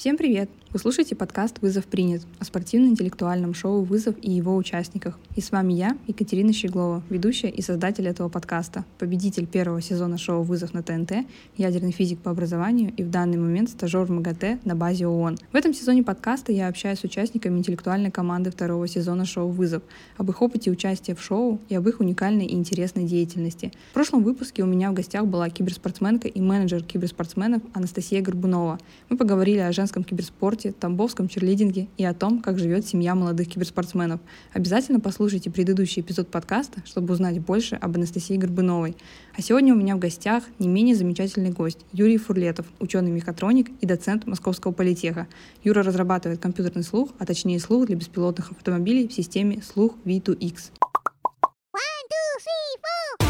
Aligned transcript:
Всем 0.00 0.16
привет! 0.16 0.48
Вы 0.72 0.78
слушаете 0.78 1.16
подкаст 1.16 1.60
«Вызов 1.62 1.86
принят» 1.86 2.22
о 2.38 2.44
спортивно-интеллектуальном 2.44 3.54
шоу 3.54 3.82
«Вызов» 3.82 4.14
и 4.22 4.30
его 4.30 4.54
участниках. 4.54 5.18
И 5.34 5.40
с 5.40 5.50
вами 5.50 5.72
я, 5.72 5.98
Екатерина 6.06 6.52
Щеглова, 6.52 7.02
ведущая 7.10 7.48
и 7.48 7.60
создатель 7.60 8.06
этого 8.06 8.28
подкаста, 8.28 8.84
победитель 9.00 9.48
первого 9.48 9.80
сезона 9.80 10.16
шоу 10.16 10.44
«Вызов» 10.44 10.72
на 10.72 10.84
ТНТ, 10.84 11.26
ядерный 11.56 11.90
физик 11.90 12.20
по 12.20 12.30
образованию 12.30 12.92
и 12.96 13.02
в 13.02 13.10
данный 13.10 13.36
момент 13.36 13.70
стажер 13.70 14.04
в 14.04 14.10
МАГАТЭ 14.12 14.60
на 14.64 14.76
базе 14.76 15.08
ООН. 15.08 15.38
В 15.50 15.56
этом 15.56 15.74
сезоне 15.74 16.04
подкаста 16.04 16.52
я 16.52 16.68
общаюсь 16.68 17.00
с 17.00 17.04
участниками 17.04 17.58
интеллектуальной 17.58 18.12
команды 18.12 18.52
второго 18.52 18.86
сезона 18.86 19.24
шоу 19.24 19.48
«Вызов», 19.48 19.82
об 20.18 20.30
их 20.30 20.40
опыте 20.40 20.70
участия 20.70 21.16
в 21.16 21.20
шоу 21.20 21.58
и 21.68 21.74
об 21.74 21.88
их 21.88 21.98
уникальной 21.98 22.46
и 22.46 22.54
интересной 22.54 23.06
деятельности. 23.06 23.72
В 23.90 23.94
прошлом 23.94 24.22
выпуске 24.22 24.62
у 24.62 24.66
меня 24.66 24.92
в 24.92 24.94
гостях 24.94 25.26
была 25.26 25.50
киберспортсменка 25.50 26.28
и 26.28 26.40
менеджер 26.40 26.84
киберспортсменов 26.84 27.60
Анастасия 27.72 28.22
Горбунова. 28.22 28.78
Мы 29.08 29.16
поговорили 29.16 29.58
о 29.58 29.72
женском 29.72 30.04
киберспорте, 30.04 30.59
спорте, 30.60 30.72
тамбовском 30.72 31.28
черлидинге 31.28 31.88
и 31.96 32.04
о 32.04 32.14
том, 32.14 32.42
как 32.42 32.58
живет 32.58 32.86
семья 32.86 33.14
молодых 33.14 33.48
киберспортсменов. 33.48 34.20
Обязательно 34.52 35.00
послушайте 35.00 35.50
предыдущий 35.50 36.02
эпизод 36.02 36.28
подкаста, 36.28 36.82
чтобы 36.84 37.14
узнать 37.14 37.38
больше 37.40 37.76
об 37.76 37.96
Анастасии 37.96 38.36
Горбуновой. 38.36 38.96
А 39.36 39.42
сегодня 39.42 39.74
у 39.74 39.76
меня 39.76 39.96
в 39.96 39.98
гостях 39.98 40.44
не 40.58 40.68
менее 40.68 40.94
замечательный 40.94 41.50
гость 41.50 41.78
Юрий 41.92 42.18
Фурлетов, 42.18 42.66
ученый-мехатроник 42.78 43.70
и 43.80 43.86
доцент 43.86 44.26
Московского 44.26 44.72
политеха. 44.72 45.26
Юра 45.64 45.82
разрабатывает 45.82 46.40
компьютерный 46.40 46.84
слух, 46.84 47.10
а 47.18 47.26
точнее 47.26 47.58
слух 47.60 47.86
для 47.86 47.96
беспилотных 47.96 48.50
автомобилей 48.52 49.08
в 49.08 49.12
системе 49.12 49.62
слух 49.62 49.94
V2X. 50.04 50.72
One, 51.72 52.04
two, 52.10 52.32
three, 52.44 52.76
four. 52.82 53.29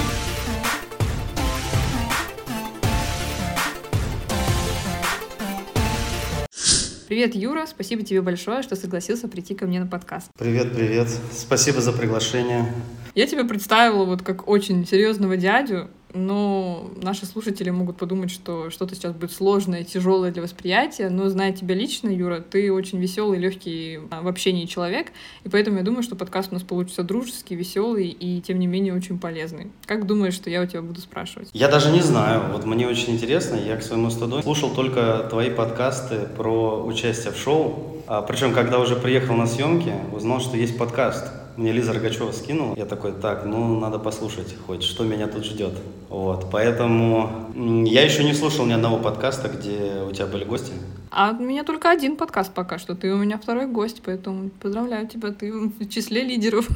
Привет, 7.11 7.35
Юра, 7.35 7.67
спасибо 7.67 8.05
тебе 8.05 8.23
большое, 8.23 8.63
что 8.63 8.77
согласился 8.77 9.27
прийти 9.27 9.57
ко 9.57 9.67
мне 9.67 9.81
на 9.81 9.87
подкаст. 9.89 10.31
Привет, 10.39 10.73
привет. 10.73 11.09
Спасибо 11.33 11.81
за 11.81 11.93
приглашение. 11.93 12.73
Я 13.17 13.27
тебя 13.27 13.45
представила 13.45 14.05
вот 14.05 14.23
как 14.23 14.47
очень 14.47 14.87
серьезного 14.87 15.37
дядю, 15.37 15.91
но 16.15 16.91
наши 16.97 17.27
слушатели 17.27 17.71
могут 17.71 17.97
подумать, 17.97 18.31
что 18.31 18.71
что-то 18.71 18.95
сейчас 18.95 19.13
будет 19.13 19.33
сложное, 19.33 19.85
тяжелое 19.85 20.31
для 20.31 20.43
восприятия. 20.43 21.09
Но 21.09 21.29
зная 21.29 21.53
тебя 21.53 21.75
лично, 21.75 22.09
Юра, 22.09 22.41
ты 22.41 22.73
очень 22.73 22.99
веселый, 22.99 23.39
легкий 23.39 24.01
а, 24.11 24.23
в 24.23 24.29
общении 24.29 24.67
человек, 24.67 25.09
и 25.45 25.49
поэтому 25.49 25.79
я 25.79 25.83
думаю, 25.83 26.03
что 26.03 26.17
подкаст 26.17 26.51
у 26.51 26.55
нас 26.55 26.63
получится 26.63 27.03
дружеский, 27.03 27.55
веселый 27.55 28.09
и 28.09 28.41
тем 28.41 28.59
не 28.59 28.67
менее 28.67 28.95
очень 28.95 29.19
полезный. 29.19 29.71
Как 29.87 30.07
думаешь, 30.07 30.35
что 30.35 30.51
я 30.51 30.63
у 30.63 30.67
тебя 30.67 30.83
буду 30.83 31.01
спрашивать? 31.01 31.51
Я 31.53 31.69
даже 31.69 31.91
не 31.91 32.01
знаю. 32.01 32.53
Вот 32.53 32.65
мне 32.65 32.87
очень 32.87 33.15
интересно. 33.15 33.57
Я 33.57 33.77
к 33.77 33.83
своему 33.83 34.11
стыду 34.11 34.43
слушал 34.43 34.71
только 34.71 35.27
твои 35.31 35.51
подкасты 35.51 36.29
про 36.37 36.85
участие 36.85 37.33
в 37.33 37.37
шоу. 37.37 38.03
А, 38.07 38.23
причем, 38.23 38.53
когда 38.53 38.79
уже 38.79 38.97
приехал 38.97 39.35
на 39.35 39.47
съемки, 39.47 39.93
узнал, 40.13 40.41
что 40.41 40.57
есть 40.57 40.77
подкаст. 40.77 41.40
Мне 41.57 41.73
Лиза 41.73 41.93
Рогачева 41.93 42.33
скинула. 42.33 42.75
Я 42.77 42.87
такой, 42.87 43.13
так, 43.13 43.45
ну, 43.45 43.79
надо 43.79 43.99
послушать 43.99 44.55
хоть, 44.67 44.83
что 44.83 45.05
меня 45.05 45.27
тут 45.27 45.45
ждет. 45.45 45.75
Вот, 46.09 46.47
поэтому 46.51 47.51
я 47.87 48.03
еще 48.03 48.25
не 48.25 48.35
слушал 48.35 48.67
ни 48.67 48.73
одного 48.73 48.99
подкаста, 48.99 49.49
где 49.49 50.03
у 50.09 50.13
тебя 50.13 50.27
были 50.27 50.45
гости. 50.45 50.73
А 51.13 51.37
у 51.37 51.43
меня 51.43 51.65
только 51.65 51.91
один 51.91 52.17
подкаст 52.17 52.55
пока 52.55 52.79
что. 52.79 52.95
Ты 52.95 53.13
у 53.13 53.17
меня 53.17 53.37
второй 53.37 53.67
гость, 53.67 54.01
поэтому 54.05 54.51
поздравляю 54.61 55.09
тебя, 55.09 55.33
ты 55.33 55.53
в 55.53 55.89
числе 55.89 56.23
лидеров. 56.23 56.69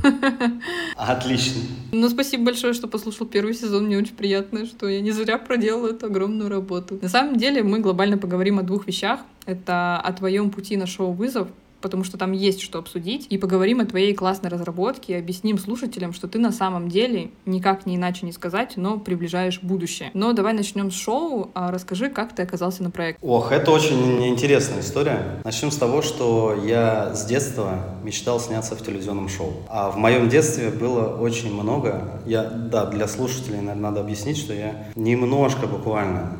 Отлично. 0.97 1.63
Ну, 1.93 2.09
спасибо 2.09 2.47
большое, 2.47 2.75
что 2.75 2.89
послушал 2.89 3.27
первый 3.27 3.55
сезон. 3.55 3.87
Мне 3.87 3.97
очень 3.97 4.17
приятно, 4.17 4.67
что 4.67 4.89
я 4.89 5.01
не 5.01 5.13
зря 5.13 5.39
проделала 5.39 5.89
эту 5.89 6.07
огромную 6.07 6.51
работу. 6.51 6.99
На 7.01 7.09
самом 7.09 7.37
деле 7.37 7.63
мы 7.63 7.79
глобально 7.79 8.19
поговорим 8.19 8.59
о 8.59 8.63
двух 8.63 8.89
вещах. 8.89 9.21
Это 9.47 9.99
о 9.99 10.13
твоем 10.13 10.51
пути 10.51 10.77
на 10.77 10.87
шоу 10.87 11.13
«Вызов», 11.13 11.49
потому 11.85 12.03
что 12.03 12.17
там 12.17 12.33
есть 12.33 12.63
что 12.63 12.79
обсудить, 12.79 13.27
и 13.29 13.37
поговорим 13.37 13.79
о 13.79 13.85
твоей 13.85 14.15
классной 14.15 14.49
разработке, 14.49 15.13
и 15.13 15.17
объясним 15.17 15.59
слушателям, 15.59 16.15
что 16.15 16.29
ты 16.29 16.39
на 16.39 16.51
самом 16.51 16.89
деле, 16.89 17.31
никак 17.45 17.85
не 17.85 17.97
иначе 17.97 18.25
не 18.25 18.33
сказать, 18.33 18.79
но 18.79 18.99
приближаешь 18.99 19.61
будущее. 19.61 20.11
Но 20.15 20.33
давай 20.33 20.55
начнем 20.55 20.91
с 20.91 20.95
шоу. 20.95 21.51
А 21.53 21.71
расскажи, 21.71 22.09
как 22.09 22.35
ты 22.35 22.43
оказался 22.43 22.83
на 22.83 22.91
проекте. 22.91 23.19
Ох, 23.21 23.53
это 23.53 23.71
очень 23.71 24.27
интересная 24.27 24.81
история. 24.81 25.43
Начнем 25.45 25.71
с 25.71 25.77
того, 25.77 26.01
что 26.01 26.59
я 26.65 27.15
с 27.15 27.27
детства 27.27 27.81
мечтал 28.03 28.41
сняться 28.41 28.77
в 28.77 28.83
телевизионном 28.83 29.29
шоу. 29.29 29.53
А 29.69 29.91
в 29.91 29.99
моем 29.99 30.31
детстве 30.31 30.71
было 30.71 31.19
очень 31.19 31.53
много. 31.53 32.23
Я, 32.25 32.45
да, 32.45 32.87
для 32.87 33.07
слушателей, 33.07 33.59
наверное, 33.59 33.91
надо 33.91 34.01
объяснить, 34.01 34.39
что 34.39 34.55
я 34.55 34.87
немножко 34.95 35.67
буквально, 35.67 36.33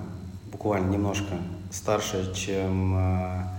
буквально 0.51 0.91
немножко 0.91 1.35
старше, 1.71 2.33
чем 2.35 2.97
э, 2.97 3.54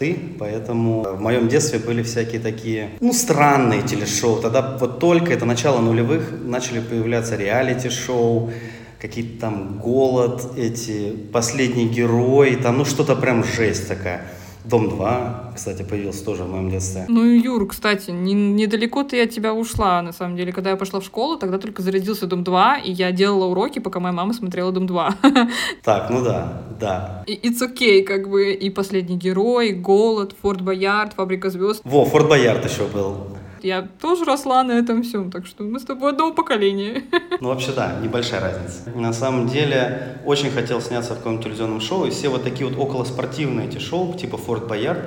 ты, 0.00 0.18
поэтому 0.38 1.02
в 1.02 1.20
моем 1.20 1.48
детстве 1.48 1.78
были 1.78 2.02
всякие 2.02 2.40
такие, 2.40 2.88
ну, 3.00 3.12
странные 3.12 3.82
телешоу. 3.82 4.40
Тогда 4.40 4.78
вот 4.80 4.98
только 4.98 5.34
это 5.34 5.44
начало 5.44 5.80
нулевых 5.80 6.32
начали 6.42 6.80
появляться 6.80 7.36
реалити-шоу, 7.36 8.50
какие-то 8.98 9.40
там 9.42 9.78
голод, 9.78 10.56
эти 10.56 11.12
последний 11.32 11.86
герой, 11.86 12.56
там, 12.56 12.78
ну, 12.78 12.86
что-то 12.86 13.14
прям 13.14 13.44
жесть 13.44 13.88
такая. 13.88 14.22
Дом 14.64 14.88
2, 14.88 15.52
кстати, 15.54 15.82
появился 15.82 16.24
тоже 16.24 16.44
в 16.44 16.50
моем 16.50 16.70
детстве. 16.70 17.04
Ну, 17.08 17.24
Юр, 17.24 17.66
кстати, 17.66 18.10
не, 18.10 18.34
недалеко 18.34 19.02
ты 19.04 19.22
от 19.22 19.30
тебя 19.30 19.54
ушла, 19.54 20.02
на 20.02 20.12
самом 20.12 20.36
деле. 20.36 20.52
Когда 20.52 20.70
я 20.70 20.76
пошла 20.76 21.00
в 21.00 21.04
школу, 21.04 21.36
тогда 21.36 21.58
только 21.58 21.82
зародился 21.82 22.26
Дом 22.26 22.44
2, 22.44 22.78
и 22.78 22.92
я 22.92 23.12
делала 23.12 23.46
уроки, 23.46 23.78
пока 23.78 24.00
моя 24.00 24.12
мама 24.12 24.32
смотрела 24.32 24.72
Дом 24.72 24.86
2. 24.86 25.14
Так, 25.82 26.10
ну 26.10 26.22
да, 26.22 26.62
да. 26.78 27.24
И 27.26 27.34
it's 27.34 27.60
okay, 27.62 28.02
как 28.02 28.28
бы, 28.28 28.52
и 28.52 28.70
Последний 28.70 29.16
герой, 29.16 29.72
Голод, 29.72 30.34
Форт 30.42 30.60
Боярд, 30.60 31.14
Фабрика 31.14 31.50
звезд. 31.50 31.80
Во, 31.84 32.04
Форт 32.04 32.28
Боярд 32.28 32.64
еще 32.64 32.86
был. 32.86 33.16
Я 33.64 33.88
тоже 34.00 34.24
росла 34.24 34.62
на 34.62 34.72
этом 34.72 35.02
всем, 35.02 35.30
так 35.30 35.46
что 35.46 35.62
мы 35.64 35.78
с 35.78 35.84
тобой 35.84 36.12
одного 36.12 36.32
поколения. 36.32 37.02
Ну, 37.40 37.48
вообще, 37.48 37.72
да, 37.72 37.98
небольшая 38.02 38.40
разница. 38.40 38.90
На 38.94 39.12
самом 39.12 39.48
деле, 39.48 40.18
очень 40.24 40.50
хотел 40.50 40.80
сняться 40.80 41.14
в 41.14 41.18
каком-нибудь 41.18 41.44
телевизионном 41.44 41.80
шоу, 41.80 42.06
и 42.06 42.10
все 42.10 42.28
вот 42.28 42.44
такие 42.44 42.68
вот 42.68 42.78
околоспортивные 42.78 43.68
эти 43.68 43.78
шоу, 43.78 44.14
типа 44.14 44.36
«Форт 44.36 44.66
Боярд», 44.68 45.00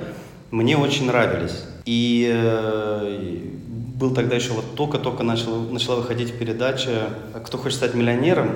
мне 0.50 0.76
очень 0.76 1.06
нравились. 1.06 1.64
И 1.84 2.30
э, 2.32 3.38
был 3.94 4.14
тогда 4.14 4.36
еще 4.36 4.52
вот 4.52 4.74
только-только 4.76 5.22
начал, 5.22 5.62
начала 5.70 5.96
выходить 5.96 6.38
передача 6.38 7.08
«Кто 7.44 7.58
хочет 7.58 7.78
стать 7.78 7.94
миллионером», 7.94 8.50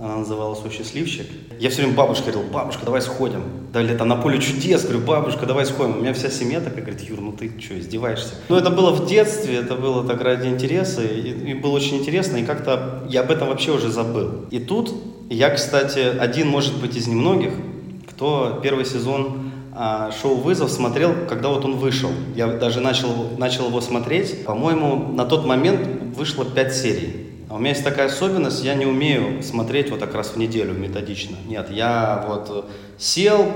она 0.00 0.18
называлась 0.18 0.60
«О 0.64 0.70
счастливчик». 0.70 1.26
Я 1.58 1.70
все 1.70 1.82
время 1.82 1.96
бабушке 1.96 2.30
говорил, 2.30 2.50
бабушка, 2.52 2.84
давай 2.84 3.02
сходим. 3.02 3.42
Дали 3.72 3.96
там 3.96 4.08
на 4.08 4.16
поле 4.16 4.40
чудес, 4.40 4.84
говорю, 4.84 5.00
бабушка, 5.00 5.44
давай 5.44 5.66
сходим. 5.66 5.96
У 5.96 6.00
меня 6.00 6.12
вся 6.12 6.30
семья 6.30 6.60
такая 6.60 6.82
говорит, 6.82 7.00
Юр, 7.00 7.20
ну 7.20 7.32
ты 7.32 7.50
что, 7.60 7.78
издеваешься? 7.78 8.34
Ну 8.48 8.56
это 8.56 8.70
было 8.70 8.92
в 8.92 9.06
детстве, 9.06 9.56
это 9.56 9.74
было 9.74 10.06
так 10.06 10.22
ради 10.22 10.46
интереса, 10.46 11.02
и, 11.02 11.50
и 11.50 11.54
было 11.54 11.72
очень 11.72 11.96
интересно, 11.96 12.36
и 12.36 12.44
как-то 12.44 13.04
я 13.08 13.22
об 13.22 13.30
этом 13.32 13.48
вообще 13.48 13.72
уже 13.72 13.90
забыл. 13.90 14.46
И 14.50 14.60
тут 14.60 14.94
я, 15.30 15.50
кстати, 15.50 15.98
один, 15.98 16.48
может 16.48 16.80
быть, 16.80 16.96
из 16.96 17.08
немногих, 17.08 17.52
кто 18.08 18.60
первый 18.62 18.84
сезон 18.84 19.50
а, 19.74 20.10
шоу 20.10 20.36
«Вызов» 20.36 20.70
смотрел, 20.70 21.14
когда 21.28 21.48
вот 21.50 21.64
он 21.64 21.76
вышел. 21.76 22.10
Я 22.34 22.46
даже 22.48 22.80
начал, 22.80 23.30
начал 23.36 23.66
его 23.66 23.80
смотреть. 23.80 24.44
По-моему, 24.44 25.12
на 25.12 25.24
тот 25.24 25.44
момент 25.44 25.80
вышло 26.16 26.44
пять 26.44 26.74
серий. 26.74 27.27
А 27.48 27.54
у 27.54 27.58
меня 27.58 27.70
есть 27.70 27.84
такая 27.84 28.06
особенность, 28.06 28.62
я 28.62 28.74
не 28.74 28.84
умею 28.84 29.42
смотреть 29.42 29.90
вот 29.90 30.00
так 30.00 30.14
раз 30.14 30.28
в 30.28 30.36
неделю 30.36 30.74
методично. 30.74 31.36
Нет, 31.46 31.70
я 31.70 32.24
вот 32.28 32.68
сел 32.98 33.50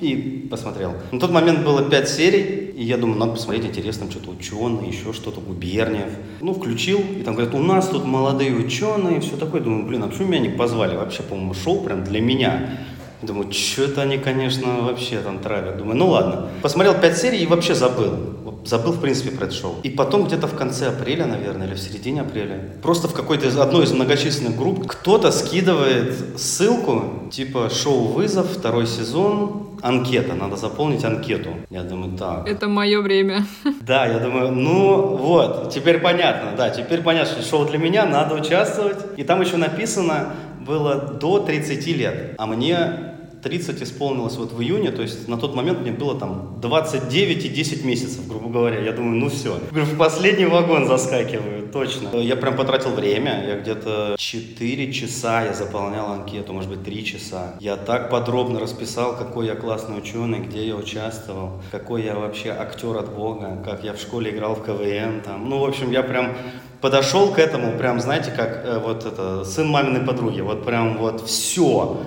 и 0.00 0.46
посмотрел. 0.50 0.92
На 1.12 1.18
тот 1.18 1.30
момент 1.30 1.64
было 1.64 1.88
пять 1.88 2.10
серий, 2.10 2.72
и 2.76 2.84
я 2.84 2.98
думаю, 2.98 3.18
надо 3.18 3.32
посмотреть 3.32 3.64
интересно, 3.64 4.10
что-то 4.10 4.30
ученые, 4.30 4.90
еще 4.90 5.14
что-то, 5.14 5.40
Губерниев. 5.40 6.10
Ну, 6.40 6.52
включил, 6.52 7.00
и 7.00 7.22
там 7.22 7.34
говорят, 7.34 7.54
у 7.54 7.58
нас 7.58 7.88
тут 7.88 8.04
молодые 8.04 8.54
ученые, 8.54 9.20
все 9.20 9.36
такое. 9.36 9.62
Думаю, 9.62 9.86
блин, 9.86 10.04
а 10.04 10.08
почему 10.08 10.28
меня 10.28 10.40
не 10.40 10.50
позвали? 10.50 10.96
Вообще, 10.96 11.22
по-моему, 11.22 11.54
шоу 11.54 11.80
прям 11.80 12.04
для 12.04 12.20
меня. 12.20 12.78
Думаю, 13.22 13.50
что-то 13.50 14.02
они, 14.02 14.18
конечно, 14.18 14.82
вообще 14.82 15.18
там 15.18 15.40
травят. 15.40 15.78
Думаю, 15.78 15.96
ну 15.96 16.08
ладно. 16.08 16.50
Посмотрел 16.62 16.94
пять 16.94 17.18
серий 17.18 17.42
и 17.42 17.46
вообще 17.46 17.74
забыл 17.74 18.37
забыл, 18.64 18.92
в 18.92 19.00
принципе, 19.00 19.30
про 19.30 19.46
это 19.46 19.54
шоу. 19.54 19.76
И 19.82 19.90
потом 19.90 20.24
где-то 20.24 20.46
в 20.46 20.56
конце 20.56 20.88
апреля, 20.88 21.26
наверное, 21.26 21.66
или 21.66 21.74
в 21.74 21.78
середине 21.78 22.22
апреля, 22.22 22.60
просто 22.82 23.08
в 23.08 23.14
какой-то 23.14 23.46
из 23.46 23.56
одной 23.58 23.84
из 23.84 23.92
многочисленных 23.92 24.56
групп 24.56 24.86
кто-то 24.86 25.30
скидывает 25.30 26.38
ссылку, 26.38 27.28
типа 27.30 27.70
шоу 27.70 28.08
«Вызов», 28.08 28.46
второй 28.50 28.86
сезон, 28.86 29.68
анкета, 29.82 30.34
надо 30.34 30.56
заполнить 30.56 31.04
анкету. 31.04 31.50
Я 31.70 31.82
думаю, 31.82 32.16
так. 32.16 32.48
Это 32.48 32.68
мое 32.68 33.00
время. 33.00 33.46
Да, 33.80 34.06
я 34.06 34.18
думаю, 34.18 34.52
ну 34.52 35.16
вот, 35.16 35.72
теперь 35.72 35.98
понятно, 35.98 36.52
да, 36.56 36.68
теперь 36.68 37.00
понятно, 37.00 37.32
что 37.32 37.48
шоу 37.48 37.64
для 37.64 37.78
меня, 37.78 38.04
надо 38.04 38.34
участвовать. 38.34 38.98
И 39.16 39.24
там 39.24 39.40
еще 39.40 39.56
написано 39.56 40.34
было 40.60 40.96
до 40.96 41.38
30 41.40 41.86
лет, 41.86 42.34
а 42.36 42.46
мне 42.46 43.07
30 43.42 43.82
исполнилось 43.82 44.36
вот 44.36 44.52
в 44.52 44.60
июне, 44.60 44.90
то 44.90 45.02
есть 45.02 45.28
на 45.28 45.36
тот 45.36 45.54
момент 45.54 45.80
мне 45.80 45.92
было 45.92 46.18
там 46.18 46.58
29 46.60 47.44
и 47.44 47.48
10 47.48 47.84
месяцев, 47.84 48.26
грубо 48.28 48.48
говоря. 48.48 48.80
Я 48.80 48.92
думаю, 48.92 49.16
ну 49.16 49.28
все. 49.28 49.58
В 49.70 49.96
последний 49.96 50.46
вагон 50.46 50.86
заскакиваю, 50.86 51.68
точно. 51.68 52.16
Я 52.18 52.36
прям 52.36 52.56
потратил 52.56 52.90
время, 52.90 53.44
я 53.46 53.58
где-то 53.58 54.16
4 54.18 54.92
часа 54.92 55.44
я 55.44 55.54
заполнял 55.54 56.12
анкету, 56.12 56.52
может 56.52 56.70
быть 56.70 56.84
3 56.84 57.04
часа. 57.04 57.54
Я 57.60 57.76
так 57.76 58.10
подробно 58.10 58.60
расписал, 58.60 59.16
какой 59.16 59.46
я 59.46 59.54
классный 59.54 59.98
ученый, 59.98 60.40
где 60.40 60.66
я 60.66 60.76
участвовал, 60.76 61.62
какой 61.70 62.04
я 62.04 62.14
вообще 62.14 62.50
актер 62.50 62.96
от 62.96 63.14
Бога, 63.14 63.62
как 63.64 63.84
я 63.84 63.92
в 63.92 64.00
школе 64.00 64.30
играл 64.30 64.54
в 64.54 64.64
КВН. 64.64 65.22
Там. 65.24 65.48
Ну, 65.48 65.58
в 65.58 65.64
общем, 65.64 65.90
я 65.90 66.02
прям 66.02 66.36
подошел 66.80 67.32
к 67.32 67.38
этому, 67.38 67.76
прям, 67.76 68.00
знаете, 68.00 68.30
как 68.30 68.62
э, 68.64 68.78
вот 68.78 69.04
это, 69.04 69.44
сын 69.44 69.68
маминой 69.68 70.00
подруги, 70.00 70.40
вот 70.40 70.64
прям 70.64 70.98
вот 70.98 71.26
все 71.26 71.98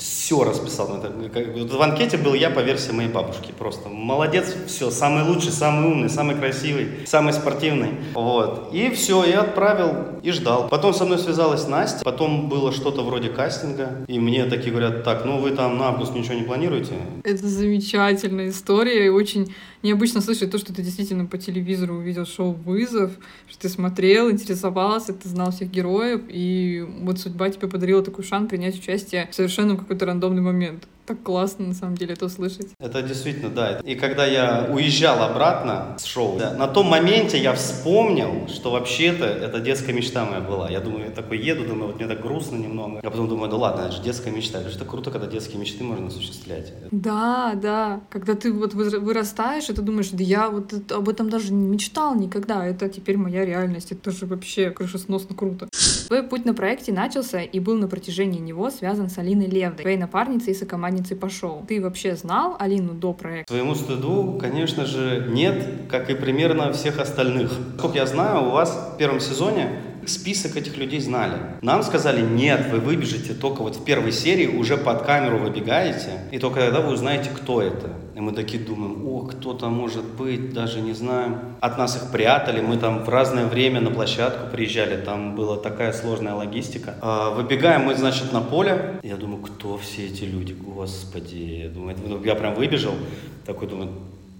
все 0.00 0.44
расписал. 0.44 0.88
В 0.88 1.82
анкете 1.82 2.16
был 2.16 2.34
я 2.34 2.50
по 2.50 2.60
версии 2.60 2.90
моей 2.90 3.10
бабушки. 3.10 3.52
Просто 3.56 3.88
молодец, 3.88 4.54
все, 4.66 4.90
самый 4.90 5.24
лучший, 5.24 5.52
самый 5.52 5.92
умный, 5.92 6.08
самый 6.08 6.36
красивый, 6.36 6.88
самый 7.06 7.34
спортивный. 7.34 7.90
Вот. 8.14 8.70
И 8.72 8.90
все, 8.90 9.24
я 9.24 9.42
отправил 9.42 10.18
и 10.22 10.30
ждал. 10.30 10.68
Потом 10.68 10.94
со 10.94 11.04
мной 11.04 11.18
связалась 11.18 11.68
Настя, 11.68 12.02
потом 12.02 12.48
было 12.48 12.72
что-то 12.72 13.02
вроде 13.02 13.28
кастинга. 13.28 14.04
И 14.08 14.18
мне 14.18 14.46
такие 14.46 14.70
говорят, 14.70 15.04
так, 15.04 15.24
ну 15.24 15.38
вы 15.38 15.50
там 15.50 15.76
на 15.76 15.88
август 15.88 16.14
ничего 16.14 16.34
не 16.34 16.42
планируете? 16.42 16.94
Это 17.22 17.46
замечательная 17.46 18.48
история 18.48 19.06
и 19.06 19.08
очень 19.10 19.54
необычно 19.82 20.20
слышать 20.20 20.50
то, 20.50 20.58
что 20.58 20.74
ты 20.74 20.82
действительно 20.82 21.26
по 21.26 21.38
телевизору 21.38 21.94
увидел 21.94 22.26
шоу 22.26 22.52
«Вызов», 22.52 23.12
что 23.48 23.62
ты 23.62 23.68
смотрел, 23.68 24.30
интересовался, 24.30 25.12
ты 25.12 25.28
знал 25.28 25.52
всех 25.52 25.70
героев, 25.70 26.22
и 26.28 26.86
вот 27.00 27.18
судьба 27.18 27.48
тебе 27.50 27.68
подарила 27.68 28.02
такой 28.02 28.24
шанс 28.24 28.48
принять 28.48 28.78
участие 28.78 29.28
в 29.30 29.34
совершенно 29.34 29.76
какой-то 29.90 30.06
рандомный 30.06 30.40
момент 30.40 30.86
так 31.10 31.24
классно, 31.24 31.66
на 31.66 31.74
самом 31.74 31.96
деле, 31.96 32.12
это 32.12 32.26
услышать. 32.26 32.68
Это 32.78 33.02
действительно, 33.02 33.48
да. 33.48 33.80
И 33.80 33.96
когда 33.96 34.24
я 34.26 34.68
уезжал 34.72 35.20
обратно 35.24 35.96
с 35.98 36.04
шоу, 36.04 36.38
да, 36.38 36.54
на 36.54 36.68
том 36.68 36.86
моменте 36.86 37.36
я 37.36 37.52
вспомнил, 37.52 38.46
что 38.46 38.70
вообще-то 38.70 39.24
это 39.24 39.58
детская 39.58 39.92
мечта 39.92 40.24
моя 40.24 40.40
была. 40.40 40.70
Я 40.70 40.78
думаю, 40.78 41.06
я 41.06 41.10
такой 41.10 41.38
еду, 41.38 41.64
думаю, 41.64 41.88
вот 41.88 41.96
мне 41.96 42.06
так 42.06 42.22
грустно 42.22 42.54
немного. 42.54 43.00
А 43.02 43.10
потом 43.10 43.28
думаю, 43.28 43.50
да 43.50 43.56
ладно, 43.56 43.86
это 43.86 43.92
же 43.96 44.02
детская 44.02 44.30
мечта. 44.30 44.60
Это 44.60 44.70
же 44.70 44.78
круто, 44.84 45.10
когда 45.10 45.26
детские 45.26 45.58
мечты 45.58 45.82
можно 45.82 46.06
осуществлять. 46.06 46.72
Да, 46.92 47.54
да. 47.60 48.00
Когда 48.08 48.36
ты 48.36 48.52
вот 48.52 48.74
вырастаешь, 48.74 49.68
и 49.68 49.72
ты 49.72 49.82
думаешь, 49.82 50.10
да 50.10 50.22
я 50.22 50.48
вот 50.48 50.92
об 50.92 51.08
этом 51.08 51.28
даже 51.28 51.52
не 51.52 51.66
мечтал 51.66 52.14
никогда. 52.14 52.64
Это 52.64 52.88
теперь 52.88 53.16
моя 53.16 53.44
реальность. 53.44 53.90
Это 53.90 54.12
же 54.12 54.26
вообще 54.26 54.70
крышесносно 54.70 55.34
круто. 55.34 55.68
Твой 56.10 56.24
путь 56.24 56.44
на 56.44 56.54
проекте 56.54 56.92
начался 56.92 57.40
и 57.40 57.60
был 57.60 57.76
на 57.76 57.86
протяжении 57.86 58.40
него 58.40 58.70
связан 58.70 59.08
с 59.08 59.18
Алиной 59.18 59.46
Левдой, 59.46 59.82
твоей 59.82 59.96
напарницей 59.96 60.52
и 60.52 60.56
сокомандницей 60.56 61.10
участницей 61.10 61.16
пошел. 61.16 61.64
Ты 61.66 61.80
вообще 61.80 62.16
знал 62.16 62.56
Алину 62.58 62.94
до 62.94 63.12
проекта? 63.12 63.52
Своему 63.52 63.74
стыду, 63.74 64.38
конечно 64.40 64.86
же, 64.86 65.26
нет, 65.30 65.88
как 65.88 66.10
и 66.10 66.14
примерно 66.14 66.72
всех 66.72 66.98
остальных. 66.98 67.52
Сколько 67.78 67.98
я 67.98 68.06
знаю, 68.06 68.48
у 68.48 68.50
вас 68.50 68.92
в 68.94 68.98
первом 68.98 69.20
сезоне 69.20 69.70
список 70.06 70.56
этих 70.56 70.76
людей 70.76 71.00
знали. 71.00 71.34
Нам 71.62 71.82
сказали, 71.82 72.20
нет, 72.20 72.66
вы 72.70 72.78
выбежите 72.78 73.34
только 73.34 73.62
вот 73.62 73.76
в 73.76 73.84
первой 73.84 74.12
серии, 74.12 74.46
уже 74.46 74.76
под 74.76 75.02
камеру 75.02 75.38
выбегаете, 75.38 76.20
и 76.30 76.38
только 76.38 76.60
тогда 76.60 76.80
вы 76.80 76.92
узнаете, 76.92 77.30
кто 77.30 77.62
это. 77.62 77.90
И 78.14 78.20
мы 78.20 78.32
такие 78.32 78.62
думаем, 78.62 79.06
о, 79.06 79.20
кто 79.22 79.54
то 79.54 79.68
может 79.68 80.04
быть, 80.04 80.52
даже 80.52 80.80
не 80.80 80.92
знаем. 80.92 81.38
От 81.60 81.78
нас 81.78 81.96
их 81.96 82.10
прятали, 82.10 82.60
мы 82.60 82.76
там 82.76 83.04
в 83.04 83.08
разное 83.08 83.46
время 83.46 83.80
на 83.80 83.90
площадку 83.90 84.50
приезжали, 84.50 84.96
там 85.02 85.36
была 85.36 85.56
такая 85.56 85.92
сложная 85.92 86.34
логистика. 86.34 86.96
А, 87.00 87.30
выбегаем 87.30 87.82
мы, 87.82 87.94
значит, 87.94 88.32
на 88.32 88.40
поле. 88.40 89.00
Я 89.02 89.16
думаю, 89.16 89.42
кто 89.42 89.78
все 89.78 90.06
эти 90.06 90.24
люди, 90.24 90.52
господи. 90.52 91.36
Я, 91.36 91.68
думаю, 91.68 91.96
я 92.24 92.34
прям 92.34 92.54
выбежал, 92.54 92.94
такой 93.46 93.68
думаю, 93.68 93.90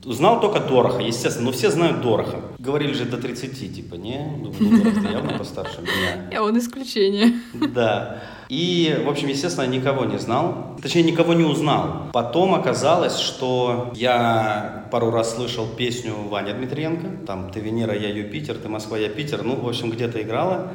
Узнал 0.05 0.41
только 0.41 0.61
Дороха, 0.61 1.03
естественно, 1.03 1.47
но 1.47 1.53
все 1.53 1.71
знают 1.71 2.01
Дороха. 2.01 2.41
Говорили 2.59 2.95
же 2.95 3.05
до 3.05 3.19
30, 3.19 3.75
типа, 3.75 3.97
не? 3.97 4.19
Думаю, 4.43 4.57
ну, 4.61 4.79
Дорох 4.79 5.11
явно 5.11 5.39
постарше 5.39 5.83
меня. 5.83 6.29
Я 6.33 6.43
он 6.43 6.59
исключение. 6.59 7.33
Да. 7.75 8.23
И, 8.49 9.01
в 9.05 9.09
общем, 9.09 9.29
естественно, 9.29 9.67
никого 9.67 10.05
не 10.07 10.19
знал. 10.19 10.77
Точнее, 10.83 11.03
никого 11.05 11.35
не 11.35 11.45
узнал. 11.45 12.11
Потом 12.13 12.55
оказалось, 12.55 13.17
что 13.19 13.93
я 13.95 14.89
пару 14.91 15.11
раз 15.13 15.37
слышал 15.37 15.67
песню 15.67 16.15
Вани 16.29 16.53
Дмитриенко. 16.53 17.27
Там 17.27 17.53
«Ты 17.53 17.61
Венера, 17.61 17.97
я 17.97 18.09
Юпитер, 18.09 18.57
ты 18.57 18.69
Москва, 18.69 18.99
я 18.99 19.09
Питер». 19.09 19.45
Ну, 19.45 19.55
в 19.55 19.69
общем, 19.69 19.91
где-то 19.91 20.21
играла. 20.21 20.73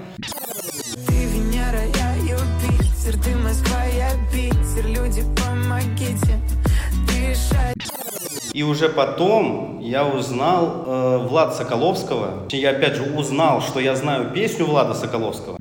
Ты 1.07 1.13
Венера, 1.13 1.81
я 1.98 2.16
Юпитер, 2.16 3.22
ты 3.22 3.36
Москва, 3.36 3.83
я 3.83 4.12
Питер, 4.31 4.88
люди, 4.88 5.24
помогите 5.36 6.39
дышать. 7.07 7.95
И 8.56 8.63
уже 8.63 8.88
потом 8.88 9.80
я 9.81 10.07
узнал 10.07 10.86
э, 10.86 11.18
Влада 11.28 11.52
Соколовского. 11.52 12.48
Я 12.52 12.69
опять 12.69 12.96
же 12.96 13.04
узнал, 13.04 13.60
что 13.60 13.81
я 13.81 13.98
знаю 13.98 14.31
песню 14.34 14.66
Влада 14.66 14.94
Соколовского. 14.94 15.57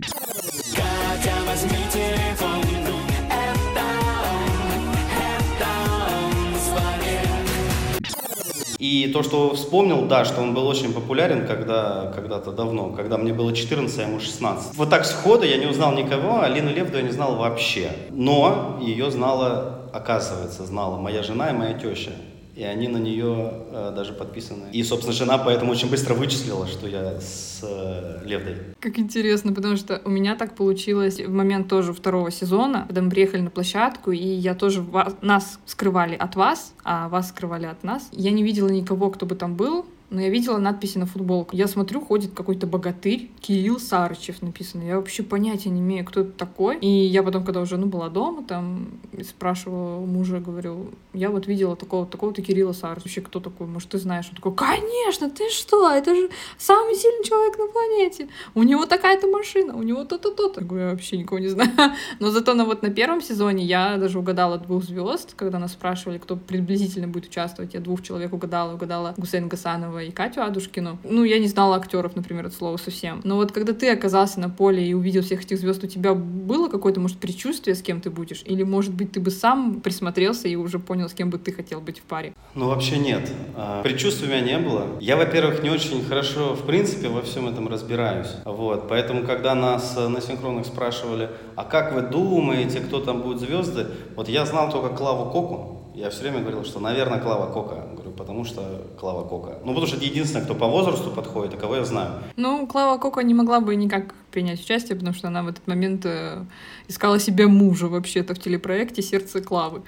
И 8.79 9.11
то, 9.12 9.25
что 9.25 9.55
вспомнил, 9.56 10.06
да, 10.06 10.25
что 10.25 10.40
он 10.40 10.55
был 10.55 10.69
очень 10.69 10.93
популярен 10.93 11.49
когда, 11.49 12.12
когда-то 12.14 12.52
давно, 12.52 12.90
когда 12.90 13.19
мне 13.19 13.32
было 13.32 13.52
14, 13.52 13.99
а 13.99 14.02
ему 14.02 14.20
16. 14.20 14.76
Вот 14.76 14.88
так 14.88 15.05
сходу 15.05 15.44
я 15.44 15.56
не 15.56 15.67
узнал 15.67 15.94
никого, 15.94 16.43
Алину 16.43 16.70
Левду 16.70 16.99
я 16.99 17.02
не 17.02 17.11
знал 17.11 17.35
вообще. 17.35 17.90
Но 18.11 18.79
ее 18.81 19.11
знала, 19.11 19.81
оказывается, 19.93 20.64
знала 20.64 20.97
моя 20.97 21.25
жена 21.25 21.50
и 21.50 21.52
моя 21.55 21.75
теща 21.75 22.12
и 22.56 22.62
они 22.62 22.89
на 22.89 22.99
нее 22.99 23.53
э, 23.71 23.93
даже 23.95 24.12
подписаны. 24.12 24.71
И, 24.73 24.83
собственно, 24.83 25.12
жена 25.12 25.39
поэтому 25.39 25.73
очень 25.73 25.91
быстро 25.91 26.15
вычислила, 26.15 26.67
что 26.67 26.87
я 26.87 27.21
с 27.21 27.61
э, 27.62 28.25
Левдой. 28.25 28.56
Как 28.81 28.99
интересно, 28.99 29.53
потому 29.53 29.77
что 29.77 30.01
у 30.05 30.11
меня 30.11 30.37
так 30.37 30.55
получилось 30.55 31.21
в 31.21 31.33
момент 31.33 31.69
тоже 31.69 31.93
второго 31.93 32.31
сезона, 32.31 32.85
когда 32.87 33.03
мы 33.03 33.11
приехали 33.11 33.41
на 33.41 33.51
площадку, 33.51 34.12
и 34.12 34.25
я 34.25 34.55
тоже 34.55 34.83
вас, 34.83 35.15
нас 35.21 35.59
скрывали 35.67 36.15
от 36.15 36.37
вас, 36.37 36.75
а 36.85 37.09
вас 37.09 37.31
скрывали 37.31 37.67
от 37.67 37.83
нас. 37.83 38.09
Я 38.12 38.31
не 38.31 38.43
видела 38.43 38.69
никого, 38.69 39.11
кто 39.11 39.27
бы 39.27 39.35
там 39.35 39.57
был, 39.57 39.87
но 40.14 40.20
я 40.20 40.31
видела 40.31 40.58
надписи 40.58 40.96
на 40.99 41.06
футболку. 41.06 41.56
Я 41.56 41.66
смотрю, 41.66 42.00
ходит 42.00 42.32
какой-то 42.34 42.66
богатырь, 42.66 43.31
Кирилл 43.40 43.81
Сарычев 43.81 44.43
написано. 44.43 44.82
Я 44.82 44.96
вообще 44.96 45.22
понятия 45.22 45.70
не 45.70 45.81
имею, 45.81 46.05
кто 46.05 46.20
это 46.20 46.31
такой. 46.31 46.78
И 46.78 46.88
я 46.88 47.22
потом, 47.22 47.44
когда 47.44 47.61
уже 47.61 47.76
ну, 47.76 47.87
была 47.87 48.08
дома, 48.08 48.44
там 48.44 48.88
спрашивала 49.28 50.05
мужа, 50.06 50.38
говорю, 50.38 50.90
я 51.12 51.31
вот 51.31 51.46
видела 51.46 51.76
такого 51.76 52.06
такого-то 52.06 52.43
Кирилла 52.43 52.72
Сарычева. 52.72 53.05
Вообще, 53.05 53.20
кто 53.20 53.40
такой? 53.40 53.66
Может, 53.66 53.90
ты 53.90 53.99
знаешь? 53.99 54.26
Он 54.31 54.37
такой, 54.37 54.55
конечно, 54.55 55.28
ты 55.28 55.50
что? 55.50 55.90
Это 55.90 56.14
же 56.14 56.31
самый 56.58 56.94
сильный 56.94 57.25
человек 57.25 57.58
на 57.58 57.66
планете. 57.66 58.28
У 58.55 58.62
него 58.62 58.87
такая-то 58.87 59.26
машина, 59.26 59.76
у 59.76 59.82
него 59.82 60.05
то-то, 60.05 60.31
то-то. 60.31 60.61
Я 60.61 60.66
говорю, 60.66 60.84
я 60.87 60.90
вообще 60.93 61.16
никого 61.16 61.40
не 61.40 61.49
знаю. 61.49 61.70
Но 62.20 62.31
зато 62.31 62.55
на, 62.55 62.64
вот 62.64 62.82
на 62.82 62.90
первом 62.90 63.20
сезоне 63.20 63.64
я 63.64 63.96
даже 63.96 64.19
угадала 64.19 64.58
двух 64.58 64.84
звезд, 64.84 65.34
когда 65.34 65.58
нас 65.58 65.72
спрашивали, 65.72 66.19
кто 66.19 66.37
приблизительно 66.37 67.08
будет 67.08 67.26
участвовать. 67.26 67.75
Я 67.75 67.81
двух 67.81 68.02
человек 68.02 68.32
угадала. 68.32 68.75
Угадала 68.75 69.14
Гусейн 69.16 69.49
Гасанова 69.49 70.03
и 70.06 70.11
Катю 70.11 70.42
Адушкину. 70.42 70.99
Ну, 71.04 71.25
я 71.25 71.38
не 71.38 71.49
знала 71.49 71.76
актеров, 71.76 72.16
например, 72.16 72.46
от 72.46 72.54
слова 72.54 72.76
совсем. 72.76 73.20
Но 73.25 73.37
вот 73.37 73.52
когда 73.52 73.73
ты 73.73 73.90
оказался 73.90 74.40
на 74.40 74.49
поле 74.49 74.87
и 74.87 74.94
увидел 74.94 75.23
всех 75.23 75.42
этих 75.42 75.58
звезд, 75.58 75.84
у 75.84 75.87
тебя 75.87 76.14
было 76.14 76.68
какое-то, 76.68 77.00
может, 77.00 77.18
предчувствие, 77.18 77.75
с 77.75 77.82
кем 77.82 78.00
ты 78.00 78.11
будешь? 78.11 78.42
Или, 78.44 78.62
может 78.62 78.94
быть, 78.94 79.12
ты 79.12 79.20
бы 79.20 79.30
сам 79.30 79.80
присмотрелся 79.80 80.49
и 80.49 80.56
уже 80.56 80.78
понял, 80.78 81.08
с 81.08 81.14
кем 81.14 81.30
бы 81.30 81.38
ты 81.38 81.52
хотел 81.52 81.80
быть 81.80 81.99
в 81.99 82.02
паре? 82.02 82.34
Ну, 82.54 82.68
вообще 82.68 82.99
нет. 82.99 83.30
А, 83.56 83.82
предчувствия 83.82 84.28
у 84.28 84.30
меня 84.30 84.40
не 84.40 84.58
было. 84.58 84.87
Я, 85.00 85.16
во-первых, 85.16 85.62
не 85.62 85.70
очень 85.70 86.04
хорошо, 86.04 86.54
в 86.54 86.66
принципе, 86.66 87.08
во 87.08 87.23
всем 87.23 87.49
этом 87.49 87.68
разбираюсь. 87.68 88.30
Вот. 88.44 88.88
Поэтому, 88.88 89.25
когда 89.25 89.54
нас 89.54 89.94
э, 89.96 90.08
на 90.08 90.20
синхронных 90.20 90.66
спрашивали, 90.66 91.30
а 91.56 91.64
как 91.64 91.92
вы 91.94 92.02
думаете, 92.02 92.80
кто 92.80 93.00
там 93.00 93.23
будет 93.23 93.40
звезды, 93.40 93.87
вот 94.16 94.28
я 94.28 94.44
знал 94.46 94.70
только 94.70 94.94
Клаву 94.94 95.30
Коку, 95.30 95.75
я 95.94 96.11
все 96.11 96.23
время 96.23 96.40
говорил, 96.40 96.64
что, 96.64 96.80
наверное, 96.80 97.20
Клава 97.20 97.52
Кока. 97.52 97.87
Потому 98.16 98.44
что 98.44 98.87
Клава 98.99 99.26
Кока. 99.28 99.59
Ну, 99.64 99.68
потому 99.68 99.87
что 99.87 99.97
это 99.97 100.04
единственное, 100.04 100.44
кто 100.44 100.54
по 100.54 100.66
возрасту 100.66 101.11
подходит, 101.11 101.54
и 101.54 101.56
кого 101.56 101.76
я 101.76 101.85
знаю. 101.85 102.23
Ну, 102.37 102.66
Клава 102.66 102.99
Кока 102.99 103.23
не 103.23 103.35
могла 103.35 103.61
бы 103.61 103.75
никак 103.76 104.14
принять 104.30 104.61
участие, 104.61 104.97
потому 104.97 105.14
что 105.14 105.28
она 105.28 105.42
в 105.42 105.49
этот 105.49 105.66
момент 105.66 106.04
э, 106.06 106.44
искала 106.88 107.21
себе 107.21 107.47
мужа 107.47 107.87
вообще-то 107.87 108.35
в 108.35 108.38
телепроекте 108.38 109.02
«Сердце 109.02 109.40
Клавы». 109.40 109.83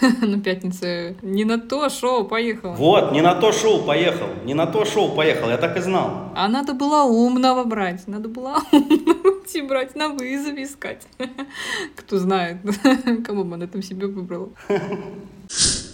На 0.20 0.40
пятнице 0.40 1.16
не 1.22 1.44
на 1.44 1.58
то 1.58 1.88
шоу 1.88 2.24
поехал. 2.24 2.72
Вот, 2.74 3.12
не 3.12 3.22
на 3.22 3.34
то 3.34 3.52
шоу 3.52 3.82
поехал, 3.82 4.26
не 4.44 4.54
на 4.54 4.66
то 4.66 4.84
шоу 4.84 5.14
поехал, 5.14 5.48
я 5.48 5.56
так 5.56 5.76
и 5.76 5.80
знал. 5.80 6.32
А 6.34 6.48
надо 6.48 6.74
было 6.74 7.04
умного 7.04 7.64
брать, 7.64 8.08
надо 8.08 8.28
было 8.28 8.56
умного 8.72 9.34
идти 9.44 9.62
брать 9.62 9.94
на 9.94 10.08
вызове 10.08 10.64
искать. 10.64 11.06
Кто 11.96 12.18
знает, 12.18 12.58
кого 13.26 13.44
бы 13.44 13.54
она 13.54 13.66
там 13.66 13.82
себе 13.82 14.06
выбрала. 14.06 14.48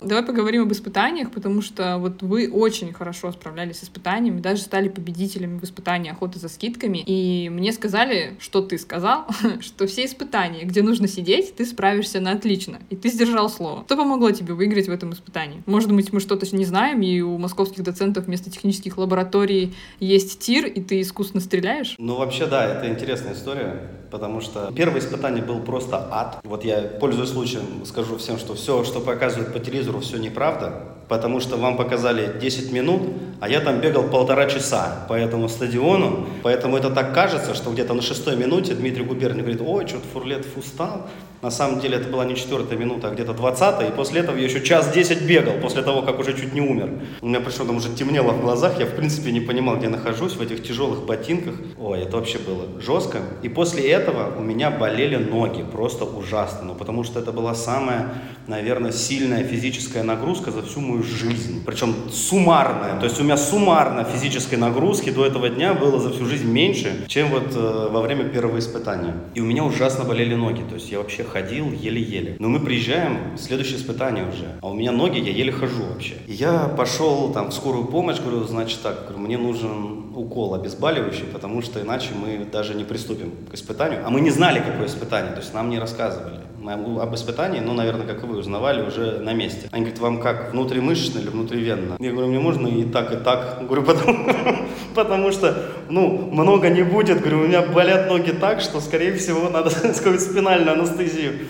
Давай 0.03 0.25
поговорим 0.25 0.63
об 0.63 0.73
испытаниях, 0.73 1.31
потому 1.31 1.63
что 1.63 1.99
вот 1.99 2.23
вы 2.23 2.51
очень 2.51 2.93
хорошо 2.93 3.33
справлялись 3.33 3.79
с 3.81 3.85
испытаниями, 3.85 4.41
даже 4.41 4.63
стали 4.63 4.89
победителями 4.89 5.59
в 5.59 5.65
испытании 5.65 6.11
охоты 6.11 6.39
за 6.39 6.49
скидками. 6.49 7.03
И 7.07 7.49
мне 7.51 7.73
сказали, 7.73 8.37
что 8.41 8.63
ты 8.63 8.79
сказал, 8.79 9.27
что 9.61 9.87
все 9.87 10.07
испытания, 10.07 10.65
где 10.65 10.83
нужно 10.83 11.09
сидеть, 11.09 11.55
ты 11.55 11.67
справишься 11.67 12.21
на 12.21 12.33
отлично. 12.33 12.79
И 12.89 12.97
ты 12.97 13.11
сдержал 13.11 13.51
слово. 13.51 13.85
Что 13.85 13.97
помогло 13.97 14.31
тебе 14.31 14.55
выиграть 14.55 14.89
в 14.89 14.91
этом 14.91 15.13
испытании? 15.13 15.63
Может 15.67 15.93
быть, 15.93 16.13
мы 16.13 16.21
что-то 16.21 16.47
не 16.57 16.65
знаем, 16.65 17.03
и 17.03 17.21
у 17.21 17.39
московских 17.39 17.85
доцентов 17.85 18.27
вместо 18.27 18.51
технических 18.51 18.99
лабораторий 18.99 19.75
есть 19.99 20.41
тир, 20.41 20.67
и 20.67 20.81
ты 20.81 21.01
искусственно 21.01 21.43
стреляешь? 21.43 21.95
Ну, 21.99 22.17
вообще, 22.17 22.47
да, 22.47 22.67
это 22.67 22.89
интересная 22.89 23.35
история, 23.35 23.91
потому 24.11 24.41
что 24.41 24.73
первое 24.75 25.01
испытание 25.01 25.43
был 25.43 25.61
просто 25.61 26.09
ад. 26.11 26.39
Вот 26.45 26.65
я, 26.65 26.83
пользуясь 27.01 27.31
случаем, 27.31 27.85
скажу 27.85 28.17
всем, 28.19 28.39
что 28.39 28.55
все, 28.55 28.85
что 28.85 29.01
показывают 29.01 29.53
по 29.53 29.59
телевизору, 29.59 30.01
все 30.01 30.19
неправда, 30.19 30.83
потому 31.09 31.41
что 31.41 31.57
вам 31.57 31.77
показали 31.77 32.39
10 32.39 32.73
минут, 32.73 33.03
а 33.41 33.49
я 33.49 33.61
там 33.61 33.81
бегал 33.81 34.05
полтора 34.05 34.47
часа 34.47 35.07
по 35.09 35.15
этому 35.15 35.49
стадиону, 35.49 36.27
поэтому 36.43 36.77
это 36.77 36.91
так 36.91 37.15
кажется, 37.15 37.55
что 37.55 37.71
где-то 37.71 37.95
на 37.95 38.03
шестой 38.03 38.37
минуте 38.37 38.75
Дмитрий 38.75 39.05
Губерник 39.05 39.43
говорит, 39.43 39.63
ой, 39.65 39.87
что-то 39.87 40.07
Фурлет 40.13 40.47
устал, 40.57 41.09
на 41.43 41.51
самом 41.51 41.81
деле 41.81 41.97
это 41.97 42.09
была 42.09 42.25
не 42.25 42.37
четвертая 42.37 42.79
минута, 42.79 43.09
а 43.09 43.11
где-то 43.11 43.33
двадцатая, 43.33 43.89
и 43.89 43.93
после 43.93 44.21
этого 44.21 44.37
я 44.37 44.45
еще 44.45 44.63
час 44.63 44.93
десять 44.93 45.23
бегал, 45.23 45.55
после 45.55 45.83
того, 45.83 46.03
как 46.03 46.19
уже 46.19 46.37
чуть 46.37 46.53
не 46.53 46.61
умер. 46.61 46.91
У 47.21 47.27
меня 47.27 47.41
пришло 47.41 47.65
там 47.65 47.77
уже 47.77 47.89
темнело 47.95 48.33
в 48.33 48.41
глазах, 48.41 48.79
я 48.79 48.87
в 48.87 48.95
принципе 48.95 49.33
не 49.33 49.41
понимал, 49.41 49.77
где 49.77 49.89
нахожусь, 49.89 50.35
в 50.35 50.43
этих 50.43 50.63
тяжелых 50.63 51.07
ботинках. 51.07 51.55
Ой, 51.79 52.01
это 52.01 52.17
вообще 52.17 52.39
было 52.39 52.81
жестко. 52.81 53.19
И 53.43 53.49
после 53.49 53.91
этого 53.91 54.35
у 54.37 54.43
меня 54.43 54.71
болели 54.71 55.17
ноги, 55.17 55.65
просто 55.71 56.05
ужасно, 56.05 56.69
ну 56.69 56.75
потому 56.75 57.05
что 57.05 57.21
это 57.21 57.33
была 57.33 57.55
самая, 57.55 58.09
наверное, 58.47 58.93
сильная 58.93 59.45
физическая 59.45 60.03
нагрузка 60.03 60.51
за 60.51 60.63
всю 60.63 60.81
мою 60.81 61.03
жизнь. 61.03 61.63
Причем 61.65 61.95
суммарная, 62.11 62.99
то 62.99 63.05
есть 63.05 63.21
у 63.21 63.25
меня 63.25 63.37
суммарно 63.37 64.05
физической 64.05 64.57
нагрузки 64.57 65.11
до 65.11 65.25
этого 65.25 65.49
дня 65.49 65.75
было 65.75 65.99
за 65.99 66.11
всю 66.11 66.27
жизнь 66.27 66.51
меньше, 66.51 67.07
чем 67.09 67.29
вот 67.29 67.55
э, 67.55 67.89
во 67.91 68.01
время 68.03 68.25
первого 68.25 68.59
испытания. 68.59 69.15
И 69.35 69.41
у 69.41 69.45
меня 69.45 69.65
ужасно 69.65 70.05
болели 70.05 70.35
ноги, 70.35 70.63
то 70.69 70.75
есть 70.75 70.91
я 70.91 70.99
вообще 70.99 71.25
ходил 71.31 71.71
еле-еле. 71.73 72.37
Но 72.39 72.49
мы 72.49 72.61
приезжаем, 72.61 73.39
следующее 73.39 73.79
испытание 73.79 74.25
уже, 74.25 74.59
а 74.61 74.69
у 74.69 74.75
меня 74.75 74.93
ноги, 74.93 75.19
я 75.19 75.33
еле 75.33 75.53
хожу 75.53 75.85
вообще. 75.85 76.17
Я 76.27 76.69
пошел 76.69 77.33
там 77.33 77.51
в 77.51 77.55
скорую 77.55 77.87
помощь, 77.87 78.19
говорю, 78.19 78.45
значит 78.45 78.81
так, 78.83 79.05
говорю, 79.07 79.19
мне 79.19 79.39
нужен 79.39 80.13
укол 80.15 80.55
обезболивающий, 80.55 81.25
потому 81.33 81.63
что 81.63 81.81
иначе 81.81 82.11
мы 82.15 82.45
даже 82.45 82.75
не 82.75 82.85
приступим 82.85 83.33
к 83.51 83.55
испытанию. 83.55 84.03
А 84.05 84.11
мы 84.11 84.21
не 84.21 84.31
знали, 84.31 84.59
какое 84.61 84.87
испытание, 84.87 85.33
то 85.33 85.41
есть 85.41 85.55
нам 85.55 85.71
не 85.71 85.79
рассказывали. 85.79 86.41
Об 86.63 87.15
испытании, 87.15 87.61
ну, 87.61 87.73
наверное, 87.73 88.07
как 88.07 88.23
вы, 88.23 88.37
узнавали 88.37 88.83
уже 88.83 89.19
на 89.19 89.33
месте. 89.33 89.69
Они 89.73 89.85
говорят, 89.85 90.01
вам 90.01 90.21
как, 90.21 90.53
внутримышечно 90.53 91.19
или 91.19 91.29
внутривенно? 91.29 91.97
Я 91.99 92.11
говорю, 92.13 92.29
мне 92.29 92.39
можно 92.39 92.67
и 92.67 92.85
так, 92.85 93.13
и 93.13 93.17
так. 93.17 93.65
Говорю, 93.67 93.83
потому, 93.83 94.27
потому 94.95 95.33
что, 95.33 95.71
ну, 95.91 96.29
много 96.33 96.71
не 96.71 96.83
будет. 96.83 97.21
Говорю, 97.21 97.41
у 97.41 97.47
меня 97.47 97.63
болят 97.63 98.09
ноги 98.09 98.31
так, 98.31 98.61
что, 98.61 98.81
скорее 98.81 99.15
всего, 99.15 99.49
надо 99.49 99.71
сказать 99.95 100.21
спинальную 100.21 100.81
анестезию. 100.81 101.41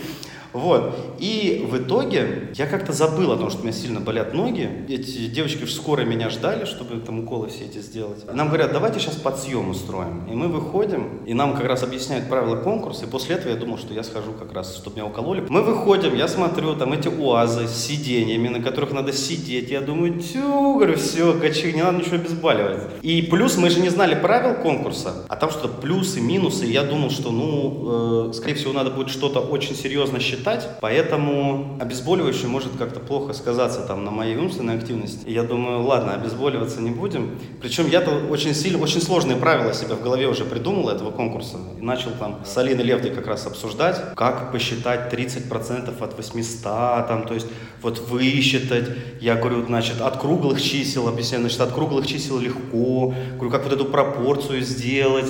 Вот. 0.53 0.95
И 1.19 1.67
в 1.71 1.77
итоге 1.77 2.49
я 2.55 2.67
как-то 2.67 2.93
забыл 2.93 3.33
о 3.33 3.37
том, 3.37 3.51
что 3.51 3.61
у 3.61 3.63
меня 3.63 3.73
сильно 3.73 4.01
болят 4.01 4.35
ноги. 4.35 4.69
Эти 4.89 5.27
девочки 5.27 5.65
в 5.65 5.73
скорой 5.73 6.07
меня 6.07 6.31
ждали, 6.31 6.65
чтобы 6.65 7.01
там 7.01 7.21
уколы 7.21 7.49
все 7.49 7.65
эти 7.65 7.79
сделать. 7.79 8.25
Нам 8.33 8.49
говорят, 8.49 8.73
давайте 8.73 8.99
сейчас 8.99 9.15
подсъем 9.17 9.71
устроим. 9.71 10.27
И 10.31 10.35
мы 10.35 10.49
выходим, 10.49 11.25
и 11.25 11.35
нам 11.35 11.55
как 11.55 11.67
раз 11.67 11.83
объясняют 11.83 12.29
правила 12.29 12.57
конкурса. 12.57 13.05
И 13.05 13.09
после 13.09 13.37
этого 13.37 13.53
я 13.53 13.57
думал, 13.57 13.79
что 13.79 13.95
я 13.95 14.03
схожу 14.03 14.33
как 14.33 14.53
раз, 14.53 14.77
чтобы 14.77 14.97
меня 14.97 15.07
укололи. 15.07 15.45
Мы 15.49 15.63
выходим, 15.63 16.15
я 16.15 16.29
смотрю, 16.29 16.75
там 16.75 16.93
эти 16.93 17.09
УАЗы 17.09 17.69
с 17.69 17.77
сиденьями, 17.77 18.49
на 18.49 18.61
которых 18.61 18.93
надо 18.93 19.13
сидеть. 19.13 19.71
Я 19.71 19.81
думаю, 19.81 20.21
тю, 20.21 20.75
говорю, 20.75 20.97
все, 20.97 21.35
качи, 21.35 21.73
не 21.73 21.83
надо 21.83 21.99
ничего 21.99 22.17
обезболивать. 22.17 22.83
И 23.03 23.23
плюс 23.23 23.57
мы 23.57 23.71
же 23.71 23.81
не 23.81 23.89
знали 23.89 24.15
правил 24.15 24.55
конкурса, 24.55 25.25
а 25.29 25.37
там 25.37 25.51
что-то 25.51 25.69
плюсы, 25.69 26.21
минусы. 26.21 26.67
И 26.67 26.73
я 26.73 26.83
думал, 26.83 27.11
что, 27.11 27.31
ну, 27.31 28.31
э, 28.31 28.33
скорее 28.33 28.55
всего, 28.55 28.73
надо 28.73 28.91
будет 28.91 29.11
что-то 29.11 29.41
очень 29.41 29.75
серьезно 29.75 30.19
считать 30.19 30.40
считать, 30.41 30.69
поэтому 30.81 31.77
обезболивающее 31.81 32.49
может 32.49 32.73
как-то 32.79 33.01
плохо 33.01 33.33
сказаться 33.35 33.81
там 33.81 34.05
на 34.05 34.11
моей 34.11 34.37
умственной 34.37 34.77
активности. 34.77 35.27
И 35.27 35.33
я 35.33 35.43
думаю, 35.43 35.83
ладно, 35.83 36.15
обезболиваться 36.15 36.81
не 36.81 36.91
будем. 36.91 37.39
Причем 37.61 37.89
я-то 37.89 38.11
очень 38.31 38.55
сильно, 38.55 38.83
очень 38.83 39.03
сложные 39.03 39.37
правила 39.37 39.75
себе 39.75 39.95
в 39.95 40.03
голове 40.03 40.29
уже 40.29 40.45
придумал 40.45 40.89
этого 40.89 41.11
конкурса. 41.11 41.59
И 41.79 41.83
начал 41.83 42.11
там 42.19 42.41
с 42.45 42.57
Алиной 42.57 42.85
Левдой 42.85 43.11
как 43.11 43.27
раз 43.27 43.47
обсуждать, 43.47 44.15
как 44.17 44.53
посчитать 44.53 45.13
30% 45.13 46.03
от 46.03 46.17
800, 46.17 46.63
там, 46.63 47.27
то 47.27 47.35
есть 47.35 47.47
вот 47.83 47.99
высчитать. 48.09 48.89
Я 49.21 49.37
говорю, 49.37 49.65
значит, 49.67 50.01
от 50.01 50.19
круглых 50.19 50.63
чисел, 50.63 51.09
объясняю, 51.09 51.43
значит, 51.43 51.61
от 51.61 51.73
круглых 51.73 52.07
чисел 52.07 52.39
легко. 52.39 53.15
Говорю, 53.35 53.51
как 53.51 53.65
вот 53.65 53.73
эту 53.73 53.85
пропорцию 53.85 54.63
сделать 54.63 55.29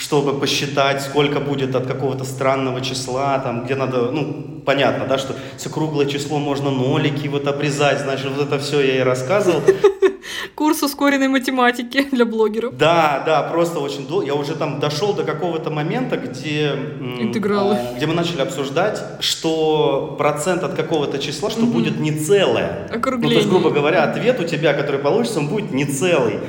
чтобы 0.00 0.40
посчитать, 0.40 1.02
сколько 1.02 1.40
будет 1.40 1.76
от 1.76 1.86
какого-то 1.86 2.24
странного 2.24 2.80
числа, 2.80 3.38
там, 3.38 3.64
где 3.64 3.74
надо, 3.74 4.10
ну, 4.10 4.62
понятно, 4.64 5.04
да, 5.06 5.18
что 5.18 5.36
все 5.58 5.68
круглое 5.68 6.06
число 6.06 6.38
можно 6.38 6.70
нолики 6.70 7.28
вот 7.28 7.46
обрезать, 7.46 8.00
значит, 8.00 8.28
вот 8.34 8.46
это 8.46 8.58
все 8.58 8.80
я 8.80 8.96
и 8.96 9.00
рассказывал. 9.00 9.60
Курс 10.54 10.82
ускоренной 10.82 11.28
математики 11.28 12.06
для 12.12 12.24
блогеров. 12.24 12.76
Да, 12.78 13.22
да, 13.26 13.42
просто 13.42 13.78
очень 13.78 14.06
долго. 14.06 14.26
Я 14.26 14.34
уже 14.34 14.54
там 14.54 14.80
дошел 14.80 15.12
до 15.12 15.22
какого-то 15.22 15.70
момента, 15.70 16.16
где... 16.16 16.72
Интегралы. 17.18 17.74
А, 17.74 17.96
где 17.96 18.06
мы 18.06 18.14
начали 18.14 18.40
обсуждать, 18.40 19.02
что 19.20 20.14
процент 20.18 20.62
от 20.62 20.74
какого-то 20.74 21.18
числа, 21.18 21.50
что 21.50 21.62
угу. 21.62 21.72
будет 21.72 22.00
не 22.00 22.12
целое. 22.12 22.88
Округление. 22.90 23.22
Ну, 23.22 23.28
то 23.28 23.34
есть, 23.34 23.48
грубо 23.48 23.70
говоря, 23.70 24.04
ответ 24.04 24.40
у 24.40 24.44
тебя, 24.44 24.72
который 24.72 25.00
получится, 25.00 25.40
он 25.40 25.48
будет 25.48 25.72
не 25.72 25.84
целый. 25.84 26.40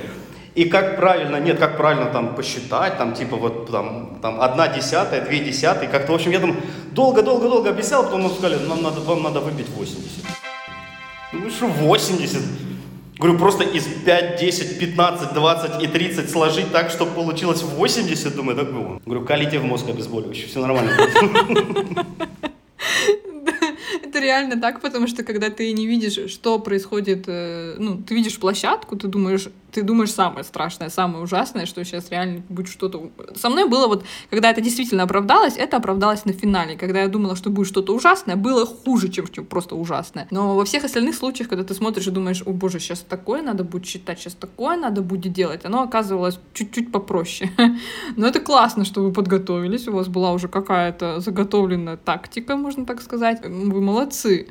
И 0.54 0.66
как 0.66 0.98
правильно, 0.98 1.38
нет, 1.38 1.60
как 1.60 1.78
правильно 1.78 2.08
там 2.08 2.36
посчитать, 2.36 2.98
там 2.98 3.14
типа 3.14 3.38
вот 3.38 3.72
там, 3.72 4.20
там 4.22 4.42
одна 4.42 4.68
десятая, 4.68 5.22
две 5.22 5.40
десятые, 5.40 5.90
как-то, 5.90 6.12
в 6.12 6.16
общем, 6.16 6.32
я 6.32 6.40
там 6.40 6.58
долго-долго-долго 6.92 7.70
объяснял, 7.70 8.04
потом 8.04 8.24
нам 8.24 8.32
сказали, 8.32 8.58
нам 8.68 8.84
надо, 8.84 9.00
вам 9.00 9.24
надо 9.24 9.40
выбить 9.40 9.70
80. 9.70 10.26
Ну 11.34 11.50
что 11.50 11.68
80? 11.68 12.42
Говорю, 13.18 13.38
просто 13.38 13.64
из 13.64 13.86
5, 13.86 14.40
10, 14.42 14.80
15, 14.80 15.34
20 15.34 15.84
и 15.84 15.88
30 15.88 16.30
сложить 16.30 16.72
так, 16.72 16.90
чтобы 16.90 17.12
получилось 17.12 17.62
80, 17.62 18.36
думаю, 18.36 18.58
так 18.58 18.74
было. 18.74 19.00
Говорю, 19.06 19.26
калите 19.26 19.60
в 19.60 19.64
мозг 19.64 19.88
обезболивающий, 19.88 20.48
все 20.48 20.60
нормально. 20.60 20.92
Это 24.04 24.20
реально 24.20 24.60
так, 24.60 24.82
потому 24.82 25.08
что 25.08 25.24
когда 25.24 25.50
ты 25.50 25.72
не 25.72 25.88
видишь, 25.88 26.32
что 26.32 26.60
происходит, 26.60 27.26
э, 27.28 27.76
ну, 27.78 27.98
ты 27.98 28.16
видишь 28.16 28.40
площадку, 28.40 28.96
ты 28.98 29.08
думаешь, 29.08 29.48
ты 29.72 29.84
думаешь 29.84 30.12
самое 30.12 30.44
страшное, 30.44 30.90
самое 30.90 31.24
ужасное, 31.24 31.66
что 31.66 31.84
сейчас 31.84 32.10
реально 32.10 32.44
будет 32.50 32.68
что-то... 32.68 33.12
Со 33.36 33.50
мной 33.50 33.68
было 33.68 33.88
вот, 33.88 34.04
когда 34.30 34.52
это 34.52 34.62
действительно 34.62 35.04
оправдалось, 35.04 35.56
это 35.58 35.78
оправдалось 35.78 36.26
на 36.26 36.34
финале. 36.34 36.78
Когда 36.78 37.02
я 37.02 37.08
думала, 37.08 37.36
что 37.36 37.50
будет 37.50 37.68
что-то 37.68 37.96
ужасное, 37.96 38.36
было 38.36 38.66
хуже, 38.66 39.10
чем, 39.10 39.28
чем 39.28 39.46
просто 39.46 39.76
ужасное. 39.76 40.28
Но 40.32 40.56
во 40.56 40.66
всех 40.66 40.84
остальных 40.84 41.16
случаях, 41.16 41.50
когда 41.50 41.64
ты 41.64 41.74
смотришь 41.74 42.08
и 42.08 42.12
думаешь, 42.12 42.44
о 42.46 42.52
боже, 42.52 42.80
сейчас 42.80 43.00
такое 43.00 43.42
надо 43.42 43.64
будет 43.64 43.86
читать, 43.86 44.20
сейчас 44.20 44.34
такое 44.34 44.78
надо 44.78 45.02
будет 45.02 45.34
делать, 45.34 45.66
оно 45.66 45.84
оказывалось 45.84 46.40
чуть-чуть 46.54 46.92
попроще. 46.92 47.52
Но 48.16 48.28
это 48.28 48.40
классно, 48.40 48.86
что 48.86 49.02
вы 49.02 49.12
подготовились, 49.12 49.88
у 49.88 49.94
вас 49.94 50.08
была 50.08 50.34
уже 50.34 50.48
какая-то 50.48 51.20
заготовленная 51.20 51.98
тактика, 51.98 52.56
можно 52.56 52.86
так 52.86 53.02
сказать. 53.02 53.42
Вы 53.46 53.82
молодцы. 53.82 54.48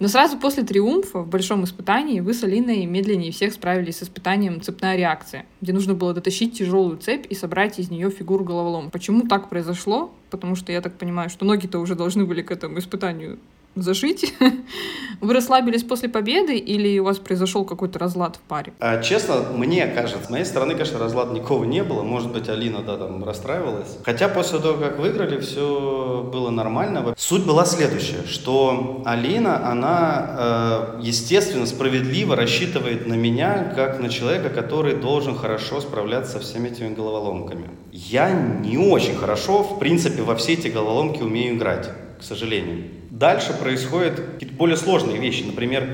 Но 0.00 0.08
сразу 0.08 0.36
после 0.38 0.64
триумфа 0.64 1.20
в 1.20 1.28
большом 1.28 1.64
испытании 1.64 2.20
вы 2.20 2.34
с 2.34 2.42
Алиной 2.42 2.84
медленнее 2.86 3.32
всех 3.32 3.52
справились 3.52 3.98
с 3.98 4.02
испытанием 4.02 4.60
цепная 4.64 4.96
реакция, 4.96 5.46
где 5.60 5.72
нужно 5.72 5.94
было 5.94 6.14
дотащить 6.14 6.58
тяжелую 6.58 6.98
цепь 6.98 7.26
и 7.28 7.34
собрать 7.34 7.78
из 7.78 7.90
нее 7.90 8.10
фигуру 8.10 8.44
головолом. 8.44 8.90
Почему 8.90 9.22
так 9.28 9.48
произошло? 9.48 10.12
Потому 10.30 10.56
что 10.56 10.72
я 10.72 10.80
так 10.80 10.94
понимаю, 10.98 11.30
что 11.30 11.44
ноги-то 11.44 11.78
уже 11.78 11.94
должны 11.94 12.24
были 12.24 12.42
к 12.42 12.50
этому 12.50 12.78
испытанию 12.78 13.38
зашить. 13.76 14.34
Вы 15.20 15.34
расслабились 15.34 15.82
после 15.82 16.08
победы 16.08 16.56
или 16.56 16.98
у 16.98 17.04
вас 17.04 17.18
произошел 17.18 17.64
какой-то 17.64 17.98
разлад 17.98 18.36
в 18.36 18.40
паре? 18.40 18.72
А, 18.80 19.02
честно, 19.02 19.36
мне 19.54 19.86
кажется, 19.86 20.24
с 20.24 20.30
моей 20.30 20.44
стороны, 20.44 20.72
конечно, 20.72 20.98
разлада 20.98 21.32
никого 21.32 21.64
не 21.64 21.82
было. 21.82 22.02
Может 22.02 22.32
быть, 22.32 22.48
Алина, 22.48 22.82
да, 22.82 22.96
там 22.96 23.24
расстраивалась. 23.24 23.98
Хотя 24.04 24.28
после 24.28 24.58
того, 24.58 24.78
как 24.78 24.98
выиграли, 24.98 25.40
все 25.40 26.28
было 26.32 26.50
нормально. 26.50 27.14
Суть 27.16 27.44
была 27.44 27.64
следующая, 27.64 28.26
что 28.26 29.02
Алина, 29.04 29.70
она, 29.70 30.96
э, 30.98 31.00
естественно, 31.02 31.66
справедливо 31.66 32.36
рассчитывает 32.36 33.06
на 33.06 33.14
меня, 33.14 33.72
как 33.74 34.00
на 34.00 34.08
человека, 34.08 34.50
который 34.50 34.94
должен 34.96 35.36
хорошо 35.36 35.80
справляться 35.80 36.32
со 36.32 36.40
всеми 36.40 36.68
этими 36.68 36.94
головоломками. 36.94 37.70
Я 37.92 38.30
не 38.30 38.76
очень 38.76 39.14
хорошо, 39.14 39.62
в 39.62 39.78
принципе, 39.78 40.22
во 40.22 40.34
все 40.34 40.54
эти 40.54 40.68
головоломки 40.68 41.22
умею 41.22 41.56
играть, 41.56 41.90
к 42.18 42.22
сожалению. 42.22 42.93
Дальше 43.14 43.52
происходят 43.52 44.18
какие-то 44.18 44.56
более 44.56 44.76
сложные 44.76 45.18
вещи. 45.18 45.44
Например, 45.44 45.86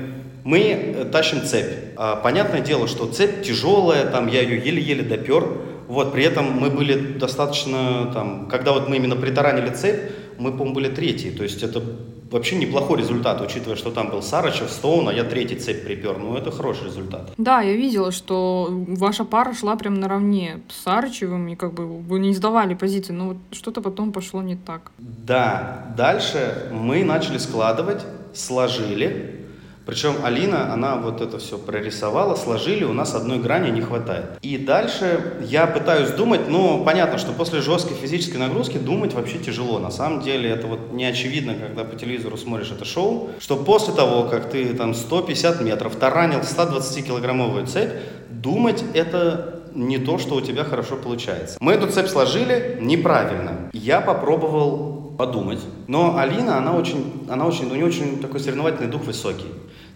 мы 0.43 0.59
э, 0.59 1.05
тащим 1.05 1.45
цепь. 1.45 1.93
А, 1.95 2.15
понятное 2.15 2.61
дело, 2.61 2.87
что 2.87 3.05
цепь 3.05 3.43
тяжелая, 3.43 4.07
там 4.07 4.25
я 4.25 4.41
ее 4.41 4.57
еле-еле 4.57 5.03
допер. 5.03 5.47
Вот, 5.87 6.13
при 6.13 6.23
этом 6.23 6.45
мы 6.59 6.71
были 6.71 6.95
достаточно, 7.19 8.09
там, 8.11 8.47
когда 8.47 8.71
вот 8.71 8.89
мы 8.89 8.95
именно 8.95 9.15
притаранили 9.15 9.69
цепь, 9.69 10.11
мы, 10.39 10.51
по-моему, 10.51 10.73
были 10.73 10.89
третьи. 10.89 11.29
То 11.29 11.43
есть 11.43 11.61
это 11.61 11.83
вообще 12.31 12.55
неплохой 12.55 12.99
результат, 12.99 13.41
учитывая, 13.41 13.75
что 13.75 13.91
там 13.91 14.09
был 14.09 14.21
Сарычев, 14.21 14.69
Стоун, 14.69 15.09
а 15.09 15.13
я 15.13 15.23
третий 15.23 15.55
цепь 15.55 15.83
припер. 15.83 16.17
Ну, 16.17 16.35
это 16.35 16.51
хороший 16.51 16.85
результат. 16.85 17.31
Да, 17.37 17.61
я 17.61 17.75
видела, 17.75 18.11
что 18.11 18.67
ваша 18.71 19.25
пара 19.25 19.53
шла 19.53 19.75
прям 19.75 19.95
наравне 19.95 20.61
с 20.69 20.83
Сарычевым, 20.83 21.49
и 21.49 21.55
как 21.55 21.73
бы 21.73 21.85
вы 21.85 22.19
не 22.19 22.33
сдавали 22.33 22.73
позиции, 22.73 23.13
но 23.13 23.27
вот 23.29 23.37
что-то 23.51 23.81
потом 23.81 24.11
пошло 24.11 24.41
не 24.41 24.55
так. 24.55 24.91
Да, 24.97 25.93
дальше 25.97 26.69
мы 26.71 27.03
начали 27.03 27.37
складывать, 27.37 28.05
сложили, 28.33 29.40
причем 29.85 30.15
Алина, 30.23 30.71
она 30.73 30.97
вот 30.97 31.21
это 31.21 31.39
все 31.39 31.57
прорисовала, 31.57 32.35
сложили, 32.35 32.83
у 32.83 32.93
нас 32.93 33.15
одной 33.15 33.39
грани 33.39 33.71
не 33.71 33.81
хватает. 33.81 34.25
И 34.41 34.57
дальше 34.57 35.37
я 35.41 35.65
пытаюсь 35.67 36.11
думать, 36.11 36.47
но 36.47 36.83
понятно, 36.83 37.17
что 37.17 37.31
после 37.31 37.61
жесткой 37.61 37.97
физической 37.97 38.37
нагрузки 38.37 38.77
думать 38.77 39.13
вообще 39.13 39.39
тяжело. 39.39 39.79
На 39.79 39.91
самом 39.91 40.21
деле 40.21 40.49
это 40.49 40.67
вот 40.67 40.91
не 40.91 41.05
очевидно, 41.05 41.55
когда 41.55 41.83
по 41.83 41.95
телевизору 41.95 42.37
смотришь 42.37 42.71
это 42.71 42.85
шоу, 42.85 43.31
что 43.39 43.57
после 43.57 43.93
того, 43.93 44.23
как 44.23 44.49
ты 44.49 44.73
там 44.73 44.93
150 44.93 45.61
метров 45.61 45.95
таранил 45.95 46.39
120-килограммовую 46.39 47.65
цепь, 47.65 47.91
думать 48.29 48.83
это 48.93 49.61
не 49.73 49.97
то, 49.97 50.17
что 50.17 50.35
у 50.35 50.41
тебя 50.41 50.63
хорошо 50.63 50.97
получается. 50.97 51.57
Мы 51.59 51.73
эту 51.73 51.87
цепь 51.87 52.07
сложили 52.07 52.77
неправильно. 52.81 53.69
Я 53.73 54.01
попробовал 54.01 55.00
подумать, 55.21 55.59
но 55.85 56.17
Алина, 56.17 56.57
она 56.57 56.73
очень, 56.73 57.27
она 57.29 57.45
очень, 57.45 57.69
у 57.69 57.75
нее 57.75 57.85
очень 57.85 58.19
такой 58.19 58.39
соревновательный 58.39 58.89
дух 58.89 59.03
высокий. 59.03 59.45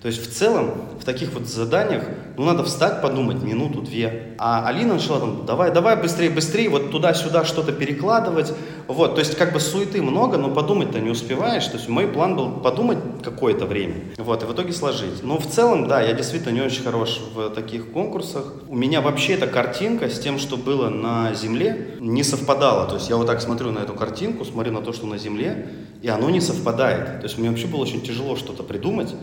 То 0.03 0.08
есть 0.08 0.24
в 0.24 0.32
целом 0.32 0.70
в 1.01 1.03
таких 1.03 1.34
вот 1.34 1.48
заданиях, 1.48 2.03
ну 2.38 2.46
надо 2.46 2.63
встать, 2.63 3.01
подумать 3.01 3.41
минуту-две. 3.41 4.36
А 4.38 4.67
Алина 4.67 4.94
начала 4.94 5.20
там, 5.20 5.48
давай, 5.48 5.72
давай 5.72 6.00
быстрее, 6.00 6.29
быстрее, 6.29 6.70
вот 6.70 6.91
туда-сюда 6.91 7.44
что-то 7.44 7.72
перекладывать. 7.72 8.53
Вот, 8.88 9.15
то 9.15 9.20
есть 9.20 9.36
как 9.36 9.54
бы 9.54 9.60
суеты 9.60 10.01
много, 10.01 10.38
но 10.38 10.50
подумать-то 10.50 11.00
не 11.00 11.10
успеваешь. 11.10 11.65
То 11.65 11.77
есть 11.77 11.89
мой 11.89 12.08
план 12.08 12.36
был 12.36 12.51
подумать 12.51 13.00
какое-то 13.24 13.65
время. 13.65 13.96
Вот, 14.18 14.44
и 14.44 14.46
в 14.46 14.54
итоге 14.54 14.74
сложить. 14.74 15.24
Но 15.24 15.38
в 15.38 15.48
целом, 15.48 15.88
да, 15.88 16.01
я 16.01 16.13
действительно 16.13 16.54
не 16.54 16.62
очень 16.62 16.84
хорош 16.84 17.20
в 17.34 17.50
таких 17.50 17.92
конкурсах. 17.92 18.54
У 18.68 18.75
меня 18.75 19.01
вообще 19.01 19.34
эта 19.34 19.48
картинка 19.48 20.10
с 20.10 20.20
тем, 20.20 20.39
что 20.39 20.58
было 20.58 20.89
на 20.89 21.34
Земле, 21.34 21.98
не 22.00 22.24
совпадала. 22.24 22.88
То 22.88 22.96
есть 22.96 23.10
я 23.10 23.18
вот 23.18 23.27
так 23.27 23.42
смотрю 23.42 23.72
на 23.72 23.80
эту 23.80 23.94
картинку, 23.94 24.46
смотрю 24.46 24.72
на 24.72 24.82
то, 24.82 24.94
что 24.94 25.08
на 25.08 25.18
Земле, 25.18 25.68
и 26.01 26.08
оно 26.08 26.30
не 26.30 26.39
совпадает. 26.39 27.22
То 27.22 27.24
есть 27.24 27.39
мне 27.39 27.50
вообще 27.50 27.65
было 27.65 27.82
очень 27.82 28.01
тяжело 28.01 28.36
что-то 28.36 28.62
придумать, 28.62 29.15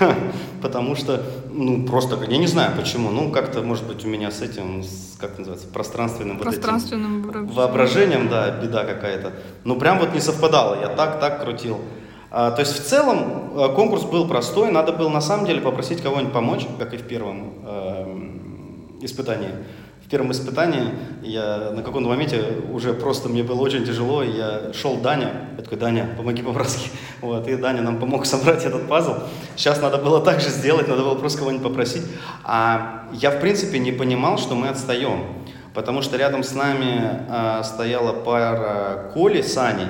потому 0.62 0.96
что, 0.96 1.22
ну, 1.52 1.86
просто, 1.86 2.18
я 2.28 2.38
не 2.38 2.48
знаю 2.48 2.76
почему, 2.76 3.10
ну, 3.10 3.30
как-то, 3.30 3.62
может 3.62 3.86
быть, 3.86 4.04
у 4.04 4.08
меня 4.08 4.32
с 4.32 4.42
этим, 4.42 4.82
как 5.18 5.38
называется, 5.38 5.68
пространственным, 5.68 6.38
пространственным 6.38 7.22
вот 7.22 7.36
этим 7.36 7.46
воображением, 7.46 8.28
да, 8.28 8.50
беда 8.50 8.84
какая-то. 8.96 9.32
Ну, 9.64 9.76
прям 9.76 9.98
вот 9.98 10.14
не 10.14 10.20
совпадало, 10.20 10.80
я 10.80 10.88
так, 10.88 11.20
так 11.20 11.42
крутил. 11.42 11.80
А, 12.30 12.50
то 12.50 12.60
есть, 12.60 12.72
в 12.72 12.84
целом, 12.84 13.52
э, 13.56 13.68
конкурс 13.74 14.02
был 14.02 14.26
простой, 14.26 14.70
надо 14.72 14.92
было, 14.92 15.08
на 15.08 15.20
самом 15.20 15.46
деле, 15.46 15.60
попросить 15.60 16.02
кого-нибудь 16.02 16.32
помочь, 16.32 16.66
как 16.78 16.92
и 16.94 16.96
в 16.96 17.02
первом 17.02 17.54
э, 17.64 19.04
испытании 19.04 19.50
в 20.06 20.08
первом 20.08 20.30
испытании 20.30 20.94
я 21.22 21.72
на 21.72 21.82
каком-то 21.82 22.08
моменте 22.08 22.40
уже 22.72 22.94
просто 22.94 23.28
мне 23.28 23.42
было 23.42 23.60
очень 23.60 23.84
тяжело, 23.84 24.22
и 24.22 24.36
я 24.36 24.72
шел 24.72 24.98
Даня, 24.98 25.48
я 25.56 25.64
такой, 25.64 25.78
Даня, 25.78 26.14
помоги 26.16 26.42
по-братски. 26.42 26.90
Вот, 27.20 27.48
и 27.48 27.56
Даня 27.56 27.82
нам 27.82 27.98
помог 27.98 28.24
собрать 28.24 28.64
этот 28.64 28.86
пазл. 28.86 29.14
Сейчас 29.56 29.80
надо 29.80 29.98
было 29.98 30.20
так 30.20 30.40
же 30.40 30.48
сделать, 30.50 30.86
надо 30.86 31.02
было 31.02 31.16
просто 31.16 31.38
кого-нибудь 31.38 31.66
попросить. 31.66 32.04
А 32.44 33.08
я, 33.12 33.30
в 33.32 33.40
принципе, 33.40 33.80
не 33.80 33.90
понимал, 33.90 34.38
что 34.38 34.54
мы 34.54 34.68
отстаем, 34.68 35.24
потому 35.76 36.00
что 36.00 36.16
рядом 36.16 36.42
с 36.42 36.54
нами 36.54 37.20
а, 37.28 37.62
стояла 37.62 38.14
пара 38.14 39.10
Коли 39.12 39.42
с 39.42 39.56
Аней, 39.58 39.86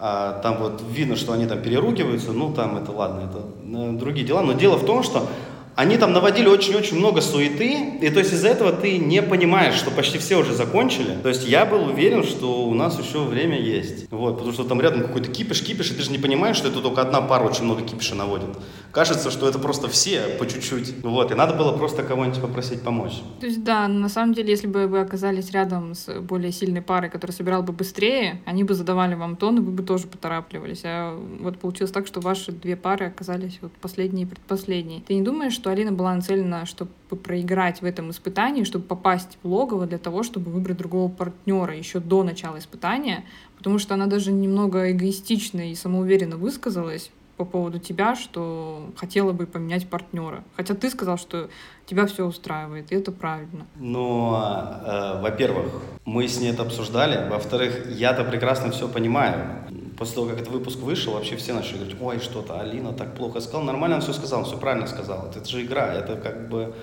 а, 0.00 0.40
там 0.42 0.58
вот 0.58 0.82
видно, 0.90 1.14
что 1.14 1.32
они 1.32 1.46
там 1.46 1.62
переругиваются, 1.62 2.32
ну 2.32 2.52
там 2.52 2.76
это 2.76 2.90
ладно, 2.90 3.30
это 3.30 3.44
э, 3.64 3.92
другие 3.92 4.26
дела, 4.26 4.42
но 4.42 4.54
дело 4.54 4.76
в 4.76 4.84
том, 4.84 5.04
что 5.04 5.28
они 5.76 5.96
там 5.96 6.12
наводили 6.12 6.48
очень-очень 6.48 6.98
много 6.98 7.20
суеты, 7.20 7.98
и 8.02 8.10
то 8.10 8.18
есть 8.18 8.32
из-за 8.32 8.48
этого 8.48 8.72
ты 8.72 8.98
не 8.98 9.22
понимаешь, 9.22 9.74
что 9.74 9.90
почти 9.90 10.18
все 10.18 10.36
уже 10.36 10.52
закончили. 10.52 11.16
То 11.22 11.28
есть 11.28 11.48
я 11.48 11.64
был 11.64 11.84
уверен, 11.84 12.24
что 12.24 12.64
у 12.64 12.74
нас 12.74 12.98
еще 12.98 13.20
время 13.20 13.58
есть. 13.58 14.10
Вот, 14.10 14.34
потому 14.34 14.52
что 14.52 14.64
там 14.64 14.80
рядом 14.80 15.02
какой-то 15.02 15.30
кипиш, 15.30 15.62
кипиш, 15.62 15.92
и 15.92 15.94
ты 15.94 16.02
же 16.02 16.10
не 16.10 16.18
понимаешь, 16.18 16.56
что 16.56 16.68
это 16.68 16.80
только 16.80 17.00
одна 17.00 17.22
пара 17.22 17.44
очень 17.44 17.64
много 17.64 17.82
кипиша 17.82 18.14
наводит. 18.14 18.48
Кажется, 18.92 19.30
что 19.30 19.48
это 19.48 19.58
просто 19.58 19.88
все 19.88 20.36
по 20.38 20.46
чуть-чуть. 20.46 21.02
Вот, 21.02 21.30
и 21.30 21.34
надо 21.34 21.54
было 21.54 21.72
просто 21.76 22.02
кого-нибудь 22.02 22.40
попросить 22.40 22.82
помочь. 22.82 23.22
То 23.40 23.46
есть 23.46 23.62
да, 23.62 23.86
на 23.88 24.08
самом 24.08 24.34
деле, 24.34 24.50
если 24.50 24.66
бы 24.66 24.86
вы 24.86 25.00
оказались 25.00 25.50
рядом 25.50 25.94
с 25.94 26.20
более 26.20 26.52
сильной 26.52 26.82
парой, 26.82 27.10
которая 27.10 27.34
собирала 27.34 27.62
бы 27.62 27.72
быстрее, 27.72 28.40
они 28.46 28.64
бы 28.64 28.74
задавали 28.74 29.14
вам 29.14 29.36
тон, 29.36 29.58
и 29.58 29.60
вы 29.60 29.72
бы 29.72 29.82
тоже 29.82 30.06
поторапливались. 30.06 30.82
А 30.84 31.16
вот 31.40 31.58
получилось 31.58 31.92
так, 31.92 32.06
что 32.06 32.20
ваши 32.20 32.52
две 32.52 32.76
пары 32.76 33.06
оказались 33.06 33.58
вот 33.60 33.72
последние 33.80 34.26
и 34.26 34.28
предпоследние. 34.28 35.02
Ты 35.06 35.14
не 35.14 35.22
думаешь, 35.22 35.52
что 35.52 35.70
Алина 35.70 35.92
была 35.92 36.14
нацелена, 36.14 36.66
чтобы 36.66 36.90
проиграть 37.22 37.82
в 37.82 37.84
этом 37.84 38.10
испытании, 38.10 38.64
чтобы 38.64 38.84
попасть 38.84 39.38
в 39.42 39.48
логово 39.48 39.86
для 39.86 39.98
того, 39.98 40.22
чтобы 40.22 40.50
выбрать 40.50 40.78
другого 40.78 41.10
партнера 41.10 41.76
еще 41.76 42.00
до 42.00 42.22
начала 42.22 42.58
испытания, 42.58 43.24
потому 43.56 43.78
что 43.78 43.94
она 43.94 44.06
даже 44.06 44.32
немного 44.32 44.90
эгоистично 44.90 45.70
и 45.70 45.74
самоуверенно 45.74 46.36
высказалась 46.36 47.10
по 47.40 47.46
поводу 47.46 47.78
тебя, 47.78 48.16
что 48.16 48.90
хотела 48.96 49.32
бы 49.32 49.46
поменять 49.46 49.88
партнера. 49.88 50.44
Хотя 50.56 50.74
ты 50.74 50.90
сказал, 50.90 51.16
что 51.16 51.48
тебя 51.86 52.04
все 52.06 52.26
устраивает, 52.26 52.92
и 52.92 52.94
это 52.94 53.12
правильно. 53.12 53.66
Ну, 53.76 54.36
э, 54.36 55.22
во-первых, 55.22 55.72
мы 56.04 56.28
с 56.28 56.38
ней 56.38 56.52
это 56.52 56.64
обсуждали. 56.64 57.30
Во-вторых, 57.30 57.86
я-то 57.92 58.24
прекрасно 58.24 58.70
все 58.72 58.88
понимаю. 58.88 59.64
После 59.96 60.16
того, 60.16 60.26
как 60.26 60.40
этот 60.40 60.52
выпуск 60.52 60.80
вышел, 60.80 61.14
вообще 61.14 61.36
все 61.36 61.54
начали 61.54 61.78
говорить, 61.78 61.96
ой, 61.98 62.18
что-то, 62.18 62.60
Алина 62.60 62.92
так 62.92 63.14
плохо 63.14 63.40
сказала. 63.40 63.64
Нормально 63.64 63.96
он 63.96 64.02
все 64.02 64.12
сказал, 64.12 64.44
все 64.44 64.58
правильно 64.58 64.86
сказал. 64.86 65.26
Это 65.34 65.48
же 65.48 65.62
игра, 65.62 65.94
это 65.94 66.16
как 66.16 66.50
бы... 66.50 66.74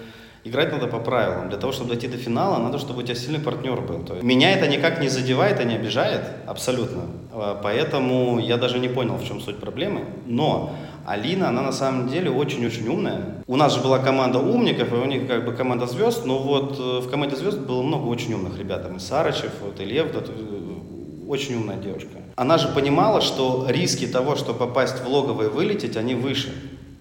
Играть 0.47 0.71
надо 0.71 0.87
по 0.87 0.99
правилам. 0.99 1.49
Для 1.49 1.57
того, 1.57 1.73
чтобы 1.73 1.89
дойти 1.89 2.07
до 2.07 2.17
финала, 2.17 2.57
надо, 2.57 2.79
чтобы 2.79 2.99
у 2.99 3.01
тебя 3.03 3.15
сильный 3.15 3.39
партнер 3.39 3.81
был. 3.81 3.99
То 3.99 4.13
есть, 4.13 4.23
меня 4.23 4.53
это 4.53 4.67
никак 4.67 5.01
не 5.01 5.09
задевает 5.09 5.59
и 5.59 5.65
не 5.65 5.75
обижает, 5.75 6.21
абсолютно. 6.45 7.01
А, 7.33 7.59
поэтому 7.61 8.39
я 8.39 8.55
даже 8.55 8.79
не 8.79 8.87
понял, 8.87 9.15
в 9.17 9.27
чем 9.27 9.41
суть 9.41 9.57
проблемы. 9.57 10.05
Но 10.25 10.73
Алина, 11.05 11.49
она 11.49 11.61
на 11.61 11.73
самом 11.73 12.07
деле 12.07 12.31
очень-очень 12.31 12.87
умная. 12.87 13.43
У 13.45 13.57
нас 13.57 13.75
же 13.75 13.81
была 13.81 13.99
команда 13.99 14.39
умников, 14.39 14.93
и 14.93 14.95
у 14.95 15.05
них 15.05 15.27
как 15.27 15.43
бы 15.43 15.51
команда 15.51 15.85
звезд, 15.85 16.25
но 16.25 16.37
вот 16.37 16.79
э, 16.79 16.99
в 17.05 17.09
команде 17.09 17.35
звезд 17.35 17.59
было 17.59 17.81
много 17.81 18.07
очень 18.07 18.33
умных 18.33 18.57
ребят. 18.57 18.83
Там 18.83 18.95
и 18.95 18.99
Сарычев, 18.99 19.51
вот 19.61 19.81
и 19.81 19.83
Лев, 19.83 20.13
да, 20.13 20.21
очень 21.27 21.55
умная 21.55 21.75
девушка. 21.75 22.09
Она 22.37 22.57
же 22.57 22.69
понимала, 22.69 23.19
что 23.19 23.65
риски 23.67 24.07
того, 24.07 24.37
что 24.37 24.53
попасть 24.53 25.03
в 25.03 25.07
логово 25.09 25.43
и 25.43 25.47
вылететь, 25.47 25.97
они 25.97 26.15
выше, 26.15 26.53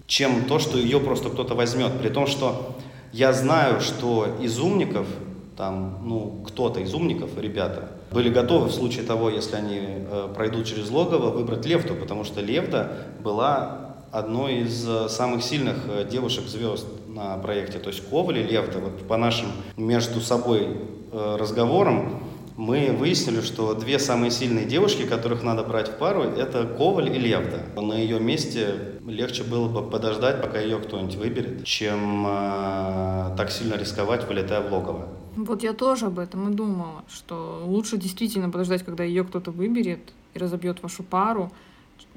чем 0.05 0.43
то, 0.45 0.59
что 0.59 0.77
ее 0.77 0.99
просто 0.99 1.29
кто-то 1.29 1.55
возьмет. 1.55 1.93
При 2.01 2.09
том, 2.09 2.27
что 2.27 2.75
я 3.17 3.33
знаю, 3.33 3.81
что 3.81 4.27
из 4.39 4.59
умников, 4.59 5.07
там, 5.55 6.01
ну, 6.03 6.43
кто-то 6.45 6.79
из 6.81 6.93
умников, 6.93 7.31
ребята, 7.35 7.89
были 8.11 8.29
готовы 8.29 8.67
в 8.67 8.71
случае 8.71 9.05
того, 9.05 9.31
если 9.31 9.55
они 9.55 9.79
э, 9.81 10.29
пройдут 10.35 10.67
через 10.67 10.91
логово, 10.91 11.31
выбрать 11.31 11.65
Левту, 11.65 11.95
потому 11.95 12.23
что 12.23 12.41
Левта 12.41 13.07
была 13.23 13.95
одной 14.11 14.59
из 14.59 14.87
э, 14.87 15.09
самых 15.09 15.41
сильных 15.41 15.77
э, 15.87 16.07
девушек-звезд 16.07 16.85
на 17.07 17.37
проекте. 17.37 17.79
То 17.79 17.89
есть 17.89 18.07
Коваль 18.07 18.37
и 18.37 18.43
Левта, 18.43 18.77
вот 18.77 19.07
по 19.07 19.17
нашим 19.17 19.47
между 19.77 20.21
собой 20.21 20.77
э, 21.11 21.37
разговорам, 21.39 22.21
мы 22.57 22.91
выяснили, 22.91 23.41
что 23.41 23.75
две 23.75 23.99
самые 23.99 24.31
сильные 24.31 24.65
девушки, 24.65 25.05
которых 25.05 25.43
надо 25.43 25.63
брать 25.63 25.89
в 25.89 25.97
пару, 25.97 26.23
это 26.23 26.65
Коваль 26.65 27.15
и 27.15 27.19
Левда. 27.19 27.61
На 27.79 27.93
ее 27.93 28.19
месте 28.19 28.99
легче 29.05 29.43
было 29.43 29.69
бы 29.69 29.87
подождать, 29.87 30.41
пока 30.41 30.59
ее 30.59 30.79
кто-нибудь 30.79 31.15
выберет, 31.15 31.63
чем 31.65 32.25
э, 32.27 33.35
так 33.37 33.51
сильно 33.51 33.75
рисковать, 33.75 34.27
вылетая 34.27 34.61
в 34.61 34.73
логово. 34.73 35.07
Вот 35.35 35.61
я 35.61 35.73
тоже 35.73 36.07
об 36.07 36.17
этом 36.17 36.51
и 36.51 36.55
думала, 36.55 37.05
что 37.07 37.61
лучше 37.63 37.97
действительно 37.97 38.49
подождать, 38.49 38.83
когда 38.83 39.03
ее 39.03 39.23
кто-то 39.23 39.51
выберет 39.51 39.99
и 40.33 40.39
разобьет 40.39 40.81
вашу 40.81 41.03
пару, 41.03 41.51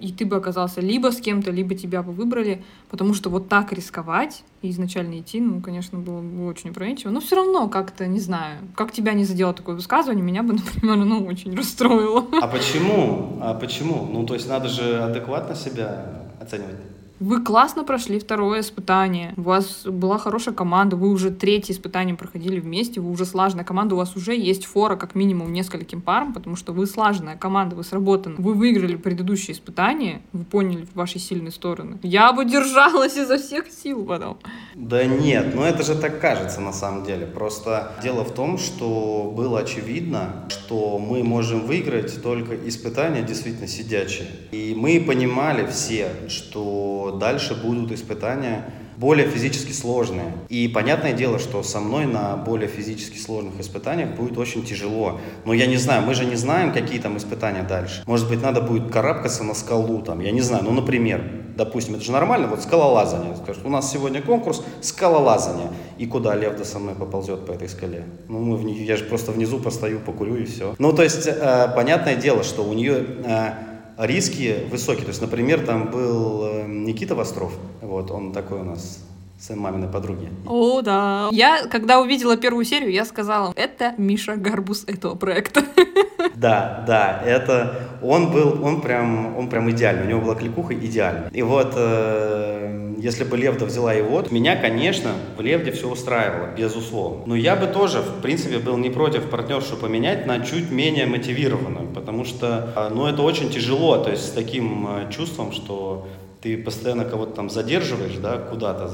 и 0.00 0.12
ты 0.12 0.24
бы 0.24 0.36
оказался 0.36 0.80
либо 0.80 1.12
с 1.12 1.20
кем-то, 1.20 1.50
либо 1.50 1.74
тебя 1.74 2.02
бы 2.02 2.12
выбрали, 2.12 2.64
потому 2.88 3.14
что 3.14 3.30
вот 3.30 3.48
так 3.48 3.72
рисковать 3.72 4.42
и 4.62 4.70
изначально 4.70 5.20
идти, 5.20 5.40
ну, 5.40 5.60
конечно, 5.60 5.98
было 5.98 6.20
бы 6.20 6.46
очень 6.46 6.70
опрометчиво. 6.70 7.10
Но 7.10 7.20
все 7.20 7.36
равно 7.36 7.68
как-то, 7.68 8.06
не 8.06 8.20
знаю, 8.20 8.60
как 8.74 8.92
тебя 8.92 9.12
не 9.12 9.24
задело 9.24 9.52
такое 9.52 9.74
высказывание, 9.74 10.24
меня 10.24 10.42
бы, 10.42 10.52
например, 10.74 10.96
ну, 10.96 11.24
очень 11.26 11.54
расстроило. 11.54 12.24
А 12.40 12.48
почему? 12.48 13.38
А 13.40 13.54
почему? 13.54 14.08
Ну, 14.10 14.26
то 14.26 14.34
есть 14.34 14.48
надо 14.48 14.68
же 14.68 15.02
адекватно 15.02 15.54
себя 15.54 16.22
оценивать. 16.40 16.76
Вы 17.20 17.44
классно 17.44 17.84
прошли 17.84 18.18
второе 18.18 18.60
испытание. 18.60 19.34
У 19.36 19.42
вас 19.42 19.82
была 19.84 20.16
хорошая 20.16 20.54
команда, 20.54 20.96
вы 20.96 21.10
уже 21.10 21.30
третье 21.30 21.74
испытание 21.74 22.16
проходили 22.16 22.60
вместе, 22.60 22.98
вы 22.98 23.10
уже 23.10 23.26
слаженная 23.26 23.64
команда, 23.64 23.94
у 23.94 23.98
вас 23.98 24.16
уже 24.16 24.34
есть 24.34 24.64
фора 24.64 24.96
как 24.96 25.14
минимум 25.14 25.52
нескольким 25.52 26.00
парам, 26.00 26.32
потому 26.32 26.56
что 26.56 26.72
вы 26.72 26.86
слаженная 26.86 27.36
команда, 27.36 27.76
вы 27.76 27.84
сработаны. 27.84 28.36
Вы 28.38 28.54
выиграли 28.54 28.96
предыдущее 28.96 29.54
испытание, 29.54 30.22
вы 30.32 30.44
поняли 30.44 30.86
ваши 30.94 31.18
сильные 31.18 31.52
стороны. 31.52 31.98
Я 32.02 32.32
бы 32.32 32.46
держалась 32.46 33.18
изо 33.18 33.36
всех 33.36 33.70
сил 33.70 34.02
потом. 34.06 34.38
Да 34.74 35.04
нет, 35.04 35.54
ну 35.54 35.62
это 35.62 35.82
же 35.82 35.96
так 35.96 36.22
кажется 36.22 36.62
на 36.62 36.72
самом 36.72 37.04
деле. 37.04 37.26
Просто 37.26 37.92
дело 38.02 38.24
в 38.24 38.32
том, 38.32 38.56
что 38.56 39.30
было 39.36 39.60
очевидно, 39.60 40.46
что 40.48 40.98
мы 40.98 41.22
можем 41.22 41.66
выиграть 41.66 42.22
только 42.22 42.56
испытания 42.66 43.20
действительно 43.20 43.68
сидячие. 43.68 44.28
И 44.52 44.74
мы 44.74 45.04
понимали 45.06 45.66
все, 45.66 46.08
что 46.28 47.09
дальше 47.12 47.54
будут 47.54 47.92
испытания 47.92 48.64
более 49.00 49.26
физически 49.26 49.72
сложные. 49.72 50.34
И 50.50 50.68
понятное 50.68 51.14
дело, 51.14 51.38
что 51.38 51.62
со 51.62 51.80
мной 51.80 52.04
на 52.04 52.36
более 52.36 52.68
физически 52.68 53.16
сложных 53.16 53.58
испытаниях 53.58 54.10
будет 54.10 54.36
очень 54.36 54.62
тяжело. 54.62 55.18
Но 55.46 55.54
я 55.54 55.66
не 55.66 55.78
знаю, 55.78 56.02
мы 56.02 56.12
же 56.12 56.26
не 56.26 56.36
знаем, 56.36 56.70
какие 56.72 57.00
там 57.00 57.16
испытания 57.16 57.62
дальше. 57.62 58.02
Может 58.06 58.28
быть, 58.28 58.42
надо 58.42 58.60
будет 58.60 58.92
карабкаться 58.92 59.42
на 59.42 59.54
скалу 59.54 60.02
там, 60.02 60.20
я 60.20 60.30
не 60.32 60.42
знаю. 60.42 60.64
Ну, 60.64 60.72
например, 60.72 61.22
допустим, 61.56 61.94
это 61.94 62.04
же 62.04 62.12
нормально, 62.12 62.46
вот 62.46 62.62
скалолазание. 62.62 63.36
Скажут, 63.36 63.64
у 63.64 63.70
нас 63.70 63.90
сегодня 63.90 64.20
конкурс 64.20 64.62
скалолазания. 64.82 65.70
И 65.96 66.04
куда 66.04 66.34
Левда 66.34 66.66
со 66.66 66.78
мной 66.78 66.94
поползет 66.94 67.46
по 67.46 67.52
этой 67.52 67.70
скале? 67.70 68.04
Ну, 68.28 68.40
мы 68.40 68.56
в, 68.58 68.66
я 68.66 68.96
же 68.96 69.04
просто 69.04 69.32
внизу 69.32 69.60
постою, 69.60 70.00
покурю 70.00 70.36
и 70.36 70.44
все. 70.44 70.74
Ну, 70.78 70.92
то 70.92 71.02
есть, 71.02 71.26
э, 71.26 71.72
понятное 71.74 72.16
дело, 72.16 72.42
что 72.42 72.64
у 72.64 72.74
нее... 72.74 73.06
Э, 73.24 73.69
риски 74.06 74.64
высокие. 74.70 75.04
То 75.04 75.10
есть, 75.10 75.20
например, 75.20 75.64
там 75.64 75.90
был 75.90 76.44
э, 76.44 76.66
Никита 76.66 77.14
Востров, 77.14 77.52
вот, 77.80 78.10
он 78.10 78.32
такой 78.32 78.60
у 78.60 78.64
нас 78.64 79.04
сын 79.40 79.58
маминой 79.58 79.88
подруги. 79.88 80.28
О, 80.46 80.82
да. 80.82 81.28
Я, 81.32 81.66
когда 81.66 82.00
увидела 82.00 82.36
первую 82.36 82.64
серию, 82.64 82.92
я 82.92 83.04
сказала, 83.04 83.52
это 83.56 83.94
Миша 83.96 84.36
Гарбус 84.36 84.84
этого 84.86 85.14
проекта. 85.14 85.62
Да, 86.34 86.84
да, 86.86 87.22
это 87.24 87.98
он 88.02 88.30
был, 88.32 88.64
он 88.64 88.80
прям, 88.80 89.36
он 89.36 89.50
прям 89.50 89.70
идеальный, 89.70 90.06
у 90.06 90.08
него 90.08 90.20
была 90.22 90.34
кликуха 90.34 90.74
идеальная. 90.74 91.28
И 91.30 91.42
вот, 91.42 91.74
э, 91.76 92.94
если 92.98 93.24
бы 93.24 93.36
Левда 93.36 93.66
взяла 93.66 93.92
его, 93.92 94.22
меня, 94.30 94.56
конечно, 94.56 95.10
в 95.36 95.42
Левде 95.42 95.70
все 95.70 95.90
устраивало, 95.90 96.54
безусловно. 96.56 97.24
Но 97.26 97.34
я 97.34 97.56
бы 97.56 97.66
тоже, 97.66 98.00
в 98.00 98.22
принципе, 98.22 98.58
был 98.58 98.78
не 98.78 98.88
против 98.88 99.28
партнершу 99.28 99.76
поменять 99.76 100.26
на 100.26 100.40
чуть 100.40 100.70
менее 100.70 101.06
мотивированную, 101.06 101.88
потому 101.88 102.24
что, 102.24 102.72
э, 102.74 102.88
ну, 102.94 103.06
это 103.06 103.20
очень 103.20 103.50
тяжело, 103.50 103.98
то 103.98 104.10
есть 104.10 104.28
с 104.28 104.30
таким 104.30 104.88
э, 104.88 105.10
чувством, 105.12 105.52
что 105.52 106.06
ты 106.40 106.56
постоянно 106.56 107.04
кого-то 107.04 107.32
там 107.32 107.50
задерживаешь, 107.50 108.16
да, 108.16 108.38
куда-то, 108.38 108.90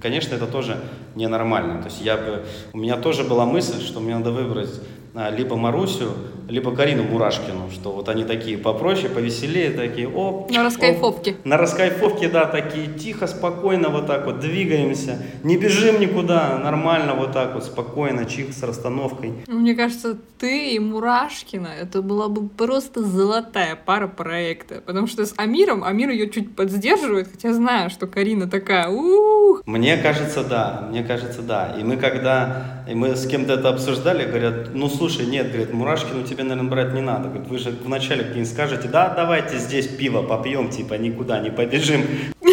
конечно, 0.00 0.34
это 0.34 0.46
тоже 0.46 0.78
ненормально. 1.14 1.80
То 1.82 1.88
есть 1.88 2.00
я 2.00 2.16
бы, 2.16 2.44
у 2.72 2.78
меня 2.78 2.96
тоже 2.96 3.24
была 3.24 3.46
мысль, 3.46 3.80
что 3.82 4.00
мне 4.00 4.16
надо 4.16 4.30
выбрать 4.32 4.80
а, 5.14 5.30
либо 5.30 5.56
Марусю, 5.56 6.12
либо 6.48 6.74
Карину 6.74 7.02
Мурашкину, 7.02 7.70
что 7.72 7.92
вот 7.92 8.08
они 8.08 8.24
такие 8.24 8.56
попроще, 8.56 9.08
повеселее, 9.08 9.70
такие, 9.70 10.08
оп. 10.08 10.50
На 10.50 10.64
раскайфовке. 10.64 11.32
Оп, 11.32 11.44
на 11.44 11.56
раскайфовке, 11.56 12.28
да, 12.28 12.46
такие 12.46 12.86
тихо, 12.86 13.26
спокойно 13.26 13.88
вот 13.88 14.06
так 14.06 14.26
вот 14.26 14.40
двигаемся, 14.40 15.18
не 15.42 15.56
бежим 15.56 16.00
никуда, 16.00 16.58
нормально 16.58 17.14
вот 17.14 17.32
так 17.32 17.54
вот, 17.54 17.64
спокойно, 17.64 18.24
чих 18.24 18.52
с 18.52 18.62
расстановкой. 18.62 19.32
Мне 19.46 19.74
кажется, 19.74 20.16
ты 20.38 20.70
и 20.70 20.78
Мурашкина, 20.78 21.68
это 21.68 22.00
была 22.00 22.28
бы 22.28 22.48
просто 22.48 23.02
золотая 23.02 23.76
пара 23.76 24.08
проекта, 24.08 24.82
потому 24.84 25.06
что 25.06 25.26
с 25.26 25.34
Амиром, 25.36 25.84
Амир 25.84 26.10
ее 26.10 26.30
чуть 26.30 26.56
подсдерживает, 26.56 27.28
хотя 27.30 27.52
знаю, 27.52 27.90
что 27.90 28.06
Карина 28.06 28.48
такая, 28.48 28.88
ух. 28.88 29.62
Мне 29.66 29.96
кажется, 29.98 30.42
да, 30.44 30.86
мне 30.90 31.02
кажется, 31.02 31.42
да. 31.42 31.74
И 31.78 31.82
мы 31.82 31.96
когда, 31.96 32.84
и 32.88 32.94
мы 32.94 33.16
с 33.16 33.26
кем-то 33.26 33.54
это 33.54 33.68
обсуждали, 33.68 34.24
говорят, 34.24 34.74
ну 34.74 34.88
слушай, 34.88 35.18
слушай, 35.18 35.26
нет, 35.26 35.48
говорит, 35.48 35.72
Мурашкину 35.72 36.22
тебе, 36.22 36.37
наверное, 36.42 36.70
брать 36.70 36.94
не 36.94 37.00
надо. 37.00 37.28
Говорит, 37.28 37.48
вы 37.48 37.58
же 37.58 37.70
вначале 37.70 38.24
где-нибудь 38.24 38.50
скажете, 38.50 38.88
да, 38.88 39.14
давайте 39.14 39.58
здесь 39.58 39.86
пиво 39.86 40.22
попьем, 40.22 40.70
типа, 40.70 40.94
никуда 40.94 41.40
не 41.40 41.50
побежим. 41.50 42.04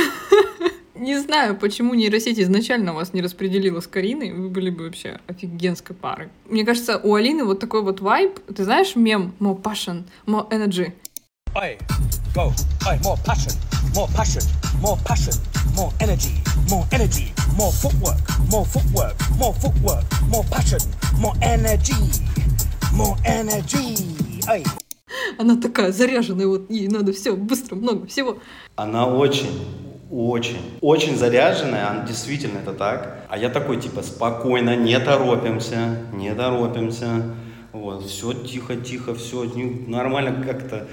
Не 0.95 1.19
знаю, 1.19 1.55
почему 1.55 1.93
нейросеть 1.93 2.39
изначально 2.39 2.93
вас 2.93 3.13
не 3.13 3.21
распределила 3.21 3.79
с 3.79 3.85
Кариной, 3.85 4.31
вы 4.31 4.49
были 4.49 4.71
бы 4.71 4.85
вообще 4.85 5.19
офигенской 5.27 5.95
парой. 5.95 6.29
Мне 6.49 6.65
кажется, 6.65 6.97
у 6.97 7.13
Алины 7.13 7.43
вот 7.43 7.59
такой 7.59 7.83
вот 7.83 7.99
вайб, 7.99 8.39
ты 8.55 8.63
знаешь 8.63 8.95
мем 8.95 9.35
«more 9.39 9.61
passion, 9.61 10.05
more 10.25 10.49
energy»? 10.49 10.93
Oi, 11.55 11.77
go, 12.33 12.51
oi, 12.87 12.97
more 13.03 13.17
passion, 13.23 13.53
more 13.93 14.09
passion, 14.17 14.41
more 14.81 14.97
passion, 15.05 15.35
more 15.77 15.91
energy, 16.01 16.33
more 16.69 16.85
energy, 16.91 17.31
more 17.55 17.71
footwork, 17.71 18.17
more 18.49 18.65
footwork, 18.65 19.15
more 19.37 19.53
footwork, 19.53 20.03
more 20.31 20.43
passion, 20.49 20.81
more 21.19 21.35
energy, 21.41 21.93
more 22.95 23.17
energy. 23.25 23.97
Ой. 24.49 24.63
Она 25.37 25.57
такая 25.57 25.91
заряженная, 25.91 26.47
вот 26.47 26.69
ей 26.69 26.87
надо 26.87 27.11
все 27.11 27.35
быстро, 27.35 27.75
много 27.75 28.07
всего. 28.07 28.37
Она 28.75 29.05
очень, 29.05 29.49
очень, 30.09 30.57
очень 30.81 31.17
заряженная, 31.17 31.89
она 31.89 32.05
действительно 32.05 32.59
это 32.59 32.73
так. 32.73 33.25
А 33.29 33.37
я 33.37 33.49
такой, 33.49 33.81
типа, 33.81 34.01
спокойно, 34.01 34.75
не 34.75 34.97
торопимся, 34.99 36.03
не 36.13 36.33
торопимся. 36.33 37.23
Вот, 37.73 38.05
все 38.05 38.33
тихо-тихо, 38.33 39.13
все 39.13 39.43
нормально 39.87 40.41
как-то. 40.43 40.87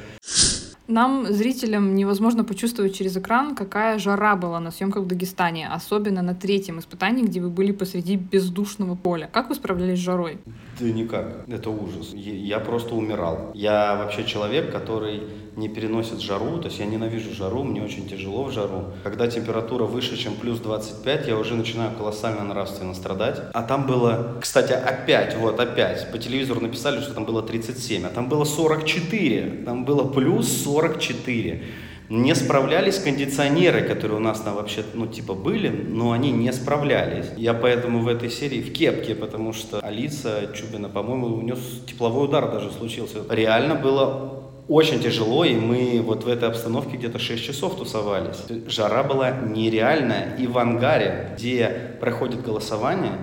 Нам, 0.88 1.32
зрителям, 1.32 1.94
невозможно 1.94 2.42
почувствовать 2.42 2.94
через 2.94 3.16
экран, 3.16 3.54
какая 3.54 3.98
жара 3.98 4.34
была 4.34 4.58
на 4.58 4.72
съемках 4.72 5.04
в 5.04 5.06
Дагестане, 5.06 5.68
особенно 5.68 6.22
на 6.22 6.34
третьем 6.34 6.80
испытании, 6.80 7.22
где 7.22 7.40
вы 7.40 7.50
были 7.50 7.70
посреди 7.70 8.16
бездушного 8.16 8.96
поля. 8.96 9.30
Как 9.32 9.48
вы 9.48 9.54
справлялись 9.54 9.98
с 9.98 10.02
жарой? 10.02 10.38
Да 10.82 10.88
никак. 10.88 11.44
Это 11.46 11.70
ужас. 11.70 12.10
Я 12.12 12.58
просто 12.58 12.96
умирал. 12.96 13.52
Я 13.54 13.94
вообще 13.94 14.24
человек, 14.24 14.72
который 14.72 15.22
не 15.54 15.68
переносит 15.68 16.20
жару, 16.20 16.58
то 16.58 16.66
есть 16.66 16.80
я 16.80 16.86
ненавижу 16.86 17.32
жару, 17.32 17.62
мне 17.62 17.82
очень 17.82 18.08
тяжело 18.08 18.42
в 18.44 18.50
жару. 18.50 18.86
Когда 19.04 19.28
температура 19.28 19.84
выше, 19.84 20.16
чем 20.16 20.34
плюс 20.34 20.58
25, 20.58 21.28
я 21.28 21.36
уже 21.36 21.54
начинаю 21.54 21.96
колоссально 21.96 22.42
нравственно 22.42 22.94
страдать. 22.94 23.40
А 23.52 23.62
там 23.62 23.86
было, 23.86 24.38
кстати, 24.40 24.72
опять, 24.72 25.36
вот 25.36 25.60
опять, 25.60 26.10
по 26.10 26.18
телевизору 26.18 26.60
написали, 26.60 27.00
что 27.00 27.14
там 27.14 27.26
было 27.26 27.42
37, 27.42 28.04
а 28.04 28.08
там 28.08 28.28
было 28.28 28.44
44, 28.44 29.62
там 29.64 29.84
было 29.84 30.02
плюс 30.10 30.48
44 30.64 31.62
не 32.08 32.34
справлялись 32.34 32.98
кондиционеры, 32.98 33.82
которые 33.82 34.18
у 34.18 34.22
нас 34.22 34.40
там 34.40 34.56
вообще, 34.56 34.82
ну, 34.94 35.06
типа, 35.06 35.34
были, 35.34 35.68
но 35.68 36.12
они 36.12 36.30
не 36.30 36.52
справлялись. 36.52 37.26
Я 37.36 37.54
поэтому 37.54 38.00
в 38.00 38.08
этой 38.08 38.30
серии 38.30 38.60
в 38.60 38.72
кепке, 38.72 39.14
потому 39.14 39.52
что 39.52 39.80
Алиса 39.80 40.50
Чубина, 40.54 40.88
по-моему, 40.88 41.28
у 41.28 41.40
нее 41.40 41.56
тепловой 41.86 42.26
удар 42.26 42.50
даже 42.50 42.70
случился. 42.70 43.18
Реально 43.30 43.74
было 43.74 44.42
очень 44.68 45.00
тяжело, 45.00 45.44
и 45.44 45.54
мы 45.54 46.02
вот 46.04 46.24
в 46.24 46.28
этой 46.28 46.48
обстановке 46.48 46.96
где-то 46.96 47.18
6 47.18 47.44
часов 47.44 47.76
тусовались. 47.76 48.44
Жара 48.68 49.02
была 49.02 49.30
нереальная, 49.30 50.36
и 50.38 50.46
в 50.46 50.58
ангаре, 50.58 51.30
где 51.34 51.96
проходит 52.00 52.42
голосование, 52.42 53.18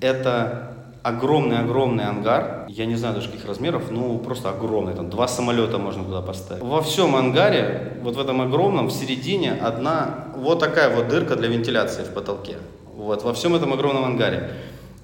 это 0.00 0.67
огромный-огромный 1.08 2.04
ангар, 2.04 2.66
я 2.68 2.86
не 2.86 2.96
знаю 2.96 3.14
даже 3.14 3.28
каких 3.28 3.46
размеров, 3.46 3.90
ну 3.90 4.18
просто 4.18 4.50
огромный, 4.50 4.94
там 4.94 5.10
два 5.10 5.28
самолета 5.28 5.78
можно 5.78 6.04
туда 6.04 6.22
поставить. 6.22 6.62
Во 6.62 6.80
всем 6.82 7.16
ангаре, 7.16 7.94
вот 8.02 8.16
в 8.16 8.20
этом 8.20 8.40
огромном, 8.40 8.88
в 8.88 8.92
середине 8.92 9.52
одна 9.52 10.26
вот 10.36 10.60
такая 10.60 10.94
вот 10.94 11.08
дырка 11.08 11.36
для 11.36 11.48
вентиляции 11.48 12.02
в 12.02 12.14
потолке. 12.14 12.56
Вот, 12.96 13.22
во 13.22 13.32
всем 13.32 13.54
этом 13.54 13.72
огромном 13.72 14.04
ангаре. 14.04 14.50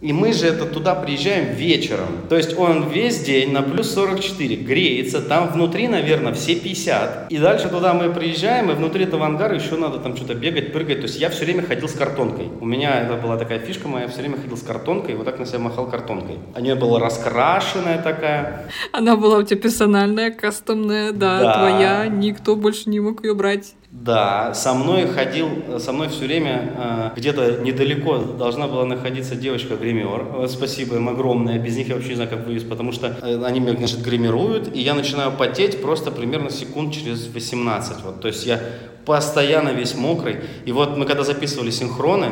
И 0.00 0.12
мы 0.12 0.32
же 0.32 0.46
это 0.46 0.66
туда 0.66 0.94
приезжаем 0.94 1.54
вечером. 1.54 2.08
То 2.28 2.36
есть 2.36 2.58
он 2.58 2.88
весь 2.88 3.20
день 3.20 3.52
на 3.52 3.62
плюс 3.62 3.90
44 3.92 4.56
греется, 4.56 5.22
там 5.22 5.52
внутри, 5.52 5.88
наверное, 5.88 6.32
все 6.34 6.56
50. 6.56 7.30
И 7.30 7.38
дальше 7.38 7.68
туда 7.68 7.94
мы 7.94 8.12
приезжаем, 8.12 8.70
и 8.70 8.74
внутри 8.74 9.04
этого 9.04 9.24
ангара 9.26 9.54
еще 9.54 9.76
надо 9.76 9.98
там 9.98 10.16
что-то 10.16 10.34
бегать, 10.34 10.72
прыгать. 10.72 10.98
То 10.98 11.04
есть 11.04 11.18
я 11.18 11.30
все 11.30 11.44
время 11.44 11.62
ходил 11.62 11.88
с 11.88 11.94
картонкой. 11.94 12.48
У 12.60 12.66
меня 12.66 13.00
это 13.00 13.14
была 13.14 13.36
такая 13.36 13.58
фишка 13.58 13.88
моя, 13.88 14.04
я 14.04 14.10
все 14.10 14.20
время 14.20 14.36
ходил 14.36 14.56
с 14.56 14.62
картонкой, 14.62 15.14
и 15.14 15.16
вот 15.16 15.24
так 15.24 15.38
на 15.38 15.46
себя 15.46 15.60
махал 15.60 15.86
картонкой. 15.88 16.38
А 16.54 16.60
нее 16.60 16.74
была 16.74 17.00
раскрашенная 17.00 18.02
такая. 18.02 18.68
Она 18.92 19.16
была 19.16 19.38
у 19.38 19.42
тебя 19.42 19.60
персональная, 19.60 20.30
кастомная, 20.30 21.12
да, 21.12 21.40
да. 21.40 21.58
твоя, 21.58 22.06
никто 22.08 22.56
больше 22.56 22.90
не 22.90 23.00
мог 23.00 23.24
ее 23.24 23.34
брать. 23.34 23.74
Да, 23.94 24.52
со 24.54 24.74
мной 24.74 25.06
ходил, 25.06 25.78
со 25.78 25.92
мной 25.92 26.08
все 26.08 26.24
время 26.24 26.74
э, 26.76 27.10
где-то 27.16 27.60
недалеко 27.62 28.18
должна 28.18 28.66
была 28.66 28.84
находиться 28.84 29.36
девочка-гример. 29.36 30.48
Спасибо 30.48 30.96
им 30.96 31.08
огромное, 31.08 31.60
без 31.60 31.76
них 31.76 31.88
я 31.88 31.94
вообще 31.94 32.10
не 32.10 32.14
знаю, 32.16 32.28
как 32.28 32.44
вывез, 32.44 32.64
потому 32.64 32.90
что 32.90 33.16
э, 33.22 33.44
они 33.44 33.60
меня, 33.60 33.76
значит, 33.76 34.02
гримируют, 34.02 34.74
и 34.74 34.80
я 34.80 34.94
начинаю 34.94 35.30
потеть 35.30 35.80
просто 35.80 36.10
примерно 36.10 36.50
секунд 36.50 36.92
через 36.92 37.28
18. 37.28 38.02
Вот, 38.04 38.20
то 38.20 38.26
есть 38.26 38.44
я 38.44 38.60
постоянно 39.06 39.68
весь 39.68 39.94
мокрый. 39.94 40.38
И 40.64 40.72
вот 40.72 40.96
мы 40.96 41.06
когда 41.06 41.22
записывали 41.22 41.70
синхроны, 41.70 42.30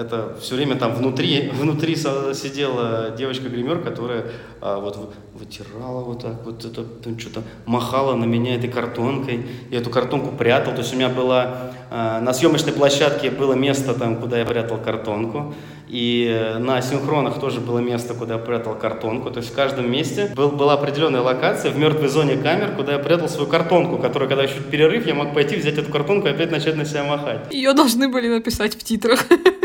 Это 0.00 0.34
все 0.40 0.54
время 0.54 0.76
там 0.76 0.94
внутри, 0.94 1.50
внутри 1.52 1.94
сидела 1.94 3.10
девочка-гример, 3.10 3.80
которая 3.82 4.24
а, 4.62 4.80
вот 4.80 5.12
вытирала 5.34 6.02
вот 6.02 6.22
так 6.22 6.42
вот, 6.44 6.64
это, 6.64 6.84
что-то 7.18 7.42
махала 7.66 8.14
на 8.14 8.24
меня 8.24 8.54
этой 8.54 8.70
картонкой. 8.70 9.46
Я 9.70 9.80
эту 9.80 9.90
картонку 9.90 10.34
прятал. 10.34 10.72
То 10.72 10.80
есть 10.80 10.94
у 10.94 10.96
меня 10.96 11.10
была 11.10 11.72
а, 11.90 12.20
на 12.20 12.32
съемочной 12.32 12.72
площадке 12.72 13.30
было 13.30 13.52
место 13.52 13.92
там, 13.92 14.16
куда 14.16 14.38
я 14.38 14.46
прятал 14.46 14.78
картонку. 14.78 15.54
И 15.90 16.56
на 16.60 16.80
синхронах 16.82 17.40
тоже 17.40 17.60
было 17.60 17.80
место, 17.80 18.14
куда 18.14 18.34
я 18.34 18.38
прятал 18.38 18.76
картонку. 18.76 19.30
То 19.30 19.40
есть 19.40 19.50
в 19.50 19.54
каждом 19.54 19.90
месте 19.90 20.32
был, 20.36 20.50
была 20.50 20.74
определенная 20.74 21.20
локация 21.20 21.72
в 21.72 21.78
мертвой 21.78 22.08
зоне 22.08 22.36
камер, 22.36 22.76
куда 22.76 22.92
я 22.92 22.98
прятал 23.00 23.28
свою 23.28 23.48
картонку, 23.48 23.98
которую, 23.98 24.28
когда 24.28 24.44
еще 24.44 24.60
перерыв, 24.60 25.06
я 25.06 25.14
мог 25.14 25.34
пойти, 25.34 25.56
взять 25.56 25.78
эту 25.78 25.90
картонку 25.90 26.28
и 26.28 26.30
опять 26.30 26.52
начать 26.52 26.76
на 26.76 26.84
себя 26.84 27.02
махать. 27.02 27.52
Ее 27.52 27.72
должны 27.72 28.08
были 28.08 28.28
написать 28.28 28.76
в 28.76 28.84
титрах. 28.84 29.26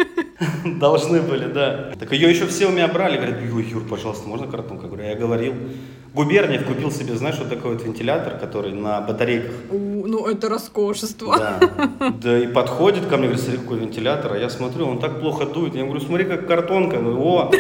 Должны 0.80 1.22
были, 1.22 1.46
да. 1.46 1.92
Так 2.00 2.12
ее 2.12 2.30
еще 2.30 2.48
все 2.48 2.68
у 2.68 2.72
меня 2.72 2.88
брали, 2.88 3.18
говорят, 3.18 3.38
Ой, 3.54 3.64
Юр, 3.64 3.84
пожалуйста, 3.88 4.28
можно 4.28 4.48
картонку? 4.48 4.86
Я 4.86 4.90
говорю, 4.90 5.08
я 5.08 5.16
говорил. 5.16 5.54
Губерниев 6.14 6.66
купил 6.66 6.92
себе, 6.92 7.16
знаешь, 7.16 7.38
вот 7.38 7.50
такой 7.50 7.74
вот 7.74 7.84
вентилятор, 7.84 8.38
который 8.38 8.72
на 8.74 9.02
батарейках. 9.02 9.54
У, 9.70 10.08
ну, 10.08 10.26
это 10.28 10.50
роскошество. 10.50 11.38
Да. 11.38 12.12
да, 12.22 12.40
и 12.40 12.48
подходит 12.48 13.06
ко 13.06 13.18
мне, 13.18 13.28
говорит, 13.28 13.44
смотри, 13.44 13.62
какой 13.62 13.80
вентилятор. 13.80 14.34
А 14.34 14.38
я 14.38 14.50
смотрю, 14.50 14.88
он 14.88 15.00
так 15.00 15.20
плохо 15.20 15.46
дует. 15.46 15.76
Я 15.76 15.84
говорю, 15.84 16.00
смотри, 16.00 16.26
как 16.26 16.48
картонка. 16.48 16.96
Я 16.96 17.02
говорю, 17.02 17.22
о. 17.22 17.52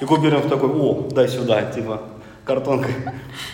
И 0.00 0.04
Губерниев 0.04 0.46
такой, 0.46 0.68
о, 0.68 1.08
дай 1.10 1.26
сюда, 1.26 1.62
типа, 1.72 2.02
картонка. 2.44 2.90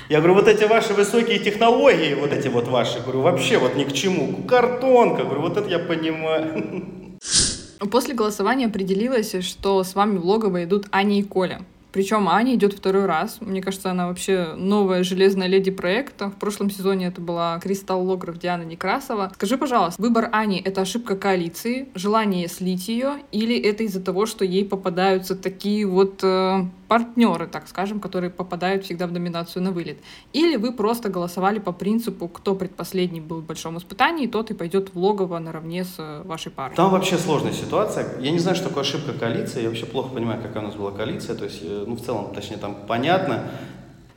Я 0.09 0.18
говорю, 0.18 0.35
вот 0.35 0.48
эти 0.48 0.64
ваши 0.64 0.92
высокие 0.92 1.38
технологии, 1.38 2.14
вот 2.14 2.33
эти 2.33 2.48
вот 2.48 2.66
ваши, 2.66 3.00
говорю, 3.00 3.20
вообще 3.20 3.59
вот 3.59 3.76
ни 3.76 3.85
к 3.85 3.92
чему. 3.92 4.42
Картонка, 4.48 5.22
говорю, 5.22 5.42
вот 5.42 5.57
это 5.57 5.68
я 5.68 5.78
понимаю. 5.78 6.85
После 7.90 8.14
голосования 8.14 8.66
определилось, 8.66 9.35
что 9.45 9.83
с 9.83 9.95
вами 9.95 10.18
в 10.18 10.25
логово 10.25 10.64
идут 10.64 10.87
Аня 10.92 11.18
и 11.18 11.23
Коля. 11.23 11.62
Причем 11.92 12.28
Аня 12.28 12.55
идет 12.55 12.72
второй 12.72 13.07
раз. 13.07 13.38
Мне 13.40 13.62
кажется, 13.62 13.90
она 13.90 14.09
вообще 14.09 14.55
новая 14.57 15.05
железная 15.05 15.46
леди 15.46 15.70
проекта. 15.70 16.31
В 16.31 16.37
прошлом 16.37 16.70
сезоне 16.70 17.07
это 17.09 17.20
была 17.20 17.61
Кристалл 17.61 18.02
Логров 18.02 18.38
Диана 18.38 18.62
Некрасова. 18.62 19.31
Скажи, 19.35 19.59
пожалуйста, 19.59 20.00
выбор 20.00 20.28
Ани— 20.33 20.61
это 20.64 20.81
ошибка 20.81 21.16
коалиции, 21.16 21.88
желание 21.94 22.48
слить 22.48 22.88
ее, 22.88 23.16
или 23.31 23.59
это 23.59 23.85
из-за 23.85 24.00
того, 24.00 24.26
что 24.26 24.44
ей 24.44 24.64
попадаются 24.64 25.37
такие 25.37 25.87
вот 25.87 26.20
э, 26.22 26.64
партнеры, 26.92 27.46
так 27.46 27.68
скажем, 27.68 28.00
которые 28.00 28.31
попадают 28.31 28.85
всегда 28.85 29.07
в 29.07 29.12
номинацию 29.12 29.62
на 29.62 29.70
вылет? 29.70 29.98
Или 30.35 30.57
вы 30.57 30.72
просто 30.72 31.09
голосовали 31.09 31.59
по 31.59 31.72
принципу, 31.72 32.28
кто 32.28 32.55
предпоследний 32.55 33.20
был 33.20 33.40
в 33.40 33.44
большом 33.44 33.78
испытании, 33.78 34.26
тот 34.26 34.50
и 34.50 34.55
пойдет 34.55 34.94
в 34.94 34.98
логово 34.98 35.38
наравне 35.38 35.85
с 35.85 35.94
э, 35.98 36.22
вашей 36.24 36.52
парой? 36.52 36.74
Там 36.76 36.90
вообще 36.90 37.16
сложная 37.16 37.52
ситуация. 37.52 38.07
Я 38.20 38.31
не 38.31 38.38
знаю, 38.38 38.57
что 38.57 38.68
такое 38.68 38.83
ошибка 38.83 39.12
коалиции. 39.12 39.62
Я 39.62 39.68
вообще 39.68 39.87
плохо 39.87 40.11
понимаю, 40.14 40.42
какая 40.42 40.62
у 40.62 40.66
нас 40.66 40.74
была 40.74 40.90
коалиция. 40.90 41.35
То 41.35 41.44
есть 41.44 41.61
э, 41.62 41.82
ну, 41.87 41.97
в 41.97 42.01
целом, 42.01 42.35
точнее, 42.35 42.59
там 42.59 42.77
понятно. 42.87 43.51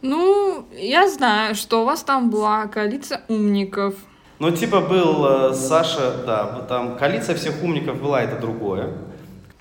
Ну, 0.01 0.65
я 0.77 1.09
знаю, 1.09 1.55
что 1.55 1.81
у 1.81 1.85
вас 1.85 2.03
там 2.03 2.29
была 2.29 2.67
коалиция 2.67 3.21
умников. 3.27 3.95
Ну, 4.39 4.51
типа 4.51 4.81
был 4.81 5.25
э, 5.25 5.53
Саша, 5.53 6.23
да, 6.25 6.65
там 6.67 6.97
коалиция 6.97 7.35
всех 7.35 7.63
умников 7.63 8.01
была, 8.01 8.21
это 8.21 8.39
другое. 8.39 8.93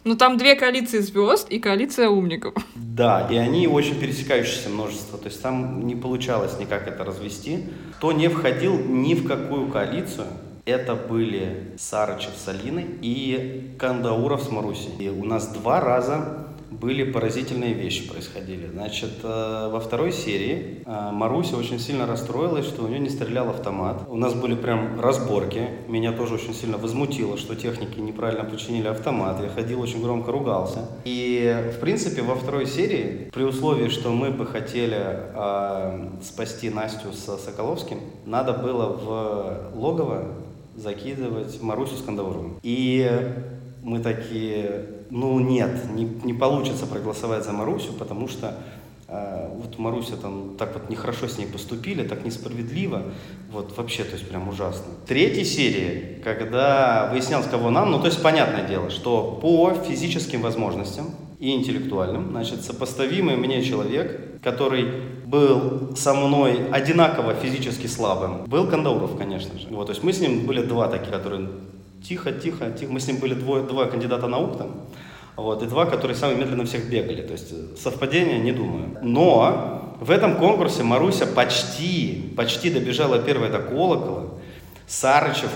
Ну, 0.05 0.17
там 0.17 0.37
две 0.37 0.55
коалиции 0.55 0.99
звезд 0.99 1.49
и 1.49 1.59
коалиция 1.59 2.11
умников. 2.11 2.55
Да, 2.75 3.27
и 3.31 3.37
они 3.37 3.67
очень 3.67 3.99
пересекающиеся 3.99 4.69
множество. 4.69 5.19
То 5.19 5.29
есть 5.29 5.41
там 5.41 5.87
не 5.87 5.95
получалось 5.95 6.59
никак 6.59 6.87
это 6.87 7.05
развести. 7.05 7.65
Кто 7.97 8.13
не 8.13 8.29
входил 8.29 8.79
ни 8.79 9.15
в 9.15 9.27
какую 9.27 9.69
коалицию, 9.69 10.27
это 10.67 10.95
были 10.95 11.73
Сарычев 11.79 12.33
с 12.37 12.49
Алиной 12.49 12.87
и 13.01 13.75
Кандауров 13.79 14.43
с 14.43 14.51
Марусей. 14.51 14.93
И 14.99 15.09
у 15.09 15.25
нас 15.25 15.49
два 15.49 15.81
раза 15.81 16.49
были 16.81 17.11
поразительные 17.11 17.75
вещи 17.75 18.09
происходили. 18.09 18.67
Значит, 18.67 19.11
э, 19.23 19.69
во 19.73 19.81
второй 19.81 20.13
серии 20.13 20.83
э, 20.85 21.11
Маруся 21.13 21.57
очень 21.57 21.79
сильно 21.79 22.07
расстроилась, 22.07 22.67
что 22.67 22.85
у 22.85 22.89
нее 22.89 22.99
не 22.99 23.09
стрелял 23.09 23.51
автомат. 23.51 24.03
У 24.09 24.17
нас 24.17 24.35
были 24.35 24.55
прям 24.55 25.01
разборки. 25.01 25.69
Меня 25.89 26.13
тоже 26.13 26.35
очень 26.35 26.55
сильно 26.55 26.79
возмутило, 26.79 27.37
что 27.39 27.55
техники 27.55 27.99
неправильно 27.99 28.45
починили 28.45 28.89
автомат. 28.89 29.41
Я 29.43 29.49
ходил, 29.49 29.81
очень 29.81 30.03
громко 30.03 30.33
ругался. 30.33 30.89
И, 31.05 31.73
в 31.77 31.81
принципе, 31.81 32.23
во 32.23 32.35
второй 32.35 32.67
серии, 32.67 33.31
при 33.33 33.45
условии, 33.45 33.89
что 33.89 34.11
мы 34.11 34.31
бы 34.31 34.47
хотели 34.47 34.99
э, 34.99 36.09
спасти 36.23 36.71
Настю 36.71 37.13
с 37.13 37.39
Соколовским, 37.39 38.01
надо 38.27 38.53
было 38.53 38.87
в 38.87 39.79
логово 39.79 40.27
закидывать 40.77 41.63
Марусю 41.63 41.97
с 41.97 42.03
Кандауровым. 42.03 42.59
И 42.63 43.09
мы 43.83 44.01
такие, 44.01 44.87
ну 45.15 45.39
нет, 45.39 45.71
не, 45.95 46.11
не 46.25 46.33
получится 46.33 46.87
проголосовать 46.87 47.45
за 47.45 47.53
Марусю, 47.53 47.93
потому 47.93 48.27
что 48.27 48.57
э, 49.07 49.49
вот 49.63 49.79
Маруся 49.79 50.17
там 50.17 50.57
так 50.59 50.75
вот 50.75 50.91
нехорошо 50.91 51.29
с 51.29 51.39
ней 51.39 51.47
поступили, 51.47 52.03
так 52.03 52.25
несправедливо, 52.25 53.05
вот 53.53 53.77
вообще, 53.77 54.03
то 54.03 54.15
есть 54.15 54.29
прям 54.29 54.49
ужасно. 54.49 54.87
В 55.05 55.07
третьей 55.07 55.45
серии, 55.45 56.21
когда 56.25 57.11
выяснялось, 57.13 57.47
кого 57.47 57.71
нам, 57.71 57.93
ну 57.93 58.01
то 58.01 58.07
есть 58.07 58.21
понятное 58.25 58.67
дело, 58.67 58.91
что 58.91 59.39
по 59.41 59.73
физическим 59.87 60.43
возможностям 60.43 61.15
и 61.39 61.55
интеллектуальным, 61.55 62.31
значит, 62.31 62.65
сопоставимый 62.65 63.37
мне 63.37 63.63
человек, 63.63 64.43
который 64.43 65.01
был 65.27 65.95
со 65.95 66.13
мной 66.13 66.69
одинаково 66.73 67.35
физически 67.35 67.87
слабым, 67.87 68.47
был 68.47 68.67
Кандауров, 68.67 69.17
конечно 69.17 69.57
же. 69.61 69.69
Вот, 69.71 69.87
то 69.87 69.93
есть 69.93 70.03
мы 70.03 70.13
с 70.13 70.19
ним 70.19 70.45
были 70.45 70.65
два 70.65 70.89
таких, 70.89 71.11
которые 71.11 71.51
тихо, 72.09 72.33
тихо, 72.33 72.71
тихо. 72.71 72.93
Мы 72.93 73.01
с 73.01 73.07
ним 73.07 73.17
были 73.17 73.35
двое, 73.35 73.63
два 73.63 73.87
кандидата 73.87 74.27
наук 74.27 74.59
там, 74.59 74.73
вот, 75.37 75.63
и 75.63 75.67
два, 75.67 75.87
которые 75.87 76.17
самые 76.17 76.39
медленно 76.39 76.65
всех 76.65 76.89
бегали. 76.89 77.23
То 77.23 77.33
есть 77.33 77.53
э, 77.53 77.77
совпадение, 77.77 78.39
не 78.39 78.53
думаю. 78.53 78.99
Но 79.03 79.97
в 80.01 80.11
этом 80.11 80.37
конкурсе 80.37 80.83
Маруся 80.83 81.27
почти, 81.27 82.33
почти 82.37 82.71
добежала 82.71 83.19
первой 83.19 83.51
до 83.51 83.59
колокола. 83.59 84.31
Сарычев 84.87 85.51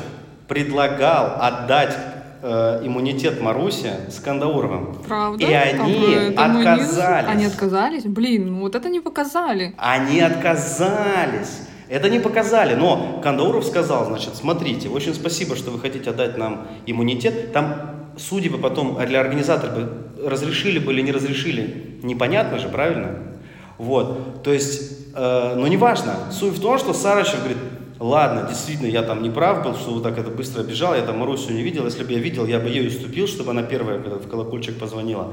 предлагал 0.49 1.37
отдать 1.41 1.97
э, 2.43 2.81
иммунитет 2.83 3.41
Маруси 3.41 3.91
с 4.09 4.19
Кандауровым. 4.19 4.95
Правда? 5.07 5.45
И 5.45 5.53
они 5.53 6.35
а 6.37 6.47
отказались. 6.47 7.29
Они 7.29 7.45
отказались? 7.45 8.05
Блин, 8.05 8.53
ну 8.53 8.61
вот 8.61 8.75
это 8.75 8.89
не 8.89 9.01
показали. 9.01 9.75
Они 9.77 10.21
отказались. 10.21 11.69
Это 11.89 12.11
не 12.11 12.19
показали, 12.19 12.75
но 12.75 13.21
Кандауров 13.23 13.65
сказал, 13.65 14.05
значит, 14.07 14.37
смотрите, 14.37 14.89
очень 14.89 15.15
спасибо, 15.15 15.57
что 15.57 15.71
вы 15.71 15.81
хотите 15.81 16.11
отдать 16.11 16.37
нам 16.37 16.67
иммунитет. 16.87 17.53
Там 17.53 18.11
судьи 18.19 18.51
бы 18.51 18.59
потом, 18.59 18.99
для 19.07 19.21
организаторов 19.21 19.75
бы 19.75 20.29
разрешили 20.29 20.79
бы 20.79 20.93
или 20.93 21.01
не 21.01 21.13
разрешили, 21.13 21.99
непонятно 22.03 22.59
же, 22.59 22.69
правильно? 22.69 23.17
Вот, 23.79 24.43
то 24.43 24.53
есть, 24.53 25.15
э, 25.15 25.55
но 25.57 25.67
неважно. 25.69 26.15
Суть 26.33 26.55
в 26.55 26.61
том, 26.61 26.79
что 26.79 26.93
Сарычев 26.93 27.39
говорит, 27.39 27.59
ладно, 28.01 28.47
действительно, 28.49 28.89
я 28.89 29.03
там 29.03 29.23
не 29.23 29.31
прав 29.31 29.63
был, 29.63 29.75
что 29.75 29.93
вот 29.93 30.03
так 30.03 30.19
это 30.19 30.31
быстро 30.31 30.63
бежал, 30.65 30.95
я 30.95 31.03
там 31.03 31.19
Марусю 31.19 31.53
не 31.53 31.63
видел, 31.63 31.85
если 31.85 32.03
бы 32.03 32.13
я 32.13 32.19
видел, 32.19 32.45
я 32.45 32.59
бы 32.59 32.69
ее 32.69 32.89
уступил, 32.89 33.29
чтобы 33.29 33.53
она 33.53 33.63
первая 33.63 33.99
в 33.99 34.29
колокольчик 34.29 34.79
позвонила 34.79 35.33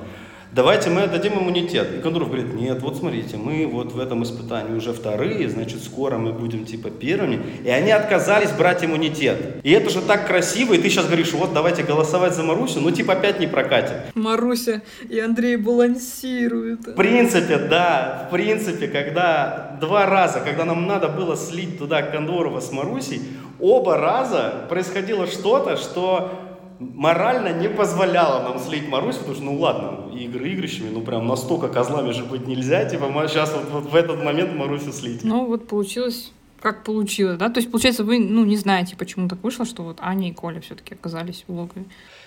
давайте 0.51 0.89
мы 0.89 1.03
отдадим 1.03 1.33
иммунитет. 1.33 1.97
И 1.97 2.01
Кондуров 2.01 2.29
говорит, 2.29 2.53
нет, 2.53 2.81
вот 2.81 2.97
смотрите, 2.97 3.37
мы 3.37 3.67
вот 3.67 3.91
в 3.91 3.99
этом 3.99 4.23
испытании 4.23 4.75
уже 4.75 4.93
вторые, 4.93 5.49
значит, 5.49 5.83
скоро 5.83 6.17
мы 6.17 6.33
будем 6.33 6.65
типа 6.65 6.89
первыми. 6.89 7.41
И 7.63 7.69
они 7.69 7.91
отказались 7.91 8.51
брать 8.51 8.83
иммунитет. 8.83 9.61
И 9.63 9.71
это 9.71 9.89
же 9.89 10.01
так 10.01 10.27
красиво, 10.27 10.73
и 10.73 10.77
ты 10.77 10.89
сейчас 10.89 11.05
говоришь, 11.05 11.33
вот 11.33 11.53
давайте 11.53 11.83
голосовать 11.83 12.33
за 12.33 12.43
Марусю, 12.43 12.81
ну 12.81 12.91
типа 12.91 13.13
опять 13.13 13.39
не 13.39 13.47
прокатит. 13.47 13.97
Маруся 14.15 14.81
и 15.09 15.19
Андрей 15.19 15.55
балансируют. 15.57 16.87
В 16.87 16.93
принципе, 16.93 17.57
да, 17.57 18.27
в 18.27 18.31
принципе, 18.31 18.87
когда 18.87 19.77
два 19.79 20.05
раза, 20.05 20.39
когда 20.39 20.65
нам 20.65 20.87
надо 20.87 21.09
было 21.09 21.35
слить 21.35 21.77
туда 21.77 22.01
Кондорова 22.01 22.59
с 22.59 22.71
Марусей, 22.71 23.21
оба 23.59 23.97
раза 23.97 24.65
происходило 24.69 25.27
что-то, 25.27 25.77
что 25.77 26.44
морально 26.79 27.53
не 27.53 27.69
позволяло 27.69 28.43
нам 28.43 28.59
слить 28.59 28.87
Марусь, 28.87 29.17
потому 29.17 29.35
что, 29.35 29.43
ну 29.43 29.59
ладно, 29.59 30.15
игры 30.17 30.49
игрищами, 30.49 30.89
ну 30.89 31.01
прям 31.01 31.27
настолько 31.27 31.67
козлами 31.67 32.11
же 32.11 32.23
быть 32.25 32.47
нельзя, 32.47 32.85
типа 32.85 33.07
сейчас 33.27 33.53
вот, 33.53 33.69
вот 33.71 33.91
в 33.91 33.95
этот 33.95 34.23
момент 34.23 34.53
Марусю 34.53 34.91
слить. 34.91 35.23
Ну 35.23 35.45
вот 35.45 35.67
получилось 35.67 36.31
как 36.61 36.83
получилось, 36.83 37.37
да? 37.37 37.49
То 37.49 37.59
есть, 37.59 37.69
получается, 37.69 38.03
вы, 38.03 38.17
ну, 38.17 38.43
не 38.43 38.57
знаете, 38.57 38.95
почему 38.97 39.27
так 39.29 39.43
вышло, 39.43 39.65
что 39.65 39.83
вот 39.83 39.99
Аня 40.01 40.29
и 40.29 40.33
Коля 40.33 40.61
все-таки 40.61 40.95
оказались 40.95 41.43
в 41.47 41.53
логове? 41.53 41.85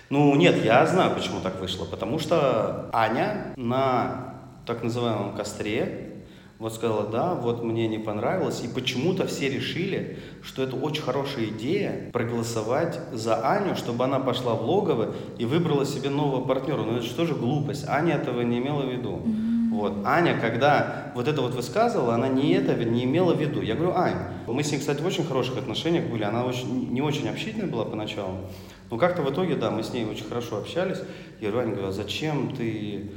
Ну, 0.09 0.33
нет, 0.35 0.63
я 0.63 0.85
знаю, 0.85 1.13
почему 1.13 1.41
так 1.41 1.59
вышло. 1.59 1.83
Потому 1.83 2.19
что 2.19 2.89
Аня 2.93 3.53
на 3.57 4.35
так 4.65 4.81
называемом 4.81 5.35
костре 5.35 6.08
вот 6.59 6.73
сказала, 6.73 7.07
да, 7.07 7.35
вот 7.35 7.63
мне 7.63 7.87
не 7.87 7.97
понравилось. 7.97 8.61
И 8.63 8.67
почему-то 8.67 9.25
все 9.27 9.49
решили, 9.49 10.19
что 10.43 10.61
это 10.61 10.75
очень 10.75 11.01
хорошая 11.01 11.45
идея 11.45 12.11
проголосовать 12.11 12.99
за 13.13 13.37
Аню, 13.49 13.75
чтобы 13.75 14.03
она 14.03 14.19
пошла 14.19 14.53
в 14.55 14.63
логово 14.63 15.15
и 15.37 15.45
выбрала 15.45 15.85
себе 15.85 16.09
нового 16.09 16.45
партнера. 16.45 16.81
Но 16.81 16.97
это 16.97 17.03
же 17.03 17.13
тоже 17.13 17.33
глупость. 17.33 17.87
Аня 17.87 18.15
этого 18.15 18.41
не 18.41 18.59
имела 18.59 18.81
в 18.81 18.91
виду. 18.91 19.21
Вот. 19.71 19.93
Аня, 20.03 20.37
когда 20.37 21.13
вот 21.15 21.29
это 21.29 21.41
вот 21.41 21.53
высказывала, 21.53 22.15
она 22.15 22.27
не 22.27 22.51
это 22.51 22.75
не 22.75 23.05
имела 23.05 23.33
в 23.33 23.39
виду. 23.39 23.61
Я 23.61 23.75
говорю, 23.75 23.93
Ань, 23.95 24.17
мы 24.45 24.61
с 24.61 24.71
ней, 24.71 24.79
кстати, 24.79 25.01
в 25.01 25.05
очень 25.05 25.23
хороших 25.23 25.57
отношениях 25.57 26.07
были, 26.07 26.23
она 26.23 26.43
очень, 26.43 26.91
не 26.91 27.01
очень 27.01 27.29
общительная 27.29 27.67
была 27.67 27.85
поначалу, 27.85 28.39
но 28.91 28.97
как-то 28.97 29.21
в 29.21 29.31
итоге, 29.31 29.55
да, 29.55 29.71
мы 29.71 29.83
с 29.83 29.93
ней 29.93 30.03
очень 30.05 30.25
хорошо 30.25 30.57
общались. 30.57 30.97
Я 31.39 31.51
говорю, 31.51 31.67
Аня, 31.67 31.75
говорю, 31.75 31.89
а 31.89 31.91
зачем 31.93 32.53
ты 32.53 33.11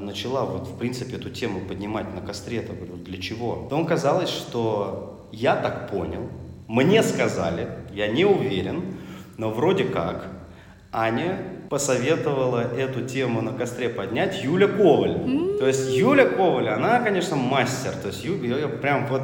начала 0.00 0.44
вот, 0.44 0.68
в 0.68 0.76
принципе, 0.76 1.16
эту 1.16 1.30
тему 1.30 1.60
поднимать 1.60 2.14
на 2.14 2.20
костре-то? 2.20 2.72
Говорю, 2.72 2.96
для 2.96 3.20
чего? 3.20 3.56
Потом 3.64 3.86
казалось, 3.86 4.28
что 4.28 5.28
я 5.32 5.56
так 5.56 5.90
понял, 5.90 6.28
мне 6.68 7.02
сказали, 7.02 7.68
я 7.92 8.08
не 8.08 8.24
уверен, 8.24 8.96
но 9.38 9.50
вроде 9.50 9.84
как 9.84 10.28
Аня 10.92 11.38
посоветовала 11.70 12.60
эту 12.60 13.06
тему 13.06 13.42
на 13.42 13.52
костре 13.52 13.88
поднять 13.88 14.42
Юля 14.42 14.66
Коваль. 14.66 15.12
Mm-hmm. 15.12 15.58
То 15.58 15.66
есть 15.68 15.90
Юля 15.94 16.26
Коваль, 16.26 16.68
она, 16.68 16.98
конечно, 17.00 17.36
мастер. 17.36 17.92
То 17.92 18.08
есть 18.08 18.24
Юля, 18.24 18.66
прям 18.66 19.06
вот, 19.06 19.22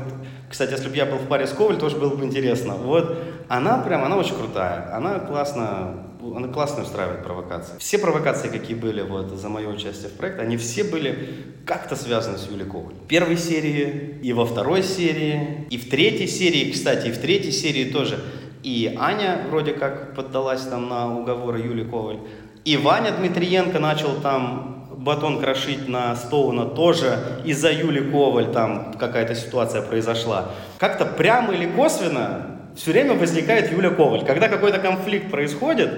кстати, 0.48 0.72
если 0.72 0.88
бы 0.88 0.96
я 0.96 1.06
был 1.06 1.18
в 1.18 1.26
паре 1.26 1.46
с 1.46 1.52
Коваль, 1.52 1.76
тоже 1.76 1.96
было 1.96 2.14
бы 2.14 2.24
интересно. 2.24 2.74
Вот 2.74 3.18
она 3.48 3.78
прям, 3.78 4.04
она 4.04 4.16
очень 4.16 4.36
крутая. 4.36 4.94
Она 4.94 5.18
классно, 5.18 6.06
она 6.34 6.48
классно 6.48 6.82
устраивает 6.82 7.22
провокации. 7.22 7.74
Все 7.78 7.98
провокации, 7.98 8.48
какие 8.48 8.76
были 8.76 9.02
вот 9.02 9.28
за 9.28 9.48
мое 9.48 9.68
участие 9.68 10.08
в 10.08 10.12
проекте, 10.14 10.42
они 10.42 10.56
все 10.56 10.84
были 10.84 11.44
как-то 11.64 11.96
связаны 11.96 12.38
с 12.38 12.48
Юлей 12.48 12.66
Коваль. 12.66 12.94
В 12.94 13.06
первой 13.06 13.36
серии, 13.36 14.18
и 14.22 14.32
во 14.32 14.46
второй 14.46 14.82
серии, 14.82 15.66
и 15.70 15.76
в 15.76 15.88
третьей 15.90 16.26
серии, 16.26 16.70
кстати, 16.72 17.08
и 17.08 17.12
в 17.12 17.18
третьей 17.18 17.52
серии 17.52 17.90
тоже 17.90 18.18
и 18.66 18.96
Аня 18.98 19.42
вроде 19.48 19.74
как 19.74 20.16
поддалась 20.16 20.62
там 20.62 20.88
на 20.88 21.16
уговоры 21.16 21.60
Юли 21.60 21.84
Коваль. 21.84 22.18
И 22.64 22.76
Ваня 22.76 23.12
Дмитриенко 23.12 23.78
начал 23.78 24.16
там 24.20 24.88
батон 24.96 25.38
крошить 25.40 25.86
на 25.88 26.16
Стоуна 26.16 26.64
тоже 26.64 27.16
из-за 27.44 27.70
Юли 27.70 28.10
Коваль 28.10 28.50
там 28.50 28.92
какая-то 28.98 29.36
ситуация 29.36 29.82
произошла. 29.82 30.50
Как-то 30.78 31.04
прямо 31.04 31.54
или 31.54 31.66
косвенно 31.66 32.55
все 32.76 32.92
время 32.92 33.14
возникает 33.14 33.72
Юля 33.72 33.90
Коваль. 33.90 34.24
Когда 34.24 34.48
какой-то 34.48 34.78
конфликт 34.78 35.30
происходит, 35.30 35.90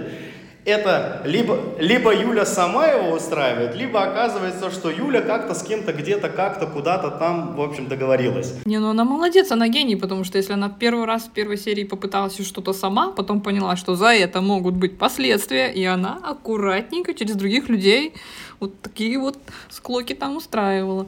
это 0.64 1.22
либо, 1.24 1.58
либо 1.78 2.14
Юля 2.14 2.44
сама 2.44 2.86
его 2.86 3.16
устраивает, 3.16 3.74
либо 3.74 4.02
оказывается, 4.02 4.70
что 4.70 4.90
Юля 4.90 5.22
как-то 5.22 5.54
с 5.54 5.62
кем-то 5.62 5.92
где-то 5.92 6.28
как-то 6.28 6.66
куда-то 6.66 7.10
там, 7.10 7.56
в 7.56 7.60
общем, 7.60 7.86
договорилась. 7.88 8.54
Не, 8.64 8.78
ну 8.78 8.90
она 8.90 9.04
молодец, 9.04 9.50
она 9.50 9.68
гений, 9.68 9.96
потому 9.96 10.24
что 10.24 10.36
если 10.38 10.52
она 10.52 10.68
первый 10.68 11.06
раз 11.06 11.24
в 11.24 11.30
первой 11.30 11.56
серии 11.56 11.84
попыталась 11.84 12.38
что-то 12.46 12.72
сама, 12.72 13.12
потом 13.12 13.40
поняла, 13.40 13.76
что 13.76 13.94
за 13.94 14.12
это 14.14 14.40
могут 14.40 14.74
быть 14.74 14.98
последствия, 14.98 15.72
и 15.72 15.84
она 15.84 16.18
аккуратненько 16.22 17.14
через 17.14 17.34
других 17.34 17.68
людей 17.68 18.12
вот 18.60 18.80
такие 18.82 19.18
вот 19.18 19.38
склоки 19.70 20.14
там 20.14 20.36
устраивала. 20.36 21.06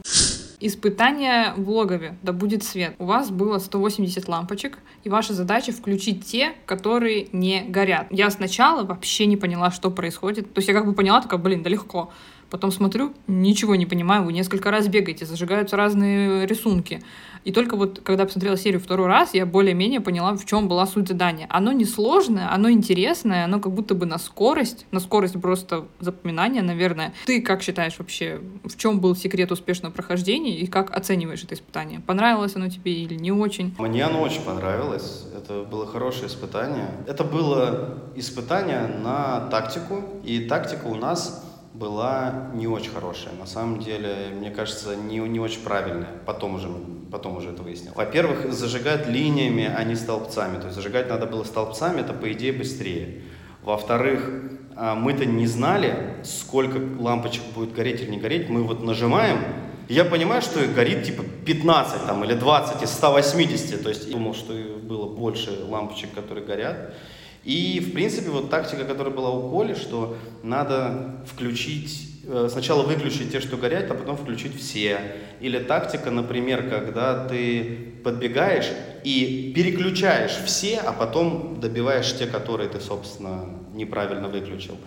Испытание 0.63 1.53
в 1.57 1.67
логове, 1.69 2.17
да 2.21 2.33
будет 2.33 2.63
свет. 2.63 2.93
У 2.99 3.05
вас 3.05 3.31
было 3.31 3.57
180 3.57 4.27
лампочек, 4.27 4.77
и 5.03 5.09
ваша 5.09 5.33
задача 5.33 5.71
включить 5.71 6.23
те, 6.25 6.53
которые 6.67 7.29
не 7.31 7.63
горят. 7.67 8.05
Я 8.11 8.29
сначала 8.29 8.83
вообще 8.83 9.25
не 9.25 9.37
поняла, 9.37 9.71
что 9.71 9.89
происходит. 9.89 10.53
То 10.53 10.59
есть 10.59 10.67
я 10.67 10.75
как 10.75 10.85
бы 10.85 10.93
поняла, 10.93 11.19
такая, 11.19 11.39
блин, 11.39 11.63
да 11.63 11.69
легко. 11.69 12.11
Потом 12.51 12.71
смотрю, 12.71 13.13
ничего 13.27 13.75
не 13.75 13.85
понимаю, 13.85 14.23
вы 14.23 14.33
несколько 14.33 14.71
раз 14.71 14.89
бегаете, 14.89 15.25
зажигаются 15.25 15.77
разные 15.77 16.45
рисунки. 16.45 17.01
И 17.45 17.53
только 17.53 17.77
вот, 17.77 18.01
когда 18.03 18.25
посмотрела 18.25 18.57
серию 18.57 18.81
второй 18.81 19.07
раз, 19.07 19.33
я 19.33 19.45
более-менее 19.45 20.01
поняла, 20.01 20.35
в 20.35 20.45
чем 20.45 20.67
была 20.67 20.85
суть 20.85 21.07
задания. 21.07 21.47
Оно 21.49 21.71
не 21.71 21.85
сложное, 21.85 22.53
оно 22.53 22.69
интересное, 22.69 23.45
оно 23.45 23.61
как 23.61 23.71
будто 23.71 23.95
бы 23.95 24.05
на 24.05 24.19
скорость, 24.19 24.85
на 24.91 24.99
скорость 24.99 25.41
просто 25.41 25.87
запоминания, 26.01 26.61
наверное. 26.61 27.13
Ты 27.25 27.41
как 27.41 27.63
считаешь 27.63 27.97
вообще, 27.97 28.41
в 28.65 28.77
чем 28.77 28.99
был 28.99 29.15
секрет 29.15 29.51
успешного 29.53 29.93
прохождения 29.93 30.57
и 30.57 30.67
как 30.67 30.95
оцениваешь 30.95 31.43
это 31.43 31.55
испытание? 31.55 32.01
Понравилось 32.01 32.57
оно 32.57 32.69
тебе 32.69 32.93
или 32.93 33.15
не 33.15 33.31
очень? 33.31 33.73
Мне 33.79 34.03
оно 34.03 34.21
очень 34.21 34.41
понравилось. 34.41 35.23
Это 35.33 35.63
было 35.63 35.87
хорошее 35.87 36.27
испытание. 36.27 36.89
Это 37.07 37.23
было 37.23 37.97
испытание 38.15 38.87
на 39.01 39.47
тактику, 39.49 40.03
и 40.25 40.41
тактика 40.41 40.87
у 40.87 40.95
нас 40.95 41.47
была 41.73 42.51
не 42.53 42.67
очень 42.67 42.91
хорошая. 42.91 43.33
На 43.39 43.45
самом 43.45 43.79
деле, 43.79 44.29
мне 44.33 44.51
кажется, 44.51 44.95
не, 44.95 45.17
не 45.17 45.39
очень 45.39 45.61
правильная. 45.61 46.09
Потом 46.25 46.55
уже, 46.55 46.67
потом 47.11 47.37
уже 47.37 47.49
это 47.49 47.63
выяснил. 47.63 47.93
Во-первых, 47.95 48.51
зажигать 48.51 49.07
линиями, 49.07 49.71
а 49.73 49.83
не 49.83 49.95
столбцами. 49.95 50.57
То 50.57 50.65
есть 50.65 50.75
зажигать 50.75 51.09
надо 51.09 51.25
было 51.25 51.43
столбцами, 51.43 52.01
это 52.01 52.13
по 52.13 52.31
идее 52.31 52.53
быстрее. 52.53 53.21
Во-вторых, 53.63 54.29
а, 54.75 54.95
мы-то 54.95 55.25
не 55.25 55.47
знали, 55.47 56.15
сколько 56.23 56.79
лампочек 56.99 57.43
будет 57.55 57.73
гореть 57.73 58.01
или 58.01 58.09
не 58.09 58.17
гореть. 58.17 58.49
Мы 58.49 58.63
вот 58.63 58.83
нажимаем, 58.83 59.39
я 59.87 60.05
понимаю, 60.05 60.41
что 60.41 60.65
горит 60.67 61.03
типа 61.03 61.23
15 61.45 62.05
там, 62.05 62.23
или 62.23 62.33
20 62.33 62.81
из 62.81 62.89
180. 62.91 63.83
То 63.83 63.89
есть 63.89 64.07
я 64.07 64.13
думал, 64.13 64.33
что 64.33 64.53
было 64.53 65.07
больше 65.07 65.51
лампочек, 65.67 66.13
которые 66.13 66.45
горят. 66.45 66.95
И, 67.43 67.79
в 67.79 67.93
принципе, 67.93 68.29
вот 68.29 68.49
тактика, 68.49 68.85
которая 68.85 69.13
была 69.13 69.31
у 69.31 69.49
Коли, 69.49 69.73
что 69.73 70.15
надо 70.43 71.15
включить, 71.25 72.21
э, 72.27 72.49
сначала 72.51 72.83
выключить 72.83 73.31
те, 73.31 73.39
что 73.39 73.57
горят, 73.57 73.89
а 73.89 73.95
потом 73.95 74.15
включить 74.15 74.55
все. 74.55 74.99
Или 75.39 75.57
тактика, 75.59 76.11
например, 76.11 76.69
когда 76.69 77.27
ты 77.27 77.95
подбегаешь 78.03 78.67
и 79.03 79.51
переключаешь 79.55 80.37
все, 80.45 80.77
а 80.77 80.93
потом 80.93 81.59
добиваешь 81.59 82.15
те, 82.15 82.27
которые 82.27 82.69
ты, 82.69 82.79
собственно, 82.79 83.45
неправильно 83.73 84.27
выключил. 84.27 84.77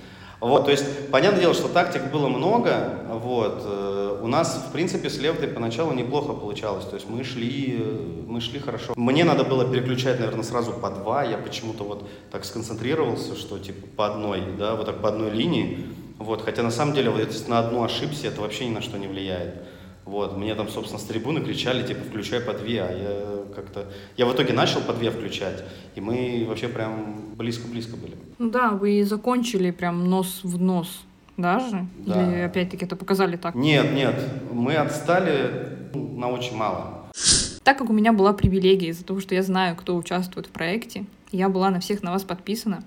Вот, 0.44 0.66
то 0.66 0.70
есть, 0.70 1.08
понятное 1.10 1.40
дело, 1.40 1.54
что 1.54 1.68
тактик 1.68 2.10
было 2.12 2.28
много, 2.28 2.98
вот, 3.08 3.62
э, 3.64 4.18
у 4.20 4.26
нас, 4.26 4.66
в 4.68 4.72
принципе, 4.72 5.08
с 5.08 5.16
Левтой 5.16 5.48
поначалу 5.48 5.94
неплохо 5.94 6.34
получалось, 6.34 6.84
то 6.84 6.96
есть 6.96 7.08
мы 7.08 7.24
шли, 7.24 7.78
э, 7.80 8.00
мы 8.26 8.42
шли 8.42 8.58
хорошо. 8.58 8.92
Мне 8.94 9.24
надо 9.24 9.44
было 9.44 9.64
переключать, 9.64 10.20
наверное, 10.20 10.44
сразу 10.44 10.74
по 10.74 10.90
два, 10.90 11.24
я 11.24 11.38
почему-то 11.38 11.84
вот 11.84 12.06
так 12.30 12.44
сконцентрировался, 12.44 13.36
что, 13.36 13.58
типа, 13.58 13.86
по 13.96 14.06
одной, 14.06 14.42
да, 14.58 14.74
вот 14.74 14.84
так 14.84 15.00
по 15.00 15.08
одной 15.08 15.30
линии, 15.30 15.78
вот, 16.18 16.42
хотя 16.42 16.62
на 16.62 16.70
самом 16.70 16.92
деле, 16.92 17.08
вот 17.08 17.26
если 17.26 17.48
на 17.48 17.60
одну 17.60 17.82
ошибся, 17.82 18.26
это 18.26 18.42
вообще 18.42 18.66
ни 18.66 18.74
на 18.74 18.82
что 18.82 18.98
не 18.98 19.06
влияет. 19.06 19.54
Вот, 20.04 20.36
мне 20.36 20.54
там, 20.54 20.68
собственно, 20.68 21.00
с 21.00 21.04
трибуны 21.04 21.40
кричали, 21.40 21.86
типа, 21.86 22.04
включай 22.04 22.40
по 22.40 22.52
две, 22.52 22.82
а 22.82 22.92
я 22.92 23.54
как-то... 23.54 23.86
Я 24.16 24.26
в 24.26 24.34
итоге 24.34 24.52
начал 24.52 24.80
по 24.82 24.92
две 24.92 25.10
включать, 25.10 25.64
и 25.94 26.00
мы 26.00 26.44
вообще 26.46 26.68
прям 26.68 27.34
близко-близко 27.36 27.96
были. 27.96 28.14
Ну 28.38 28.50
да, 28.50 28.70
вы 28.70 29.02
закончили 29.04 29.70
прям 29.70 30.10
нос 30.10 30.40
в 30.42 30.60
нос 30.60 31.04
даже? 31.36 31.86
Да. 31.98 32.22
Или 32.22 32.40
опять-таки 32.40 32.84
это 32.84 32.96
показали 32.96 33.36
так? 33.36 33.54
Нет, 33.54 33.92
нет, 33.92 34.14
мы 34.52 34.76
отстали 34.76 35.78
на 35.94 36.30
очень 36.30 36.56
мало. 36.56 37.06
Так 37.62 37.78
как 37.78 37.88
у 37.88 37.94
меня 37.94 38.12
была 38.12 38.34
привилегия 38.34 38.88
из-за 38.88 39.04
того, 39.04 39.20
что 39.20 39.34
я 39.34 39.42
знаю, 39.42 39.74
кто 39.74 39.96
участвует 39.96 40.46
в 40.46 40.50
проекте, 40.50 41.06
я 41.32 41.48
была 41.48 41.70
на 41.70 41.80
всех 41.80 42.02
на 42.02 42.12
вас 42.12 42.22
подписана, 42.24 42.84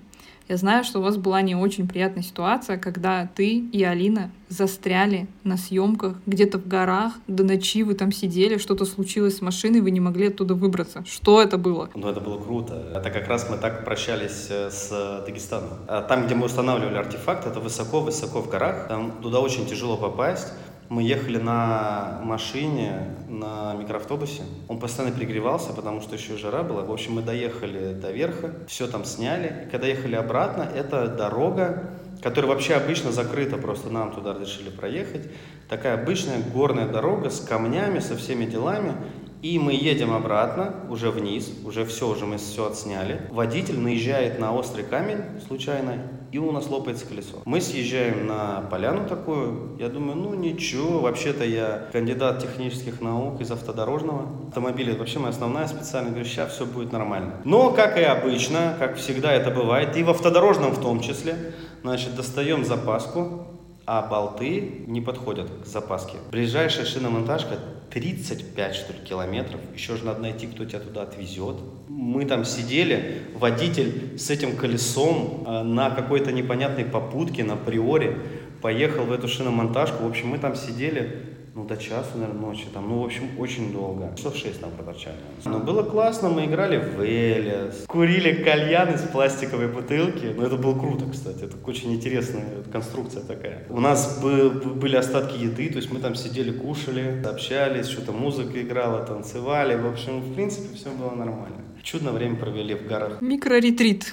я 0.48 0.56
знаю, 0.56 0.84
что 0.84 0.98
у 0.98 1.02
вас 1.02 1.16
была 1.16 1.42
не 1.42 1.54
очень 1.54 1.86
приятная 1.86 2.22
ситуация, 2.22 2.78
когда 2.78 3.28
ты 3.34 3.58
и 3.58 3.82
Алина 3.84 4.30
застряли 4.48 5.28
на 5.44 5.56
съемках 5.56 6.16
где-то 6.26 6.58
в 6.58 6.66
горах, 6.66 7.12
до 7.26 7.44
ночи 7.44 7.82
вы 7.82 7.94
там 7.94 8.12
сидели, 8.12 8.56
что-то 8.56 8.86
случилось 8.86 9.36
с 9.36 9.40
машиной, 9.42 9.80
вы 9.80 9.90
не 9.90 10.00
могли 10.00 10.28
оттуда 10.28 10.54
выбраться. 10.54 11.04
Что 11.06 11.42
это 11.42 11.58
было? 11.58 11.90
Ну, 11.94 12.08
это 12.08 12.20
было 12.20 12.40
круто. 12.40 12.92
Это 12.94 13.10
как 13.10 13.28
раз 13.28 13.48
мы 13.50 13.58
так 13.58 13.84
прощались 13.84 14.46
э, 14.48 14.70
с 14.70 15.22
Дагестаном. 15.26 15.70
А 15.86 16.02
там, 16.02 16.26
где 16.26 16.34
мы 16.34 16.46
устанавливали 16.46 16.96
артефакт, 16.96 17.46
это 17.46 17.60
высоко-высоко 17.60 18.40
в 18.40 18.48
горах. 18.48 18.88
Там 18.88 19.12
туда 19.22 19.40
очень 19.40 19.66
тяжело 19.66 19.96
попасть. 19.96 20.48
Мы 20.88 21.02
ехали 21.02 21.36
на 21.36 22.20
машине, 22.22 23.14
на 23.28 23.74
микроавтобусе. 23.74 24.42
Он 24.68 24.80
постоянно 24.80 25.14
перегревался, 25.14 25.74
потому 25.74 26.00
что 26.00 26.14
еще 26.16 26.38
жара 26.38 26.62
была. 26.62 26.82
В 26.82 26.90
общем, 26.90 27.12
мы 27.14 27.22
доехали 27.22 27.92
до 27.92 28.10
верха, 28.10 28.54
все 28.66 28.86
там 28.86 29.04
сняли. 29.04 29.66
И 29.66 29.70
когда 29.70 29.86
ехали 29.86 30.14
обратно, 30.14 30.62
это 30.62 31.08
дорога, 31.08 31.90
которая 32.22 32.52
вообще 32.52 32.74
обычно 32.74 33.12
закрыта, 33.12 33.58
просто 33.58 33.90
нам 33.90 34.12
туда 34.12 34.34
решили 34.38 34.70
проехать. 34.70 35.28
Такая 35.68 36.00
обычная 36.00 36.38
горная 36.54 36.88
дорога 36.88 37.28
с 37.28 37.40
камнями, 37.40 37.98
со 37.98 38.16
всеми 38.16 38.46
делами. 38.46 38.94
И 39.40 39.58
мы 39.58 39.72
едем 39.72 40.12
обратно, 40.12 40.74
уже 40.90 41.10
вниз, 41.10 41.50
уже 41.64 41.84
все, 41.84 42.08
уже 42.08 42.26
мы 42.26 42.38
все 42.38 42.66
отсняли. 42.66 43.22
Водитель 43.30 43.78
наезжает 43.78 44.40
на 44.40 44.52
острый 44.52 44.84
камень 44.84 45.18
случайно, 45.46 45.94
и 46.32 46.38
у 46.38 46.50
нас 46.50 46.68
лопается 46.68 47.06
колесо. 47.06 47.42
Мы 47.44 47.60
съезжаем 47.60 48.26
на 48.26 48.62
поляну 48.70 49.08
такую, 49.08 49.76
я 49.78 49.88
думаю, 49.88 50.16
ну 50.16 50.34
ничего, 50.34 50.98
вообще-то 50.98 51.44
я 51.44 51.88
кандидат 51.92 52.42
технических 52.42 53.00
наук 53.00 53.40
из 53.40 53.50
автодорожного. 53.52 54.26
Автомобили 54.48 54.90
это 54.90 55.00
вообще 55.00 55.20
моя 55.20 55.30
основная 55.30 55.68
специальность, 55.68 56.14
говорю, 56.14 56.28
сейчас 56.28 56.52
все 56.52 56.66
будет 56.66 56.90
нормально. 56.90 57.36
Но, 57.44 57.70
как 57.70 57.96
и 57.96 58.02
обычно, 58.02 58.74
как 58.78 58.96
всегда 58.96 59.32
это 59.32 59.50
бывает, 59.50 59.96
и 59.96 60.02
в 60.02 60.10
автодорожном 60.10 60.72
в 60.72 60.80
том 60.80 61.00
числе, 61.00 61.52
значит, 61.82 62.16
достаем 62.16 62.64
запаску, 62.64 63.46
а 63.90 64.02
болты 64.02 64.84
не 64.86 65.00
подходят 65.00 65.48
к 65.62 65.66
запаске. 65.66 66.18
Ближайшая 66.30 66.84
шиномонтажка 66.84 67.58
35, 67.90 68.74
что 68.74 68.92
ли, 68.92 68.98
километров. 68.98 69.60
Еще 69.74 69.96
же 69.96 70.04
надо 70.04 70.20
найти, 70.20 70.46
кто 70.46 70.66
тебя 70.66 70.80
туда 70.80 71.04
отвезет. 71.04 71.56
Мы 71.88 72.26
там 72.26 72.44
сидели, 72.44 73.22
водитель 73.34 74.18
с 74.18 74.28
этим 74.28 74.56
колесом 74.56 75.42
э, 75.46 75.62
на 75.62 75.88
какой-то 75.88 76.32
непонятной 76.32 76.84
попутке, 76.84 77.44
на 77.44 77.56
приоре, 77.56 78.18
поехал 78.60 79.04
в 79.04 79.12
эту 79.12 79.26
шиномонтажку. 79.26 80.04
В 80.04 80.06
общем, 80.06 80.28
мы 80.28 80.38
там 80.38 80.54
сидели, 80.54 81.27
ну, 81.58 81.64
до 81.64 81.76
часу, 81.76 82.10
наверное, 82.14 82.40
ночи, 82.40 82.66
там, 82.72 82.88
ну, 82.88 83.02
в 83.02 83.04
общем, 83.04 83.30
очень 83.36 83.72
долго. 83.72 84.12
Часов 84.16 84.36
шесть 84.36 84.62
нам 84.62 84.70
проторчали. 84.70 85.16
Но 85.44 85.58
было 85.58 85.82
классно, 85.82 86.28
мы 86.28 86.44
играли 86.44 86.76
в 86.76 87.00
Элис, 87.00 87.84
курили 87.88 88.44
кальян 88.44 88.94
из 88.94 89.02
пластиковой 89.02 89.66
бутылки. 89.66 90.26
Ну, 90.36 90.44
это 90.44 90.56
было 90.56 90.78
круто, 90.78 91.06
кстати, 91.10 91.42
это 91.42 91.56
очень 91.66 91.92
интересная 91.92 92.62
конструкция 92.70 93.24
такая. 93.24 93.66
У 93.70 93.80
нас 93.80 94.22
были 94.22 94.94
остатки 94.94 95.36
еды, 95.36 95.68
то 95.68 95.78
есть 95.78 95.90
мы 95.90 95.98
там 95.98 96.14
сидели, 96.14 96.52
кушали, 96.52 97.24
общались, 97.26 97.88
что-то 97.88 98.12
музыка 98.12 98.62
играла, 98.62 99.04
танцевали. 99.04 99.74
В 99.74 99.86
общем, 99.86 100.20
в 100.20 100.34
принципе, 100.34 100.76
все 100.76 100.90
было 100.90 101.10
нормально. 101.10 101.56
Чудно 101.82 102.12
время 102.12 102.36
провели 102.36 102.76
в 102.76 102.86
горах. 102.86 103.20
Микроретрит. 103.20 104.04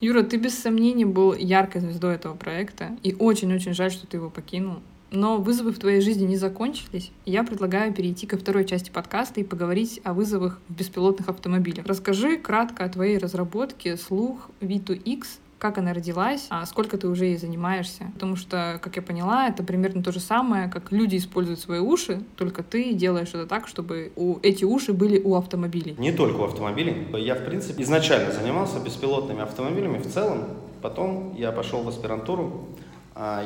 Юра, 0.00 0.24
ты 0.24 0.38
без 0.38 0.58
сомнений 0.58 1.04
был 1.04 1.34
яркой 1.34 1.82
звездой 1.82 2.16
этого 2.16 2.34
проекта, 2.34 2.96
и 3.04 3.14
очень-очень 3.14 3.74
жаль, 3.74 3.92
что 3.92 4.08
ты 4.08 4.16
его 4.16 4.28
покинул. 4.28 4.78
Но 5.10 5.38
вызовы 5.38 5.72
в 5.72 5.78
твоей 5.78 6.00
жизни 6.00 6.24
не 6.24 6.36
закончились. 6.36 7.10
Я 7.24 7.42
предлагаю 7.42 7.92
перейти 7.92 8.26
ко 8.26 8.38
второй 8.38 8.64
части 8.64 8.90
подкаста 8.90 9.40
и 9.40 9.44
поговорить 9.44 10.00
о 10.04 10.14
вызовах 10.14 10.60
в 10.68 10.74
беспилотных 10.74 11.28
автомобилях. 11.28 11.86
Расскажи 11.86 12.36
кратко 12.36 12.84
о 12.84 12.88
твоей 12.88 13.18
разработке 13.18 13.96
слух 13.96 14.50
V2X 14.60 15.24
как 15.60 15.78
она 15.78 15.92
родилась, 15.92 16.46
а 16.48 16.64
сколько 16.66 16.96
ты 16.96 17.06
уже 17.06 17.26
ей 17.26 17.36
занимаешься. 17.36 18.10
Потому 18.14 18.34
что, 18.34 18.80
как 18.82 18.96
я 18.96 19.02
поняла, 19.02 19.46
это 19.48 19.62
примерно 19.62 20.02
то 20.02 20.10
же 20.10 20.18
самое, 20.18 20.68
как 20.68 20.90
люди 20.90 21.16
используют 21.16 21.60
свои 21.60 21.78
уши, 21.78 22.22
только 22.36 22.62
ты 22.62 22.94
делаешь 22.94 23.28
это 23.28 23.46
так, 23.46 23.68
чтобы 23.68 24.10
у, 24.16 24.38
эти 24.42 24.64
уши 24.64 24.92
были 24.92 25.20
у 25.20 25.34
автомобилей. 25.36 25.94
Не 25.98 26.12
только 26.12 26.38
у 26.38 26.44
автомобилей. 26.44 27.06
Я, 27.18 27.34
в 27.34 27.44
принципе, 27.44 27.82
изначально 27.82 28.32
занимался 28.32 28.80
беспилотными 28.80 29.42
автомобилями 29.42 29.98
в 29.98 30.06
целом. 30.06 30.44
Потом 30.80 31.34
я 31.36 31.52
пошел 31.52 31.82
в 31.82 31.88
аспирантуру 31.88 32.68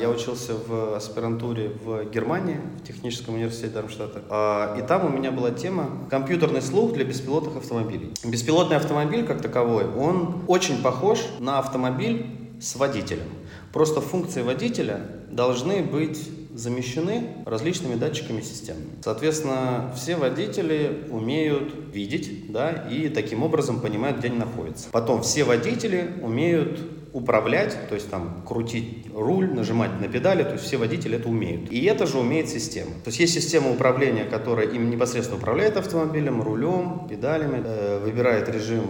я 0.00 0.08
учился 0.08 0.54
в 0.54 0.94
аспирантуре 0.94 1.72
в 1.84 2.04
Германии, 2.10 2.60
в 2.80 2.86
техническом 2.86 3.34
университете 3.34 3.74
Дармштадта. 3.74 4.22
А, 4.30 4.78
и 4.78 4.86
там 4.86 5.06
у 5.06 5.08
меня 5.08 5.32
была 5.32 5.50
тема 5.50 5.90
«Компьютерный 6.10 6.62
слух 6.62 6.92
для 6.92 7.04
беспилотных 7.04 7.56
автомобилей». 7.56 8.12
Беспилотный 8.24 8.76
автомобиль, 8.76 9.24
как 9.26 9.42
таковой, 9.42 9.86
он 9.86 10.42
очень 10.46 10.82
похож 10.82 11.18
на 11.40 11.58
автомобиль 11.58 12.26
с 12.60 12.76
водителем. 12.76 13.26
Просто 13.72 14.00
функции 14.00 14.42
водителя 14.42 15.00
должны 15.30 15.82
быть 15.82 16.30
замещены 16.54 17.38
различными 17.44 17.96
датчиками 17.96 18.40
системы. 18.40 18.82
Соответственно, 19.02 19.92
все 19.96 20.14
водители 20.14 21.08
умеют 21.10 21.74
видеть, 21.92 22.52
да, 22.52 22.70
и 22.70 23.08
таким 23.08 23.42
образом 23.42 23.80
понимают, 23.80 24.18
где 24.18 24.28
они 24.28 24.38
находятся. 24.38 24.88
Потом 24.92 25.22
все 25.22 25.42
водители 25.42 26.12
умеют 26.22 26.78
управлять, 27.14 27.78
то 27.88 27.94
есть 27.94 28.10
там 28.10 28.42
крутить 28.46 29.06
руль, 29.14 29.48
нажимать 29.54 30.00
на 30.00 30.08
педали, 30.08 30.42
то 30.42 30.52
есть 30.52 30.64
все 30.64 30.76
водители 30.76 31.16
это 31.16 31.28
умеют. 31.28 31.70
И 31.70 31.84
это 31.84 32.06
же 32.06 32.18
умеет 32.18 32.48
система. 32.48 32.90
То 33.04 33.08
есть 33.08 33.20
есть 33.20 33.34
система 33.34 33.70
управления, 33.70 34.24
которая 34.24 34.66
им 34.66 34.90
непосредственно 34.90 35.38
управляет 35.38 35.76
автомобилем, 35.76 36.42
рулем, 36.42 37.06
педалями, 37.08 37.62
э, 37.64 38.00
выбирает 38.04 38.48
режим 38.48 38.82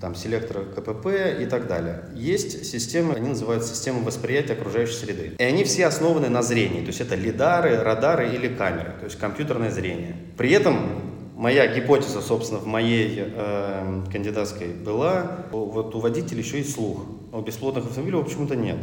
там 0.00 0.14
селектора 0.14 0.64
КПП 0.64 1.40
и 1.40 1.46
так 1.46 1.66
далее. 1.66 2.04
Есть 2.14 2.64
системы, 2.64 3.14
они 3.14 3.30
называются 3.30 3.74
системы 3.74 4.04
восприятия 4.04 4.52
окружающей 4.52 4.94
среды. 4.94 5.32
И 5.36 5.42
они 5.42 5.64
все 5.64 5.86
основаны 5.86 6.28
на 6.28 6.42
зрении, 6.42 6.80
то 6.82 6.88
есть 6.88 7.00
это 7.00 7.16
лидары, 7.16 7.76
радары 7.82 8.32
или 8.32 8.48
камеры, 8.48 8.92
то 9.00 9.04
есть 9.06 9.18
компьютерное 9.18 9.72
зрение. 9.72 10.14
При 10.36 10.52
этом 10.52 11.07
моя 11.38 11.72
гипотеза, 11.72 12.20
собственно, 12.20 12.60
в 12.60 12.66
моей 12.66 13.14
э, 13.18 14.02
кандидатской 14.12 14.68
была, 14.68 15.46
вот 15.52 15.94
у 15.94 16.00
водителей 16.00 16.42
еще 16.42 16.58
есть 16.58 16.74
слух, 16.74 17.04
у 17.32 17.40
бесплотных 17.40 17.86
автомобилей 17.86 18.22
почему-то 18.22 18.56
нет. 18.56 18.78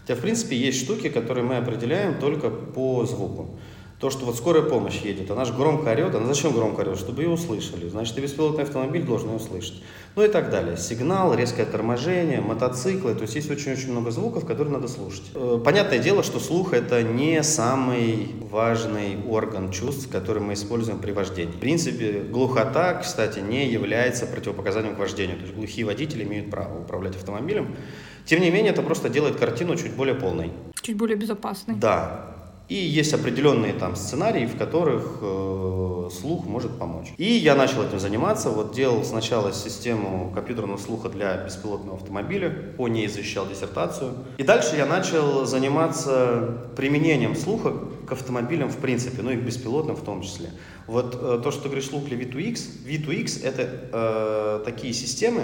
Хотя, 0.00 0.18
в 0.18 0.22
принципе, 0.22 0.56
есть 0.56 0.82
штуки, 0.82 1.10
которые 1.10 1.44
мы 1.44 1.58
определяем 1.58 2.18
только 2.18 2.48
по 2.48 3.04
звуку. 3.04 3.58
То, 4.02 4.10
что 4.10 4.24
вот 4.24 4.34
скорая 4.36 4.64
помощь 4.64 4.96
едет, 5.02 5.30
она 5.30 5.44
же 5.44 5.52
громко 5.52 5.90
орет, 5.90 6.12
она 6.16 6.26
зачем 6.26 6.52
громко 6.52 6.80
орет? 6.80 6.98
Чтобы 6.98 7.22
ее 7.22 7.28
услышали. 7.28 7.88
Значит, 7.88 8.18
и 8.18 8.20
беспилотный 8.20 8.64
автомобиль 8.64 9.04
должен 9.04 9.28
ее 9.28 9.36
услышать. 9.36 9.80
Ну 10.16 10.24
и 10.24 10.28
так 10.28 10.50
далее. 10.50 10.76
Сигнал, 10.76 11.32
резкое 11.34 11.66
торможение, 11.66 12.40
мотоциклы. 12.40 13.14
То 13.14 13.22
есть 13.22 13.36
есть 13.36 13.48
очень-очень 13.48 13.92
много 13.92 14.10
звуков, 14.10 14.44
которые 14.44 14.72
надо 14.72 14.88
слушать. 14.88 15.22
Э, 15.36 15.60
понятное 15.64 16.00
дело, 16.00 16.24
что 16.24 16.40
слух 16.40 16.72
это 16.72 17.04
не 17.04 17.44
самый 17.44 18.30
важный 18.50 19.18
орган 19.28 19.70
чувств, 19.70 20.10
который 20.10 20.42
мы 20.42 20.54
используем 20.54 20.98
при 20.98 21.12
вождении. 21.12 21.52
В 21.52 21.60
принципе, 21.60 22.24
глухота, 22.28 22.94
кстати, 22.94 23.38
не 23.38 23.68
является 23.68 24.26
противопоказанием 24.26 24.96
к 24.96 24.98
вождению. 24.98 25.36
То 25.36 25.42
есть 25.42 25.54
глухие 25.54 25.86
водители 25.86 26.24
имеют 26.24 26.50
право 26.50 26.80
управлять 26.80 27.14
автомобилем. 27.14 27.76
Тем 28.24 28.40
не 28.40 28.50
менее, 28.50 28.72
это 28.72 28.82
просто 28.82 29.08
делает 29.08 29.36
картину 29.36 29.76
чуть 29.76 29.92
более 29.92 30.16
полной. 30.16 30.50
Чуть 30.80 30.96
более 30.96 31.16
безопасной. 31.16 31.76
Да, 31.76 32.41
и 32.72 32.86
есть 32.86 33.12
определенные 33.12 33.74
там 33.74 33.96
сценарии, 33.96 34.46
в 34.46 34.56
которых 34.56 35.18
э, 35.20 36.08
слух 36.10 36.46
может 36.46 36.78
помочь. 36.78 37.12
И 37.18 37.24
я 37.24 37.54
начал 37.54 37.82
этим 37.82 38.00
заниматься. 38.00 38.48
Вот 38.48 38.74
делал 38.74 39.04
сначала 39.04 39.52
систему 39.52 40.32
компьютерного 40.34 40.78
слуха 40.78 41.10
для 41.10 41.36
беспилотного 41.44 41.98
автомобиля, 41.98 42.48
по 42.78 42.88
ней 42.88 43.08
защищал 43.08 43.46
диссертацию. 43.46 44.14
И 44.38 44.42
дальше 44.42 44.76
я 44.76 44.86
начал 44.86 45.44
заниматься 45.44 46.70
применением 46.74 47.36
слуха 47.36 47.74
к 48.06 48.12
автомобилям 48.12 48.70
в 48.70 48.78
принципе, 48.78 49.20
ну 49.20 49.32
и 49.32 49.36
к 49.36 49.42
беспилотным 49.42 49.94
в 49.94 50.02
том 50.02 50.22
числе. 50.22 50.48
Вот 50.86 51.14
э, 51.20 51.40
то, 51.44 51.50
что 51.50 51.64
ты 51.64 51.68
говоришь, 51.68 51.88
слух 51.88 52.06
для 52.06 52.16
V2X. 52.16 52.86
V2X 52.86 53.44
это 53.44 53.68
э, 53.92 54.64
такие 54.64 54.94
системы, 54.94 55.42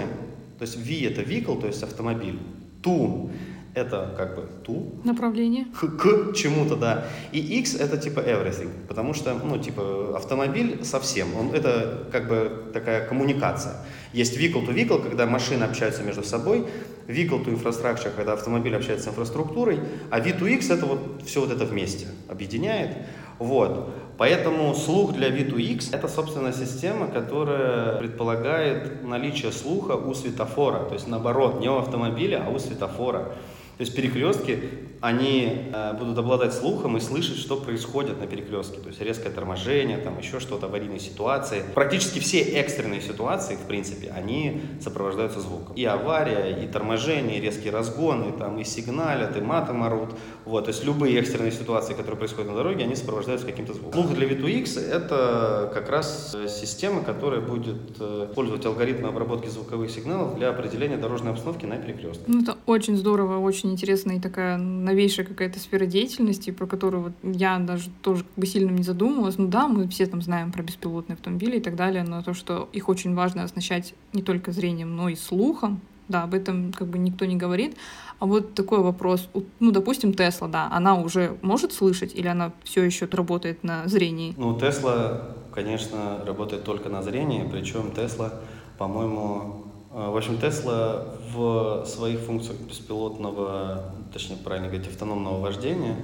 то 0.57 0.63
есть 0.63 0.77
V 0.77 1.05
это 1.05 1.21
vehicle, 1.21 1.61
то 1.61 1.67
есть 1.67 1.83
автомобиль. 1.83 2.39
Two 2.81 3.29
это 3.73 4.13
как 4.17 4.35
бы 4.35 4.47
ту. 4.63 4.93
Направление. 5.03 5.65
К, 5.79 5.87
к 5.87 6.35
чему-то, 6.35 6.75
да. 6.75 7.05
И 7.31 7.39
X 7.59 7.75
это 7.75 7.97
типа 7.97 8.19
everything, 8.19 8.69
потому 8.87 9.13
что, 9.13 9.33
ну, 9.33 9.57
типа, 9.57 10.15
автомобиль 10.15 10.83
совсем, 10.83 11.35
он, 11.35 11.53
это 11.53 12.07
как 12.11 12.27
бы 12.27 12.71
такая 12.73 13.07
коммуникация. 13.07 13.75
Есть 14.13 14.37
vehicle 14.37 14.65
to 14.65 14.73
vehicle, 14.73 15.03
когда 15.03 15.25
машины 15.25 15.63
общаются 15.63 16.03
между 16.03 16.23
собой, 16.23 16.65
vehicle 17.07 17.45
to 17.45 17.53
infrastructure, 17.53 18.11
когда 18.15 18.33
автомобиль 18.33 18.75
общается 18.75 19.05
с 19.05 19.07
инфраструктурой, 19.09 19.79
а 20.09 20.19
V 20.19 20.31
to 20.31 20.49
X 20.55 20.69
это 20.69 20.85
вот 20.85 21.21
все 21.25 21.41
вот 21.41 21.51
это 21.51 21.65
вместе 21.65 22.07
объединяет. 22.27 22.97
Вот. 23.39 23.89
Поэтому 24.17 24.75
слух 24.75 25.13
для 25.13 25.29
V2X– 25.29 25.89
это, 25.93 26.09
собственно, 26.09 26.51
система, 26.51 27.07
которая 27.07 27.97
предполагает 27.97 29.01
наличие 29.01 29.53
слуха 29.53 29.93
у 29.93 30.13
светофора. 30.13 30.83
То 30.83 30.95
есть, 30.95 31.07
наоборот, 31.07 31.61
не 31.61 31.69
у 31.69 31.77
автомобиля, 31.77 32.43
а 32.45 32.49
у 32.49 32.59
светофора. 32.59 33.31
То 33.79 33.83
есть 33.83 33.95
перекрестки, 33.95 34.59
они 35.01 35.69
э, 35.73 35.93
будут 35.97 36.17
обладать 36.17 36.53
слухом 36.53 36.97
и 36.97 36.99
слышать, 36.99 37.37
что 37.37 37.55
происходит 37.55 38.19
на 38.19 38.27
перекрестке. 38.27 38.79
То 38.79 38.89
есть 38.89 39.01
резкое 39.01 39.29
торможение, 39.29 39.97
там 39.97 40.17
еще 40.17 40.39
что-то, 40.39 40.65
аварийные 40.65 40.99
ситуации. 40.99 41.63
Практически 41.73 42.19
все 42.19 42.41
экстренные 42.41 43.01
ситуации, 43.01 43.55
в 43.55 43.67
принципе, 43.67 44.09
они 44.09 44.61
сопровождаются 44.81 45.39
звуком. 45.39 45.75
И 45.75 45.85
авария, 45.85 46.63
и 46.63 46.67
торможение, 46.67 47.37
и 47.37 47.41
резкие 47.41 47.71
разгоны, 47.71 48.33
там, 48.37 48.59
и 48.59 48.63
сигналят, 48.63 49.37
и 49.37 49.41
матом 49.41 49.83
орут. 49.83 50.09
Вот, 50.45 50.65
то 50.65 50.71
есть 50.71 50.83
любые 50.83 51.17
экстренные 51.19 51.51
ситуации, 51.51 51.93
которые 51.93 52.17
происходят 52.17 52.49
на 52.49 52.57
дороге, 52.57 52.83
они 52.83 52.95
сопровождаются 52.95 53.47
каким-то 53.47 53.73
звуком. 53.73 53.93
Слух 53.93 54.13
для 54.13 54.27
V2X— 54.27 54.79
это 54.91 55.71
как 55.73 55.89
раз 55.89 56.35
э, 56.35 56.47
система, 56.49 57.03
которая 57.03 57.39
будет 57.39 57.97
э, 57.99 58.27
использовать 58.29 58.65
алгоритмы 58.65 59.09
обработки 59.09 59.47
звуковых 59.47 59.89
сигналов 59.89 60.35
для 60.35 60.49
определения 60.49 60.97
дорожной 60.97 61.31
обстановки 61.31 61.65
на 61.65 61.77
перекрестке. 61.77 62.23
Ну, 62.27 62.41
это 62.41 62.57
очень 62.65 62.97
здорово, 62.97 63.39
очень 63.39 63.71
интересная 63.71 64.17
и 64.17 64.19
такая 64.19 64.57
новейшая 64.89 65.25
какая-то 65.25 65.59
сфера 65.59 65.85
деятельности, 65.85 66.51
про 66.51 66.65
которую 66.65 67.03
вот 67.03 67.13
я 67.23 67.59
даже 67.59 67.89
тоже 68.01 68.23
как 68.23 68.33
бы 68.35 68.45
сильно 68.45 68.71
не 68.71 68.83
задумывалась. 68.83 69.37
Ну 69.37 69.47
да, 69.47 69.67
мы 69.67 69.87
все 69.87 70.05
там 70.07 70.21
знаем 70.21 70.51
про 70.51 70.63
беспилотные 70.63 71.13
автомобили 71.13 71.57
и 71.57 71.61
так 71.61 71.75
далее, 71.75 72.03
но 72.03 72.23
то, 72.23 72.33
что 72.33 72.69
их 72.73 72.89
очень 72.89 73.13
важно 73.13 73.43
оснащать 73.43 73.93
не 74.13 74.23
только 74.23 74.51
зрением, 74.51 74.95
но 74.95 75.09
и 75.09 75.15
слухом, 75.15 75.81
да, 76.07 76.23
об 76.23 76.33
этом 76.33 76.73
как 76.73 76.87
бы 76.87 76.97
никто 76.97 77.25
не 77.25 77.35
говорит. 77.35 77.77
А 78.17 78.25
вот 78.25 78.55
такой 78.55 78.79
вопрос. 78.79 79.29
Ну, 79.59 79.71
допустим, 79.71 80.13
Тесла, 80.13 80.47
да, 80.47 80.67
она 80.71 80.95
уже 80.95 81.37
может 81.41 81.71
слышать 81.71 82.15
или 82.15 82.27
она 82.27 82.51
все 82.63 82.83
еще 82.83 83.07
работает 83.11 83.63
на 83.63 83.87
зрении? 83.87 84.33
Ну, 84.37 84.59
Тесла, 84.59 85.35
конечно, 85.53 86.25
работает 86.25 86.63
только 86.63 86.89
на 86.89 87.03
зрении, 87.03 87.47
причем 87.49 87.91
Тесла, 87.91 88.33
по-моему, 88.77 89.68
в 90.07 90.15
общем, 90.15 90.37
Тесла 90.37 91.05
в 91.33 91.85
своих 91.85 92.19
функциях 92.21 92.57
беспилотного, 92.61 93.83
точнее, 94.13 94.37
правильно 94.37 94.69
говорить, 94.69 94.87
автономного 94.87 95.41
вождения, 95.41 95.95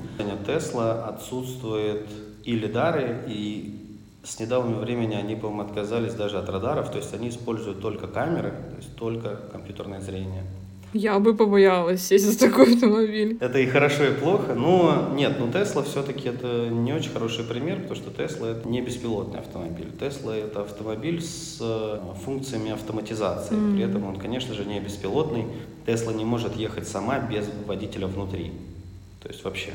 Тесла 0.45 1.05
отсутствует 1.05 2.05
и 2.43 2.55
лидары, 2.55 3.23
и 3.27 3.99
с 4.23 4.39
недавнего 4.39 4.79
времени 4.79 5.15
они, 5.15 5.35
по-моему, 5.35 5.61
отказались 5.61 6.13
даже 6.13 6.37
от 6.39 6.49
радаров, 6.49 6.91
то 6.91 6.97
есть 6.97 7.13
они 7.13 7.29
используют 7.29 7.81
только 7.81 8.07
камеры, 8.07 8.51
то 8.51 8.75
есть 8.77 8.95
только 8.95 9.37
компьютерное 9.51 10.01
зрение. 10.01 10.43
Я 10.97 11.19
бы 11.19 11.35
побоялась 11.35 12.07
сесть 12.07 12.23
за 12.23 12.39
такой 12.39 12.73
автомобиль. 12.73 13.37
Это 13.41 13.59
и 13.59 13.65
хорошо, 13.65 14.05
и 14.05 14.13
плохо. 14.13 14.53
Но 14.53 15.09
нет, 15.13 15.33
ну 15.39 15.51
Тесла 15.51 15.83
все-таки 15.83 16.29
это 16.29 16.69
не 16.69 16.93
очень 16.93 17.11
хороший 17.11 17.43
пример, 17.43 17.81
потому 17.81 17.95
что 17.95 18.11
Тесла 18.11 18.51
это 18.51 18.65
не 18.65 18.79
беспилотный 18.79 19.41
автомобиль. 19.41 19.91
Тесла 19.99 20.37
это 20.37 20.61
автомобиль 20.61 21.21
с 21.21 21.57
э, 21.59 21.99
функциями 22.23 22.71
автоматизации. 22.71 23.57
Мм. 23.57 23.75
При 23.75 23.83
этом 23.83 24.05
он, 24.05 24.15
конечно 24.15 24.53
же, 24.53 24.63
не 24.63 24.79
беспилотный. 24.79 25.43
Тесла 25.85 26.13
не 26.13 26.23
может 26.23 26.55
ехать 26.55 26.87
сама 26.87 27.19
без 27.19 27.45
водителя 27.67 28.07
внутри. 28.07 28.53
То 29.21 29.27
есть 29.27 29.43
вообще. 29.43 29.73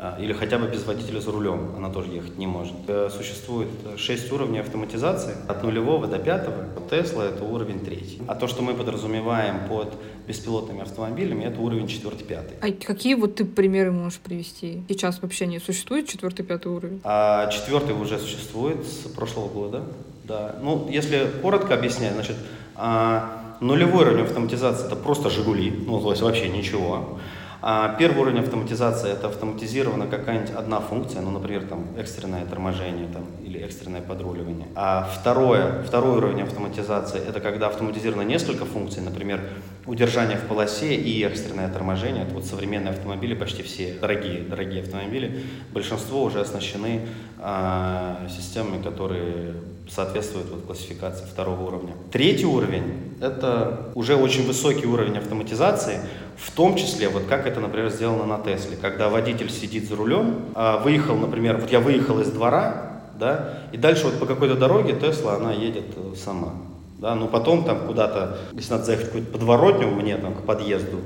А, 0.00 0.16
или 0.20 0.32
хотя 0.32 0.58
бы 0.58 0.68
без 0.68 0.84
водителя 0.84 1.18
за 1.18 1.32
рулем, 1.32 1.74
она 1.76 1.90
тоже 1.90 2.12
ехать 2.12 2.38
не 2.38 2.46
может. 2.46 2.72
Э, 2.86 3.10
существует 3.10 3.68
6 3.96 4.30
уровней 4.30 4.60
автоматизации, 4.60 5.34
от 5.48 5.64
нулевого 5.64 6.06
до 6.06 6.20
пятого. 6.20 6.66
Тесла 6.88 7.24
это 7.24 7.42
уровень 7.42 7.80
третий. 7.80 8.22
А 8.28 8.36
то, 8.36 8.46
что 8.46 8.62
мы 8.62 8.74
подразумеваем 8.74 9.66
под 9.68 9.92
беспилотными 10.28 10.82
автомобилями, 10.82 11.42
это 11.42 11.60
уровень 11.60 11.88
четвертый, 11.88 12.22
пятый. 12.22 12.56
А 12.60 12.70
какие 12.70 13.14
вот 13.14 13.34
ты 13.34 13.44
примеры 13.44 13.90
можешь 13.90 14.20
привести? 14.20 14.84
Сейчас 14.88 15.20
вообще 15.20 15.46
не 15.46 15.58
существует 15.58 16.06
четвертый, 16.06 16.44
пятый 16.44 16.68
уровень? 16.68 17.00
А 17.02 17.48
четвертый 17.48 17.96
уже 17.96 18.20
существует 18.20 18.86
с 18.86 19.10
прошлого 19.16 19.48
года. 19.48 19.82
Да. 20.22 20.54
Ну, 20.62 20.88
если 20.88 21.26
коротко 21.42 21.74
объяснять, 21.74 22.12
значит, 22.12 22.36
а, 22.76 23.56
нулевой 23.60 24.04
уровень 24.04 24.22
автоматизации 24.22 24.86
это 24.86 24.94
просто 24.94 25.28
Жигули, 25.28 25.72
ну, 25.72 26.00
то 26.00 26.10
есть 26.10 26.22
вообще 26.22 26.48
ничего. 26.48 27.18
А 27.60 27.96
первый 27.98 28.20
уровень 28.20 28.38
автоматизации– 28.40 29.10
это 29.12 29.26
автоматизирована 29.26 30.06
какая-нибудь 30.06 30.54
одна 30.54 30.80
функция, 30.80 31.22
ну, 31.22 31.30
например, 31.30 31.64
там, 31.64 31.86
экстренное 31.96 32.44
торможение 32.46 33.08
там, 33.08 33.24
или 33.44 33.58
экстренное 33.58 34.00
подруливание. 34.00 34.68
А 34.76 35.02
второе, 35.02 35.82
второй 35.82 36.18
уровень 36.18 36.42
автоматизации– 36.42 37.20
это 37.28 37.40
когда 37.40 37.66
автоматизировано 37.66 38.22
несколько 38.22 38.64
функций, 38.64 39.02
например, 39.02 39.40
удержание 39.86 40.36
в 40.36 40.42
полосе 40.42 40.94
и 40.94 41.22
экстренное 41.24 41.68
торможение. 41.68 42.22
Это 42.22 42.34
вот 42.34 42.44
современные 42.44 42.90
автомобили, 42.90 43.34
почти 43.34 43.64
все 43.64 43.94
дорогие, 44.00 44.42
дорогие 44.42 44.82
автомобили, 44.82 45.42
большинство 45.72 46.22
уже 46.22 46.40
оснащены 46.40 47.08
а, 47.38 48.28
системами, 48.28 48.80
которые 48.82 49.54
соответствуют 49.88 50.48
вот 50.50 50.62
классификации 50.66 51.24
второго 51.24 51.62
уровня. 51.62 51.94
Третий 52.10 52.46
уровень– 52.46 53.16
это 53.20 53.90
уже 53.94 54.16
очень 54.16 54.46
высокий 54.46 54.86
уровень 54.86 55.18
автоматизации, 55.18 56.00
в 56.36 56.52
том 56.52 56.76
числе, 56.76 57.08
вот 57.08 57.24
как 57.24 57.46
это, 57.46 57.60
например, 57.60 57.90
сделано 57.90 58.24
на 58.24 58.38
Тесле, 58.38 58.76
когда 58.76 59.08
водитель 59.08 59.50
сидит 59.50 59.88
за 59.88 59.96
рулем, 59.96 60.46
а 60.54 60.78
выехал, 60.78 61.16
например, 61.16 61.58
вот 61.58 61.70
я 61.72 61.80
выехал 61.80 62.20
из 62.20 62.30
двора, 62.30 63.02
да, 63.18 63.64
и 63.72 63.76
дальше 63.76 64.04
вот 64.04 64.20
по 64.20 64.26
какой-то 64.26 64.54
дороге 64.54 64.94
Тесла, 64.94 65.36
она 65.36 65.52
едет 65.52 65.86
э, 65.96 66.14
сама. 66.16 66.52
Да, 66.98 67.14
но 67.14 67.28
потом 67.28 67.64
там 67.64 67.86
куда-то, 67.86 68.38
если 68.52 68.72
надо 68.72 68.84
заехать 68.84 69.06
в 69.06 69.08
какую-то 69.08 69.32
подворотню 69.32 69.86
мне 69.88 70.16
там 70.16 70.34
к 70.34 70.42
подъезду, 70.42 70.98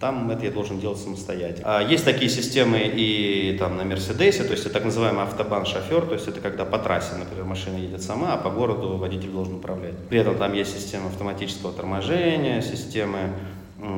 там 0.00 0.30
это 0.30 0.46
я 0.46 0.50
должен 0.50 0.80
делать 0.80 0.98
самостоятельно. 0.98 1.62
А 1.66 1.82
есть 1.82 2.06
такие 2.06 2.30
системы 2.30 2.78
и 2.82 3.54
там 3.58 3.76
на 3.76 3.84
Мерседесе, 3.84 4.44
то 4.44 4.52
есть 4.52 4.64
это 4.64 4.72
так 4.72 4.84
называемый 4.84 5.24
автобан-шофер, 5.24 6.06
то 6.06 6.14
есть 6.14 6.26
это 6.26 6.40
когда 6.40 6.64
по 6.64 6.78
трассе, 6.78 7.16
например, 7.18 7.44
машина 7.44 7.76
едет 7.76 8.02
сама, 8.02 8.32
а 8.32 8.38
по 8.38 8.48
городу 8.50 8.96
водитель 8.96 9.30
должен 9.30 9.56
управлять. 9.56 9.94
При 10.08 10.18
этом 10.18 10.36
там 10.36 10.54
есть 10.54 10.74
система 10.74 11.08
автоматического 11.08 11.72
торможения, 11.72 12.62
системы 12.62 13.34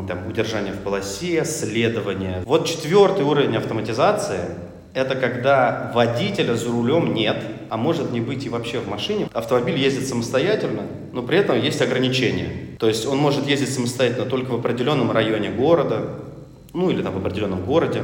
там, 0.08 0.26
удержания 0.26 0.72
в 0.72 0.80
полосе, 0.80 1.44
следования. 1.44 2.42
Вот 2.46 2.66
четвертый 2.66 3.24
уровень 3.24 3.56
автоматизации– 3.56 4.40
это 4.94 5.14
когда 5.14 5.90
водителя 5.94 6.54
за 6.54 6.70
рулем 6.70 7.14
нет, 7.14 7.36
а 7.70 7.76
может 7.76 8.12
не 8.12 8.20
быть 8.20 8.44
и 8.44 8.48
вообще 8.48 8.78
в 8.78 8.88
машине. 8.88 9.28
Автомобиль 9.32 9.78
ездит 9.78 10.06
самостоятельно, 10.06 10.82
но 11.12 11.22
при 11.22 11.38
этом 11.38 11.58
есть 11.58 11.80
ограничения. 11.80 12.76
То 12.78 12.88
есть 12.88 13.06
он 13.06 13.18
может 13.18 13.46
ездить 13.46 13.72
самостоятельно 13.72 14.26
только 14.26 14.50
в 14.50 14.56
определенном 14.56 15.10
районе 15.10 15.50
города, 15.50 16.18
ну 16.74 16.90
или 16.90 17.02
там 17.02 17.14
в 17.14 17.18
определенном 17.18 17.64
городе. 17.64 18.02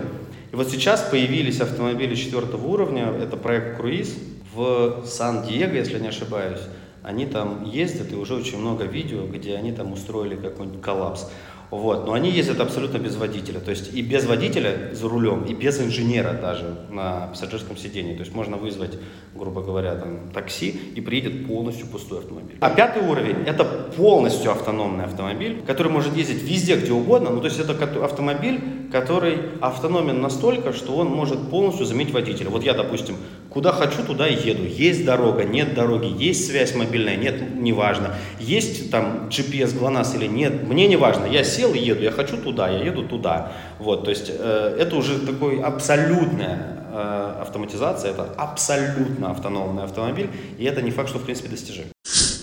И 0.50 0.56
вот 0.56 0.70
сейчас 0.70 1.02
появились 1.02 1.60
автомобили 1.60 2.14
четвертого 2.14 2.66
уровня, 2.66 3.12
это 3.20 3.36
проект 3.36 3.76
«Круиз» 3.76 4.16
в 4.54 5.04
Сан-Диего, 5.04 5.74
если 5.74 5.98
не 5.98 6.08
ошибаюсь. 6.08 6.60
Они 7.02 7.26
там 7.26 7.64
ездят, 7.64 8.12
и 8.12 8.16
уже 8.16 8.34
очень 8.34 8.58
много 8.58 8.84
видео, 8.84 9.26
где 9.26 9.56
они 9.56 9.72
там 9.72 9.92
устроили 9.92 10.36
какой-нибудь 10.36 10.80
коллапс. 10.80 11.30
Вот. 11.70 12.06
Но 12.06 12.12
они 12.14 12.30
ездят 12.30 12.60
абсолютно 12.60 12.98
без 12.98 13.16
водителя. 13.16 13.60
То 13.60 13.70
есть 13.70 13.94
и 13.94 14.02
без 14.02 14.24
водителя 14.26 14.90
за 14.92 15.08
рулем, 15.08 15.44
и 15.44 15.54
без 15.54 15.80
инженера 15.80 16.32
даже 16.32 16.76
на 16.90 17.28
пассажирском 17.28 17.76
сидении. 17.76 18.14
То 18.14 18.20
есть 18.20 18.34
можно 18.34 18.56
вызвать, 18.56 18.98
грубо 19.34 19.62
говоря, 19.62 19.94
там, 19.96 20.30
такси 20.32 20.70
и 20.94 21.00
приедет 21.00 21.46
полностью 21.46 21.86
пустой 21.86 22.20
автомобиль. 22.20 22.56
А 22.60 22.70
пятый 22.70 23.02
уровень– 23.02 23.42
это 23.46 23.64
полностью 23.64 24.50
автономный 24.50 25.04
автомобиль, 25.04 25.62
который 25.66 25.92
может 25.92 26.16
ездить 26.16 26.42
везде, 26.42 26.76
где 26.76 26.92
угодно. 26.92 27.30
Ну, 27.30 27.40
то 27.40 27.46
есть 27.46 27.58
это 27.58 27.72
автомобиль, 28.04 28.60
который 28.90 29.38
автономен 29.60 30.20
настолько, 30.20 30.72
что 30.72 30.96
он 30.96 31.08
может 31.08 31.50
полностью 31.50 31.86
заменить 31.86 32.12
водителя. 32.12 32.50
Вот 32.50 32.64
я, 32.64 32.74
допустим, 32.74 33.16
Куда 33.50 33.72
хочу, 33.72 34.04
туда 34.04 34.28
и 34.28 34.34
еду. 34.34 34.64
Есть 34.64 35.04
дорога, 35.04 35.44
нет 35.44 35.74
дороги, 35.74 36.12
есть 36.22 36.46
связь 36.46 36.74
мобильная, 36.74 37.16
нет, 37.16 37.56
неважно. 37.56 38.14
Есть 38.38 38.90
там 38.90 39.28
GPS 39.28 39.78
ГЛОНАСС 39.78 40.14
или 40.16 40.26
нет, 40.26 40.62
мне 40.68 40.86
не 40.86 40.96
важно. 40.96 41.26
Я 41.26 41.44
сел 41.44 41.72
и 41.72 41.78
еду, 41.78 42.02
я 42.02 42.10
хочу 42.10 42.36
туда, 42.36 42.68
я 42.68 42.84
еду 42.84 43.02
туда. 43.02 43.52
Вот, 43.78 44.04
то 44.04 44.10
есть 44.10 44.30
э, 44.30 44.76
это 44.78 44.96
уже 44.96 45.18
такой 45.18 45.60
абсолютная 45.60 46.84
э, 46.92 47.34
автоматизация, 47.40 48.10
это 48.10 48.24
абсолютно 48.36 49.30
автономный 49.30 49.84
автомобиль, 49.84 50.28
и 50.58 50.64
это 50.64 50.82
не 50.82 50.90
факт, 50.90 51.08
что 51.08 51.18
в 51.18 51.24
принципе 51.24 51.48
достижимо 51.48 51.88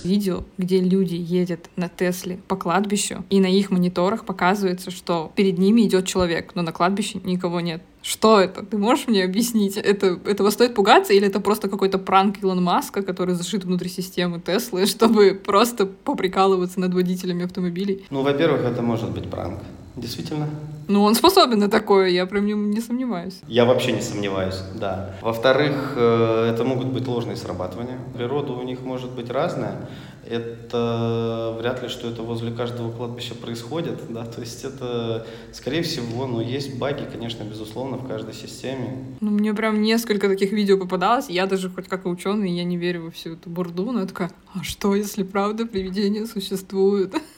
видео, 0.06 0.44
где 0.58 0.80
люди 0.80 1.16
едут 1.16 1.62
на 1.76 1.90
Тесле 1.90 2.38
по 2.48 2.56
кладбищу, 2.56 3.26
и 3.30 3.40
на 3.40 3.48
их 3.48 3.72
мониторах 3.72 4.26
показывается, 4.26 4.92
что 4.92 5.32
перед 5.36 5.58
ними 5.58 5.82
идет 5.82 6.06
человек, 6.06 6.52
но 6.56 6.62
на 6.62 6.72
кладбище 6.72 7.20
никого 7.24 7.60
нет. 7.60 7.82
Что 8.06 8.40
это? 8.40 8.64
Ты 8.64 8.78
можешь 8.78 9.08
мне 9.08 9.24
объяснить? 9.24 9.78
Это, 9.78 10.20
этого 10.26 10.52
стоит 10.52 10.76
пугаться 10.76 11.12
или 11.12 11.26
это 11.26 11.40
просто 11.40 11.68
какой-то 11.68 11.98
пранк 11.98 12.38
Илон 12.44 12.62
Маска, 12.62 13.02
который 13.02 13.34
зашит 13.34 13.66
внутри 13.66 13.90
системы 13.90 14.40
Теслы, 14.40 14.86
чтобы 14.86 15.34
просто 15.34 15.88
поприкалываться 15.88 16.80
над 16.80 16.94
водителями 16.94 17.46
автомобилей? 17.46 18.06
Ну, 18.12 18.22
во-первых, 18.22 18.62
это 18.62 18.84
может 18.84 19.10
быть 19.10 19.28
пранк. 19.28 19.60
Действительно. 19.96 20.50
Ну, 20.88 21.04
он 21.04 21.16
способен 21.16 21.58
на 21.58 21.70
такое, 21.70 22.10
я 22.10 22.26
прям 22.26 22.46
нем 22.46 22.70
не 22.70 22.82
сомневаюсь. 22.82 23.40
Я 23.48 23.66
вообще 23.66 23.92
не 23.94 24.02
сомневаюсь, 24.02 24.62
да. 24.76 25.16
Во-вторых, 25.22 25.94
э, 25.96 26.52
это 26.54 26.64
могут 26.64 26.88
быть 26.88 27.08
ложные 27.08 27.38
срабатывания. 27.38 27.98
Природа 28.14 28.52
у 28.52 28.62
них 28.62 28.82
может 28.82 29.12
быть 29.12 29.32
разная. 29.32 29.90
Это 30.28 31.56
вряд 31.60 31.84
ли, 31.84 31.90
что 31.90 32.10
это 32.10 32.24
возле 32.24 32.52
каждого 32.52 32.92
кладбища 32.92 33.36
происходит, 33.36 34.00
да, 34.10 34.26
то 34.26 34.42
есть 34.42 34.64
это, 34.64 35.26
скорее 35.52 35.84
всего, 35.84 36.26
ну, 36.26 36.42
есть 36.42 36.78
баги, 36.78 37.08
конечно, 37.12 37.44
безусловно, 37.44 37.98
в 37.98 38.08
каждой 38.08 38.34
системе. 38.34 39.06
Ну, 39.22 39.32
мне 39.32 39.54
прям 39.54 39.82
несколько 39.82 40.28
таких 40.28 40.52
видео 40.52 40.78
попадалось, 40.78 41.30
я 41.30 41.46
даже 41.46 41.70
хоть 41.70 41.88
как 41.88 42.06
ученый, 42.06 42.52
я 42.52 42.64
не 42.64 42.78
верю 42.78 43.04
во 43.04 43.12
всю 43.12 43.34
эту 43.34 43.50
бурду, 43.50 43.92
но 43.92 44.02
я 44.02 44.06
такая, 44.06 44.32
а 44.54 44.64
что, 44.64 44.96
если 44.96 45.24
правда 45.24 45.66
привидения 45.66 46.26
существуют? 46.26 47.14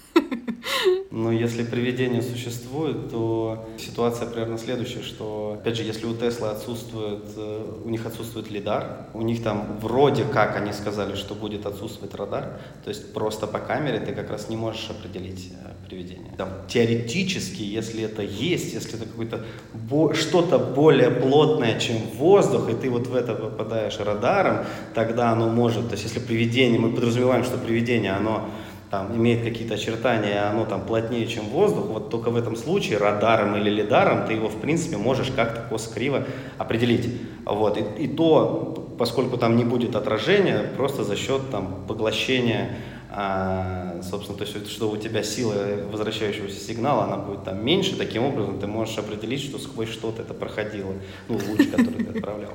Но 1.11 1.31
если 1.31 1.63
привидение 1.63 2.21
существует, 2.21 3.09
то 3.09 3.67
ситуация 3.77 4.27
примерно 4.27 4.57
следующая, 4.57 5.01
что, 5.01 5.57
опять 5.59 5.77
же, 5.77 5.83
если 5.83 6.05
у 6.05 6.13
Тесла 6.13 6.51
отсутствует, 6.51 7.23
э, 7.35 7.81
у 7.85 7.89
них 7.89 8.05
отсутствует 8.05 8.51
лидар, 8.51 9.07
у 9.13 9.21
них 9.21 9.41
там 9.41 9.79
вроде 9.81 10.23
как 10.25 10.57
они 10.57 10.73
сказали, 10.73 11.15
что 11.15 11.33
будет 11.33 11.65
отсутствовать 11.65 12.13
радар, 12.15 12.59
то 12.83 12.89
есть 12.89 13.13
просто 13.13 13.47
по 13.47 13.59
камере 13.59 13.99
ты 13.99 14.13
как 14.13 14.29
раз 14.29 14.49
не 14.49 14.57
можешь 14.57 14.89
определить 14.89 15.51
э, 15.53 15.87
привидение. 15.87 16.33
Там, 16.37 16.49
теоретически, 16.67 17.63
если 17.63 18.03
это 18.03 18.21
есть, 18.21 18.73
если 18.73 18.95
это 18.95 19.05
какое-то 19.05 19.45
бо- 19.73 20.13
что-то 20.13 20.59
более 20.59 21.09
плотное, 21.09 21.79
чем 21.79 21.97
воздух, 22.15 22.69
и 22.69 22.73
ты 22.73 22.89
вот 22.89 23.07
в 23.07 23.15
это 23.15 23.33
попадаешь 23.33 23.97
радаром, 23.99 24.65
тогда 24.93 25.31
оно 25.31 25.49
может, 25.49 25.87
то 25.87 25.93
есть 25.93 26.03
если 26.03 26.19
привидение, 26.19 26.79
мы 26.79 26.91
подразумеваем, 26.91 27.43
что 27.43 27.57
привидение, 27.57 28.11
оно 28.11 28.49
там, 28.89 29.15
имеет 29.15 29.43
какие-то 29.43 29.73
очертания, 29.73 30.49
оно 30.49 30.65
там 30.65 30.81
плотнее, 30.81 31.27
чем 31.27 31.45
воздух, 31.45 31.85
вот 31.87 32.09
только 32.09 32.29
в 32.29 32.37
этом 32.37 32.55
случае 32.55 32.97
радаром 32.97 33.55
или 33.57 33.69
лидаром 33.69 34.25
ты 34.25 34.33
его, 34.33 34.47
в 34.47 34.59
принципе, 34.61 34.97
можешь 34.97 35.31
как-то 35.35 35.61
косо-криво 35.69 36.25
определить. 36.57 37.09
Вот. 37.45 37.77
И, 37.77 38.03
и 38.03 38.07
то, 38.07 38.93
поскольку 38.97 39.37
там 39.37 39.57
не 39.57 39.65
будет 39.65 39.95
отражения, 39.95 40.63
просто 40.77 41.03
за 41.03 41.15
счет 41.15 41.49
там, 41.51 41.83
поглощения 41.87 42.77
а, 43.09 44.01
собственно, 44.03 44.37
то 44.37 44.43
есть, 44.43 44.69
что 44.69 44.91
у 44.91 44.97
тебя 44.97 45.23
сила 45.23 45.53
возвращающегося 45.91 46.59
сигнала, 46.59 47.05
она 47.05 47.17
будет 47.17 47.45
там 47.45 47.65
меньше, 47.65 47.95
таким 47.95 48.23
образом 48.23 48.59
ты 48.59 48.67
можешь 48.67 48.97
определить, 48.97 49.41
что 49.41 49.59
сквозь 49.59 49.89
что-то 49.89 50.23
это 50.23 50.33
проходило, 50.33 50.93
ну, 51.29 51.39
луч, 51.49 51.67
который 51.69 52.03
ты 52.03 52.17
отправлял. 52.17 52.51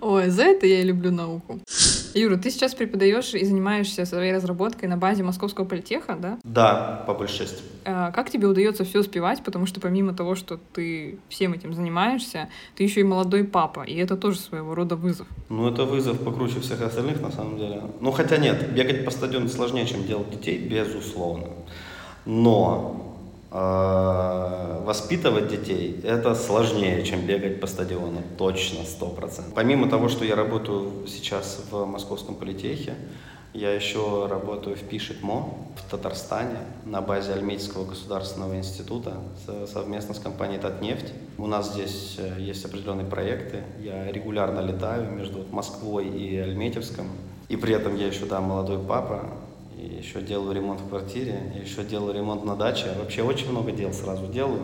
Ой, 0.00 0.30
за 0.30 0.44
это 0.44 0.66
я 0.66 0.82
люблю 0.82 1.10
науку. 1.10 1.60
Юра, 2.14 2.36
ты 2.36 2.50
сейчас 2.50 2.74
преподаешь 2.74 3.34
и 3.34 3.44
занимаешься 3.44 4.04
своей 4.04 4.32
разработкой 4.32 4.88
на 4.88 4.96
базе 4.96 5.22
Московского 5.22 5.64
политеха, 5.64 6.16
да? 6.20 6.38
Да, 6.42 7.04
по 7.06 7.14
большей 7.14 7.38
части. 7.38 7.62
А 7.84 8.10
как 8.10 8.30
тебе 8.30 8.48
удается 8.48 8.84
все 8.84 9.00
успевать? 9.00 9.44
Потому 9.44 9.66
что 9.66 9.80
помимо 9.80 10.12
того, 10.12 10.34
что 10.34 10.58
ты 10.72 11.18
всем 11.28 11.52
этим 11.52 11.72
занимаешься, 11.72 12.48
ты 12.74 12.82
еще 12.82 13.00
и 13.00 13.04
молодой 13.04 13.44
папа, 13.44 13.82
и 13.82 13.94
это 13.94 14.16
тоже 14.16 14.38
своего 14.38 14.74
рода 14.74 14.96
вызов. 14.96 15.28
Ну, 15.48 15.70
это 15.70 15.84
вызов 15.84 16.18
покруче 16.20 16.60
всех 16.60 16.80
остальных, 16.82 17.20
на 17.20 17.30
самом 17.30 17.58
деле. 17.58 17.82
Ну, 18.00 18.10
хотя 18.10 18.38
нет, 18.38 18.72
бегать 18.72 19.04
по 19.04 19.10
стадиону 19.10 19.48
сложнее, 19.48 19.86
чем 19.86 20.04
делать 20.04 20.30
детей, 20.30 20.58
безусловно. 20.58 21.48
Но 22.26 23.09
воспитывать 23.50 25.48
детей 25.48 26.00
это 26.04 26.34
сложнее, 26.34 27.04
чем 27.04 27.26
бегать 27.26 27.60
по 27.60 27.66
стадиону, 27.66 28.22
точно, 28.38 28.84
сто 28.84 29.06
процентов. 29.06 29.54
Помимо 29.54 29.88
того, 29.88 30.08
что 30.08 30.24
я 30.24 30.36
работаю 30.36 31.06
сейчас 31.08 31.60
в 31.70 31.84
Московском 31.84 32.36
политехе, 32.36 32.94
Я 33.52 33.74
еще 33.74 34.28
работаю 34.30 34.76
в 34.76 34.82
Пишетмо 34.84 35.52
в 35.74 35.90
Татарстане 35.90 36.58
на 36.84 37.00
базе 37.00 37.32
Альметьевского 37.32 37.84
государственного 37.84 38.56
института 38.56 39.14
совместно 39.66 40.14
с 40.14 40.20
компанией 40.20 40.60
Татнефть. 40.60 41.12
У 41.36 41.48
нас 41.48 41.72
здесь 41.72 42.14
э, 42.18 42.36
есть 42.38 42.64
определенные 42.64 43.06
проекты. 43.06 43.64
Я 43.80 44.10
регулярно 44.12 44.60
летаю 44.60 45.10
между 45.10 45.44
Москвой 45.50 46.06
и 46.06 46.36
Альметьевском. 46.38 47.08
И 47.48 47.56
при 47.56 47.74
этом 47.74 47.96
я 47.96 48.06
еще, 48.06 48.24
да, 48.26 48.40
молодой 48.40 48.78
папа, 48.78 49.24
и 49.80 49.98
еще 49.98 50.20
делаю 50.20 50.54
ремонт 50.54 50.80
в 50.80 50.88
квартире, 50.88 51.52
и 51.56 51.60
еще 51.66 51.84
делаю 51.84 52.14
ремонт 52.14 52.44
на 52.44 52.56
даче. 52.56 52.86
Вообще 52.98 53.22
очень 53.22 53.50
много 53.50 53.72
дел 53.72 53.92
сразу 53.92 54.26
делаю. 54.26 54.62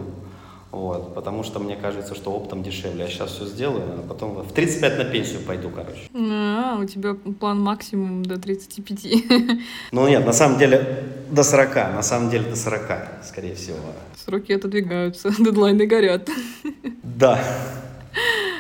Вот, 0.73 1.15
потому 1.15 1.43
что 1.43 1.59
мне 1.59 1.77
кажется, 1.77 2.15
что 2.15 2.33
оптом 2.33 2.63
дешевле. 2.63 3.05
Я 3.05 3.09
сейчас 3.09 3.31
все 3.31 3.47
сделаю, 3.47 4.01
а 4.01 4.05
потом 4.07 4.35
в 4.35 4.53
35 4.53 4.99
на 4.99 5.05
пенсию 5.05 5.41
пойду, 5.41 5.71
короче. 5.71 6.01
А, 6.15 6.79
у 6.79 6.85
тебя 6.85 7.15
план 7.15 7.61
максимум 7.61 8.25
до 8.25 8.39
35. 8.39 9.07
Ну 9.93 10.09
нет, 10.09 10.27
на 10.27 10.33
самом 10.33 10.59
деле 10.59 11.05
до 11.31 11.43
40, 11.45 11.75
на 11.75 12.03
самом 12.03 12.31
деле 12.31 12.51
до 12.51 12.57
40, 12.57 12.81
скорее 13.25 13.55
всего. 13.55 13.79
Сроки 14.17 14.53
отодвигаются, 14.53 15.31
дедлайны 15.39 15.87
горят. 15.87 16.29
Да. 17.03 17.41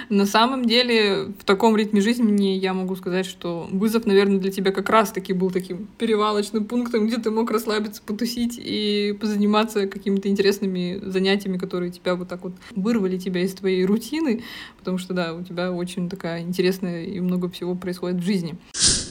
На 0.09 0.27
самом 0.27 0.65
деле, 0.65 1.33
в 1.39 1.45
таком 1.45 1.77
ритме 1.77 2.01
жизни 2.01 2.51
я 2.51 2.75
могу 2.75 2.95
сказать, 2.97 3.27
что 3.27 3.67
вызов, 3.71 4.07
наверное, 4.07 4.39
для 4.39 4.53
тебя 4.53 4.71
как 4.71 4.89
раз-таки 4.89 5.33
был 5.33 5.51
таким 5.51 5.89
перевалочным 5.99 6.65
пунктом, 6.65 7.07
где 7.07 7.19
ты 7.19 7.31
мог 7.31 7.51
расслабиться, 7.51 8.03
потусить 8.05 8.55
и 8.57 9.17
позаниматься 9.21 9.87
какими-то 9.87 10.29
интересными 10.29 11.01
занятиями, 11.03 11.59
которые 11.59 11.91
тебя 11.91 12.15
вот 12.15 12.29
так 12.29 12.45
вот 12.45 12.53
вырвали 12.75 13.19
тебя 13.19 13.43
из 13.43 13.55
твоей 13.55 13.85
рутины, 13.85 14.45
потому 14.79 14.99
что, 14.99 15.13
да, 15.13 15.35
у 15.35 15.43
тебя 15.43 15.73
очень 15.73 16.09
такая 16.09 16.43
интересная 16.43 17.05
и 17.05 17.19
много 17.21 17.49
всего 17.51 17.75
происходит 17.75 18.23
в 18.23 18.25
жизни. 18.25 18.57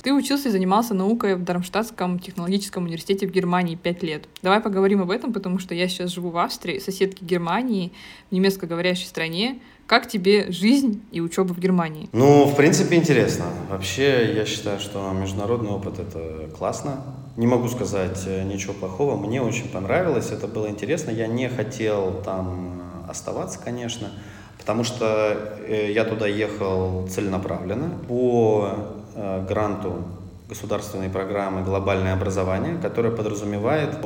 Ты 0.06 0.14
учился 0.14 0.50
и 0.50 0.52
занимался 0.52 0.94
наукой 0.94 1.36
в 1.36 1.44
Дармштадтском 1.44 2.20
технологическом 2.20 2.86
университете 2.86 3.26
в 3.28 3.32
Германии 3.32 3.76
пять 3.76 4.04
лет. 4.04 4.30
Давай 4.44 4.62
поговорим 4.62 5.02
об 5.02 5.10
этом, 5.10 5.34
потому 5.34 5.58
что 5.58 5.74
я 5.74 5.88
сейчас 5.88 6.12
живу 6.12 6.30
в 6.30 6.38
Австрии, 6.38 6.78
соседке 6.78 7.26
Германии, 7.26 7.92
в 8.30 8.36
немецкоговорящей 8.36 9.08
стране. 9.08 9.60
Как 9.88 10.08
тебе 10.08 10.52
жизнь 10.52 11.04
и 11.12 11.22
учеба 11.22 11.54
в 11.54 11.60
Германии? 11.60 12.10
Ну, 12.12 12.46
в 12.46 12.56
принципе, 12.56 12.96
интересно. 12.96 13.46
Вообще, 13.70 14.34
я 14.34 14.46
считаю, 14.46 14.80
что 14.80 15.12
международный 15.12 15.70
опыт— 15.70 16.00
это 16.00 16.50
классно. 16.58 17.04
Не 17.38 17.46
могу 17.46 17.68
сказать 17.68 18.24
э, 18.26 18.44
ничего 18.44 18.74
плохого. 18.74 19.16
Мне 19.16 19.44
очень 19.44 19.70
понравилось, 19.70 20.32
это 20.32 20.48
было 20.48 20.70
интересно. 20.70 21.12
Я 21.12 21.28
не 21.28 21.50
хотел 21.50 22.22
там 22.24 22.82
оставаться, 23.08 23.60
конечно, 23.64 24.10
потому 24.58 24.84
что 24.84 25.60
э, 25.68 25.92
я 25.92 26.04
туда 26.04 26.26
ехал 26.26 27.08
целенаправленно 27.08 27.92
по 28.08 28.70
э, 29.14 29.46
гранту 29.48 30.04
государственной 30.50 31.10
программы 31.10 31.64
«Глобальное 31.64 32.14
образование», 32.14 32.78
которая 32.82 33.12
подразумевает, 33.12 34.02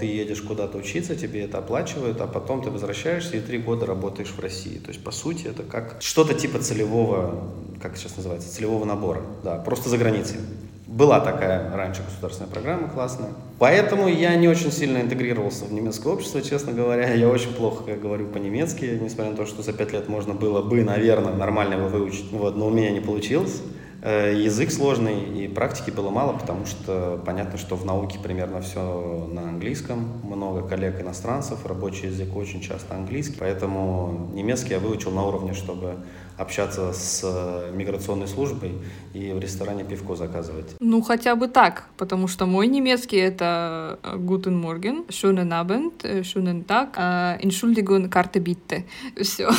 ты 0.00 0.06
едешь 0.06 0.40
куда-то 0.40 0.78
учиться, 0.78 1.14
тебе 1.14 1.42
это 1.42 1.58
оплачивают, 1.58 2.20
а 2.20 2.26
потом 2.26 2.62
ты 2.62 2.70
возвращаешься 2.70 3.36
и 3.36 3.40
три 3.40 3.58
года 3.58 3.84
работаешь 3.84 4.30
в 4.30 4.40
России. 4.40 4.78
То 4.78 4.88
есть, 4.88 5.04
по 5.04 5.10
сути, 5.10 5.46
это 5.46 5.62
как 5.62 5.96
что-то 6.00 6.34
типа 6.34 6.58
целевого, 6.58 7.44
как 7.82 7.96
сейчас 7.96 8.16
называется, 8.16 8.50
целевого 8.50 8.86
набора, 8.86 9.22
да, 9.44 9.56
просто 9.56 9.90
за 9.90 9.98
границей. 9.98 10.38
Была 10.86 11.20
такая 11.20 11.70
раньше 11.76 12.02
государственная 12.02 12.50
программа 12.50 12.88
классная. 12.88 13.30
Поэтому 13.58 14.08
я 14.08 14.34
не 14.34 14.48
очень 14.48 14.72
сильно 14.72 14.98
интегрировался 14.98 15.66
в 15.66 15.72
немецкое 15.72 16.14
общество, 16.14 16.42
честно 16.42 16.72
говоря. 16.72 17.12
Я 17.14 17.28
очень 17.28 17.52
плохо 17.52 17.94
говорю 17.94 18.26
по-немецки, 18.26 18.98
несмотря 19.00 19.30
на 19.30 19.36
то, 19.36 19.46
что 19.46 19.62
за 19.62 19.72
пять 19.72 19.92
лет 19.92 20.08
можно 20.08 20.34
было 20.34 20.62
бы, 20.62 20.82
наверное, 20.82 21.34
нормально 21.34 21.74
его 21.74 21.88
выучить. 21.88 22.32
Вот, 22.32 22.56
но 22.56 22.66
у 22.66 22.70
меня 22.70 22.90
не 22.90 23.00
получилось. 23.00 23.62
Э, 24.02 24.34
язык 24.34 24.70
сложный, 24.70 25.44
и 25.44 25.46
практики 25.46 25.90
было 25.90 26.08
мало, 26.08 26.32
потому 26.32 26.64
что 26.64 27.22
понятно, 27.26 27.58
что 27.58 27.76
в 27.76 27.84
науке 27.84 28.18
примерно 28.18 28.62
все 28.62 29.28
на 29.30 29.42
английском, 29.42 30.22
много 30.24 30.66
коллег 30.66 31.02
иностранцев, 31.02 31.66
рабочий 31.66 32.06
язык 32.06 32.34
очень 32.34 32.62
часто 32.62 32.94
английский, 32.94 33.36
поэтому 33.38 34.30
немецкий 34.32 34.72
я 34.72 34.78
выучил 34.78 35.10
на 35.10 35.26
уровне, 35.26 35.52
чтобы 35.52 35.96
общаться 36.40 36.92
с 36.92 37.20
э, 37.22 37.70
миграционной 37.74 38.26
службой 38.26 38.72
и 39.12 39.32
в 39.32 39.38
ресторане 39.38 39.84
пивко 39.84 40.16
заказывать. 40.16 40.74
Ну, 40.80 41.02
хотя 41.02 41.36
бы 41.36 41.48
так, 41.48 41.84
потому 41.96 42.28
что 42.28 42.46
мой 42.46 42.66
немецкий— 42.66 43.16
это 43.18 43.98
э, 44.02 44.16
Guten 44.16 44.62
Morgen, 44.62 45.06
Schönen 45.08 45.50
Abend, 45.50 45.92
э, 46.02 46.22
Schönen 46.22 46.64
Tag, 46.64 46.96
Entschuldigung, 47.42 48.08
Karte 48.08 48.40
bitte. 48.40 48.84
Все. 49.22 49.50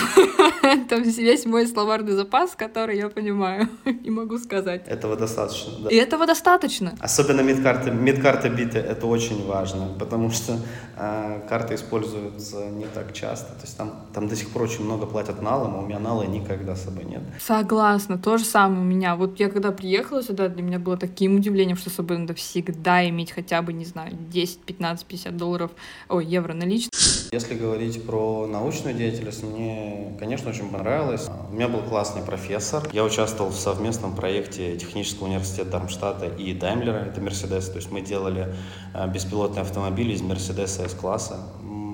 Это 0.64 0.96
весь 0.96 1.46
мой 1.46 1.68
словарный 1.68 2.14
запас, 2.14 2.56
который 2.56 2.98
я 2.98 3.10
понимаю 3.10 3.68
и 3.86 4.10
могу 4.10 4.38
сказать. 4.40 4.88
Этого 4.88 5.16
достаточно, 5.16 5.72
да. 5.84 5.90
И 5.90 5.96
этого 5.96 6.26
достаточно. 6.26 6.94
Особенно 7.00 7.42
медкарты, 7.42 7.92
медкарты 7.92 8.50
биты— 8.50 8.80
это 8.80 9.06
очень 9.06 9.46
важно, 9.46 9.88
потому 10.00 10.32
что 10.32 10.58
э, 10.98 11.42
карты 11.48 11.76
используются 11.76 12.70
не 12.70 12.86
так 12.86 13.14
часто. 13.14 13.54
То 13.54 13.62
есть 13.62 13.78
там, 13.78 14.08
там 14.14 14.28
до 14.28 14.36
сих 14.36 14.50
пор 14.50 14.64
очень 14.64 14.84
много 14.84 15.06
платят 15.06 15.42
налом, 15.42 15.76
а 15.76 15.80
у 15.80 15.86
меня 15.86 16.00
налы 16.00 16.26
никогда 16.28 16.71
никогда 16.72 16.76
с 16.76 16.84
собой 16.84 17.06
нет. 17.06 17.22
Согласна, 17.40 18.18
то 18.18 18.38
же 18.38 18.46
самое 18.46 18.82
у 18.82 18.84
меня. 18.84 19.16
Вот 19.16 19.40
я 19.40 19.50
когда 19.50 19.72
приехала 19.72 20.24
сюда, 20.24 20.48
для 20.48 20.64
меня 20.64 20.80
было 20.80 20.98
таким 20.98 21.36
удивлением, 21.36 21.78
что 21.78 21.90
с 21.90 21.94
собой 21.94 22.18
надо 22.18 22.34
всегда 22.34 23.08
иметь 23.10 23.32
хотя 23.32 23.62
бы, 23.62 23.74
не 23.74 23.86
знаю, 23.86 24.14
10, 24.32 24.60
15, 24.60 25.06
50 25.06 25.38
долларов, 25.38 25.72
ой, 26.10 26.26
евро 26.26 26.54
наличных. 26.54 26.92
Если 27.32 27.56
говорить 27.56 28.06
про 28.06 28.46
научную 28.46 28.96
деятельность, 28.96 29.44
мне, 29.44 30.18
конечно, 30.20 30.50
очень 30.50 30.70
понравилось. 30.70 31.30
У 31.50 31.54
меня 31.54 31.70
был 31.70 31.80
классный 31.80 32.22
профессор. 32.22 32.84
Я 32.92 33.06
участвовал 33.06 33.52
в 33.52 33.56
совместном 33.56 34.16
проекте 34.16 34.78
Технического 34.78 35.28
университета 35.28 35.72
Дармштадта 35.72 36.26
и 36.26 36.54
Даймлера, 36.54 37.06
это 37.06 37.22
Мерседес. 37.22 37.70
То 37.70 37.78
есть 37.78 37.90
мы 37.90 38.02
делали 38.02 38.54
э, 38.94 39.08
беспилотные 39.08 39.62
автомобили 39.62 40.12
из 40.12 40.22
Мерседеса 40.22 40.84
S-класса. 40.84 41.38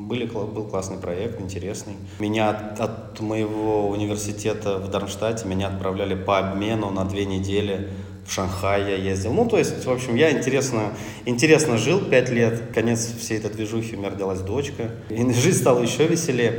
Были, 0.08 0.26
был 0.26 0.64
классный 0.64 0.98
проект, 0.98 1.42
интересный. 1.42 1.96
Меня 2.20 2.52
от, 2.52 2.80
от 2.80 3.20
моего 3.20 3.90
университета 3.90 4.78
в 4.78 4.90
Дармштадте 4.90 5.46
меня 5.46 5.68
отправляли 5.68 6.16
по 6.16 6.40
обмену 6.40 6.90
на 6.92 7.04
две 7.04 7.26
недели 7.26 7.90
в 8.26 8.32
Шанхай 8.32 8.84
я 8.84 8.96
ездил. 8.96 9.34
Ну, 9.34 9.50
то 9.50 9.58
есть, 9.58 9.86
в 9.86 9.92
общем, 9.92 10.16
я 10.16 10.32
интересно, 10.32 10.94
интересно 11.26 11.78
жил 11.78 12.00
пять 12.00 12.30
лет. 12.30 12.72
Конец 12.74 13.06
всей 13.20 13.40
этой 13.40 13.52
движухи, 13.52 13.96
у 13.96 14.00
меня 14.00 14.10
родилась 14.10 14.40
дочка. 14.40 14.92
И 15.10 15.16
жизнь 15.34 15.60
стала 15.60 15.82
еще 15.82 16.08
веселее. 16.08 16.58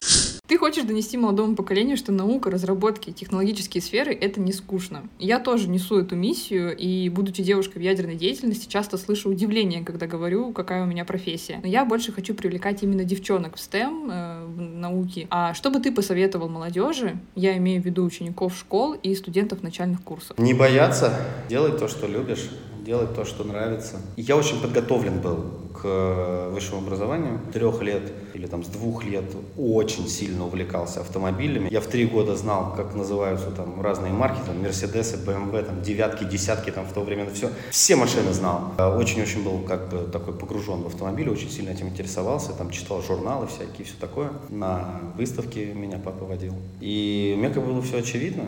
Ты 0.48 0.56
хочешь 0.56 0.84
донести 0.84 1.18
молодому 1.18 1.54
поколению, 1.54 1.98
что 1.98 2.10
наука, 2.10 2.50
разработки, 2.50 3.10
технологические 3.10 3.82
сферы— 3.82 4.14
это 4.20 4.40
не 4.40 4.54
скучно. 4.54 5.02
Я 5.18 5.40
тоже 5.40 5.68
несу 5.68 5.98
эту 5.98 6.16
миссию, 6.16 6.74
и, 6.74 7.10
будучи 7.10 7.42
девушкой 7.42 7.80
в 7.80 7.82
ядерной 7.82 8.14
деятельности, 8.14 8.66
часто 8.66 8.96
слышу 8.96 9.28
удивление, 9.28 9.84
когда 9.84 10.06
говорю, 10.06 10.52
какая 10.54 10.84
у 10.84 10.86
меня 10.86 11.04
профессия. 11.04 11.60
Но 11.62 11.68
я 11.68 11.84
больше 11.84 12.12
хочу 12.12 12.34
привлекать 12.34 12.82
именно 12.82 13.04
девчонок 13.04 13.56
в 13.56 13.58
STEM, 13.58 14.10
э, 14.10 14.46
в 14.46 14.58
науке. 14.58 15.26
А 15.28 15.52
что 15.52 15.70
бы 15.70 15.80
ты 15.80 15.92
посоветовал 15.92 16.48
молодежи, 16.48 17.18
я 17.34 17.54
имею 17.58 17.82
в 17.82 17.84
виду 17.84 18.02
учеников 18.02 18.56
школ 18.56 18.94
и 18.94 19.14
студентов 19.14 19.62
начальных 19.62 20.02
курсов? 20.02 20.38
Не 20.38 20.54
бояться, 20.54 21.12
делать 21.50 21.78
то, 21.78 21.88
что 21.88 22.06
любишь, 22.06 22.48
делать 22.86 23.14
то, 23.14 23.26
что 23.26 23.44
нравится. 23.44 24.00
Я 24.16 24.34
очень 24.34 24.58
подготовлен 24.62 25.20
был 25.20 25.44
к 25.72 25.80
э, 25.84 26.50
высшему 26.52 26.78
образованию. 26.78 27.40
Трех 27.52 27.82
лет 27.82 28.12
или 28.34 28.46
там 28.46 28.64
с 28.64 28.68
двух 28.68 29.04
лет 29.04 29.24
очень 29.56 30.08
сильно 30.08 30.46
увлекался 30.46 31.00
автомобилями. 31.00 31.68
Я 31.70 31.80
в 31.80 31.86
три 31.86 32.06
года 32.06 32.36
знал, 32.36 32.74
как 32.76 32.94
называются 32.94 33.50
там 33.50 33.80
разные 33.80 34.12
марки, 34.12 34.38
там 34.46 34.60
Мерседесы, 34.62 35.16
БМВ, 35.16 35.66
там 35.66 35.82
девятки, 35.82 36.24
десятки 36.24 36.70
там 36.70 36.86
в 36.86 36.92
то 36.92 37.00
время, 37.00 37.28
все. 37.32 37.50
Все 37.70 37.96
машины 37.96 38.32
знал. 38.32 38.72
Очень-очень 38.78 39.42
был 39.42 39.60
как 39.60 39.88
бы 39.88 40.10
такой 40.10 40.34
погружен 40.34 40.82
в 40.82 40.86
автомобили, 40.86 41.28
очень 41.28 41.50
сильно 41.50 41.70
этим 41.70 41.88
интересовался, 41.88 42.52
там 42.52 42.70
читал 42.70 43.02
журналы 43.02 43.46
всякие, 43.46 43.84
все 43.84 43.94
такое. 44.00 44.30
На 44.48 45.00
выставке 45.16 45.66
меня 45.66 45.98
папа 46.02 46.24
водил. 46.24 46.54
И 46.80 47.34
мне 47.38 47.50
как 47.50 47.64
бы 47.64 47.72
было 47.72 47.82
все 47.82 47.98
очевидно. 47.98 48.44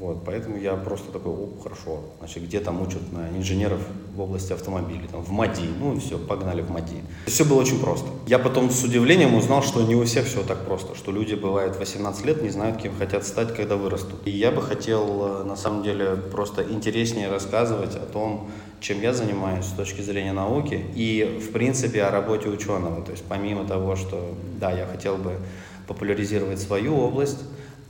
Вот, 0.00 0.24
поэтому 0.24 0.58
я 0.58 0.74
просто 0.74 1.10
такой, 1.10 1.32
о, 1.32 1.48
хорошо, 1.62 2.00
значит, 2.18 2.44
где 2.44 2.60
там 2.60 2.82
учат 2.82 3.00
на 3.10 3.28
инженеров 3.36 3.80
в 4.14 4.20
области 4.20 4.52
автомобилей, 4.52 5.08
там, 5.10 5.22
в 5.22 5.30
МАДИ, 5.30 5.62
ну 5.80 5.96
и 5.96 5.98
все, 5.98 6.18
погнали 6.18 6.60
в 6.60 6.70
МАДИ. 6.70 7.02
Все 7.26 7.44
было 7.44 7.60
очень 7.60 7.80
просто. 7.80 8.06
Я 8.26 8.38
потом 8.38 8.70
с 8.70 8.84
удивлением 8.84 9.34
узнал, 9.34 9.62
что 9.62 9.82
не 9.82 9.94
у 9.94 10.04
всех 10.04 10.26
все 10.26 10.42
так 10.42 10.64
просто, 10.66 10.94
что 10.94 11.10
люди, 11.10 11.34
бывает, 11.34 11.76
18 11.78 12.24
лет 12.26 12.42
не 12.42 12.50
знают, 12.50 12.80
кем 12.82 12.94
хотят 12.96 13.26
стать, 13.26 13.54
когда 13.54 13.76
вырастут. 13.76 14.26
И 14.26 14.30
я 14.30 14.50
бы 14.50 14.60
хотел, 14.60 15.40
э, 15.40 15.44
на 15.44 15.56
самом 15.56 15.82
деле, 15.82 16.16
просто 16.16 16.62
интереснее 16.62 17.30
рассказывать 17.30 17.94
о 17.96 18.04
том, 18.04 18.50
чем 18.80 19.00
я 19.00 19.14
занимаюсь 19.14 19.64
с 19.64 19.72
точки 19.72 20.02
зрения 20.02 20.32
науки 20.32 20.84
и, 20.94 21.40
в 21.42 21.52
принципе, 21.52 22.02
о 22.02 22.10
работе 22.10 22.48
ученого. 22.48 23.02
То 23.02 23.12
есть 23.12 23.24
помимо 23.28 23.64
того, 23.64 23.96
что, 23.96 24.34
да, 24.60 24.70
я 24.70 24.86
хотел 24.86 25.16
бы 25.16 25.38
популяризировать 25.86 26.60
свою 26.60 26.96
область, 26.96 27.38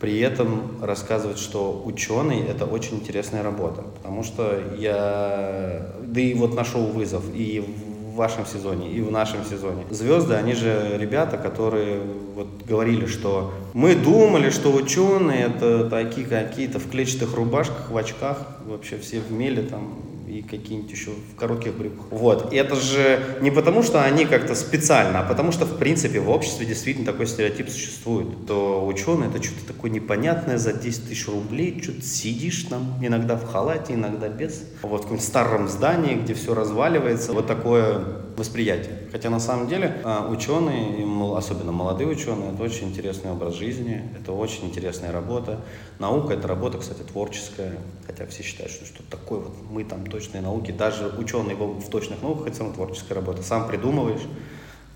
при 0.01 0.21
этом 0.21 0.81
рассказывать, 0.81 1.39
что 1.39 1.83
ученый– 1.85 2.41
это 2.49 2.65
очень 2.65 2.97
интересная 2.97 3.43
работа, 3.43 3.83
потому 3.83 4.23
что 4.23 4.61
я, 4.79 5.93
да 6.03 6.21
и 6.21 6.35
вот 6.35 6.55
на 6.55 6.65
шоу 6.65 6.87
«Вызов», 6.87 7.25
и 7.35 7.61
в 7.61 8.15
вашем 8.15 8.47
сезоне, 8.47 8.91
и 8.91 9.01
в 9.01 9.11
нашем 9.11 9.45
сезоне. 9.45 9.85
Звезды, 9.91 10.35
они 10.35 10.55
же 10.55 10.97
ребята, 10.99 11.37
которые 11.37 12.01
вот 12.35 12.49
говорили, 12.67 13.07
что 13.07 13.53
мы 13.75 13.95
думали, 13.95 14.51
что 14.51 14.73
ученые– 14.73 15.45
это 15.47 15.89
такие 15.89 16.27
какие-то 16.27 16.79
в 16.79 16.89
клетчатых 16.91 17.35
рубашках, 17.35 17.91
в 17.91 17.97
очках, 17.97 18.39
вообще 18.67 18.99
все 18.99 19.21
в 19.21 19.33
меле 19.33 19.63
там, 19.63 19.95
и 20.39 20.43
какие-нибудь 20.43 20.91
еще 20.91 21.11
в 21.11 21.37
коротких 21.37 21.75
брюках. 21.75 22.07
Вот. 22.11 22.53
И 22.53 22.57
это 22.57 22.77
же 22.77 23.21
не 23.41 23.51
потому, 23.51 23.83
что 23.83 24.03
они 24.03 24.25
как-то 24.25 24.55
специально, 24.55 25.21
а 25.21 25.23
потому 25.25 25.53
что, 25.53 25.65
в 25.65 25.79
принципе, 25.79 26.21
в 26.21 26.31
обществе 26.31 26.65
действительно 26.65 27.07
такой 27.07 27.27
стереотип 27.27 27.69
существует. 27.69 28.47
То 28.47 28.87
ученый 28.87 29.27
это 29.27 29.43
что-то 29.43 29.67
такое 29.67 29.91
непонятное 29.91 30.59
за 30.59 30.73
10 30.73 31.09
тысяч 31.09 31.27
рублей, 31.27 31.81
что-то 31.83 32.03
сидишь 32.03 32.65
там, 32.65 32.99
иногда 33.03 33.37
в 33.37 33.45
халате, 33.51 33.95
иногда 33.95 34.29
без. 34.29 34.65
Вот 34.83 35.01
в 35.01 35.03
каком-нибудь 35.03 35.27
старом 35.27 35.69
здании, 35.69 36.15
где 36.15 36.35
все 36.35 36.55
разваливается. 36.55 37.33
Вот 37.33 37.47
такое 37.47 38.01
восприятие. 38.37 39.08
Хотя 39.11 39.31
на 39.31 39.41
самом 39.41 39.69
деле 39.69 40.01
а, 40.05 40.29
ученые, 40.29 41.07
особенно 41.37 41.73
молодые 41.73 42.09
ученые, 42.09 42.53
это 42.53 42.63
очень 42.63 42.89
интересный 42.89 43.31
образ 43.31 43.55
жизни, 43.55 44.03
это 44.19 44.33
очень 44.33 44.67
интересная 44.67 45.13
работа. 45.13 45.61
Наука— 45.99 46.35
это 46.35 46.47
работа, 46.47 46.79
кстати, 46.79 47.03
творческая, 47.03 47.79
хотя 48.07 48.27
все 48.27 48.43
считают, 48.43 48.73
что 48.73 48.85
что 48.85 49.03
такое 49.11 49.41
вот 49.41 49.53
мы 49.71 49.85
там 49.85 50.07
точные 50.07 50.43
науки, 50.43 50.73
даже 50.73 51.09
ученые 51.19 51.57
в 51.57 51.89
точных 51.89 52.23
науках— 52.23 52.47
это 52.49 52.57
все 52.57 52.73
творческая 52.73 53.15
работа. 53.15 53.43
Сам 53.43 53.67
придумываешь, 53.69 54.23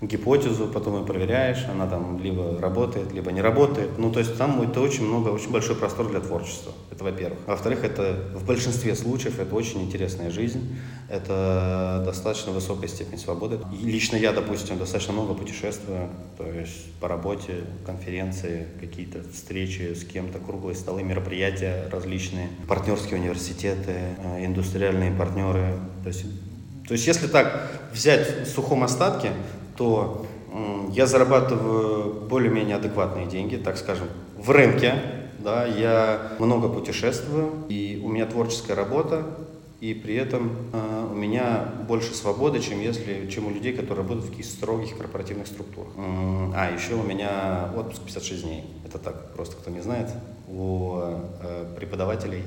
гипотезу, 0.07 0.67
потом 0.67 0.99
ее 0.99 1.05
проверяешь, 1.05 1.65
она 1.69 1.87
там 1.87 2.19
либо 2.19 2.59
работает, 2.59 3.11
либо 3.13 3.31
не 3.31 3.41
работает. 3.41 3.97
Ну, 3.97 4.11
то 4.11 4.19
есть 4.19 4.37
там 4.37 4.61
это 4.61 4.81
очень 4.81 5.05
много, 5.05 5.29
очень 5.29 5.51
большой 5.51 5.75
простор 5.75 6.09
для 6.09 6.19
творчества. 6.19 6.73
Это 6.91 7.03
во-первых. 7.03 7.39
Во-вторых, 7.47 7.83
это 7.83 8.17
в 8.33 8.45
большинстве 8.45 8.95
случаев 8.95 9.39
это 9.39 9.55
очень 9.55 9.81
интересная 9.83 10.29
жизнь, 10.29 10.77
это 11.09 12.01
достаточно 12.05 12.51
высокая 12.51 12.87
степень 12.87 13.17
свободы. 13.17 13.59
И 13.81 13.85
лично 13.85 14.15
я, 14.15 14.31
допустим, 14.31 14.77
достаточно 14.77 15.13
много 15.13 15.33
путешествую, 15.33 16.09
то 16.37 16.45
есть 16.45 16.91
по 16.99 17.07
работе, 17.07 17.63
конференции, 17.85 18.67
какие-то 18.79 19.19
встречи 19.31 19.93
с 19.93 20.03
кем-то, 20.03 20.39
круглые 20.39 20.75
столы, 20.75 21.03
мероприятия 21.03 21.89
различные, 21.91 22.49
партнерские 22.67 23.19
университеты, 23.19 23.93
э, 24.17 24.45
индустриальные 24.45 25.11
партнеры. 25.11 25.79
То 26.03 26.09
есть 26.09 26.25
то 26.87 26.93
есть, 26.93 27.07
если 27.07 27.27
так 27.27 27.89
взять 27.93 28.45
в 28.45 28.47
сухом 28.47 28.83
остатке, 28.83 29.31
то 29.75 30.25
я 30.91 31.07
зарабатываю 31.07 32.27
более-менее 32.27 32.75
адекватные 32.75 33.25
деньги, 33.25 33.55
так 33.55 33.77
скажем, 33.77 34.07
в 34.37 34.51
рынке, 34.51 34.95
да, 35.39 35.65
я 35.65 36.33
много 36.39 36.69
путешествую, 36.69 37.65
и 37.69 38.01
у 38.03 38.09
меня 38.09 38.25
творческая 38.25 38.75
работа, 38.75 39.25
и 39.81 39.93
при 39.93 40.15
этом 40.15 40.55
э, 40.71 41.09
у 41.11 41.15
меня 41.15 41.65
больше 41.87 42.13
свободы, 42.13 42.61
чем, 42.61 42.79
если, 42.79 43.27
чем 43.27 43.47
у 43.47 43.49
людей, 43.49 43.73
которые 43.73 44.03
работают 44.03 44.27
в 44.27 44.29
таких 44.29 44.45
строгих 44.45 44.97
корпоративных 44.97 45.45
структурах. 45.45 45.91
А, 45.97 46.71
еще 46.73 46.93
у 46.93 47.03
меня 47.03 47.69
отпуск 47.75 48.01
56 48.03 48.43
дней. 48.43 48.63
Это 48.85 48.97
так, 48.97 49.33
просто 49.33 49.57
кто 49.57 49.69
не 49.71 49.81
знает. 49.81 50.09
У 50.47 50.99
э, 50.99 51.65
преподавателей 51.75 52.43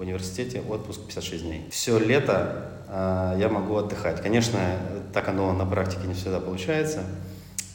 в 0.00 0.02
университете 0.02 0.62
отпуск 0.66 1.02
56 1.08 1.42
дней. 1.44 1.66
Все 1.70 1.98
лето 1.98 2.70
э, 2.88 3.36
я 3.38 3.50
могу 3.50 3.76
отдыхать. 3.76 4.22
Конечно, 4.22 4.58
так 5.12 5.28
оно 5.28 5.52
на 5.52 5.66
практике 5.66 6.06
не 6.06 6.14
всегда 6.14 6.40
получается, 6.40 7.04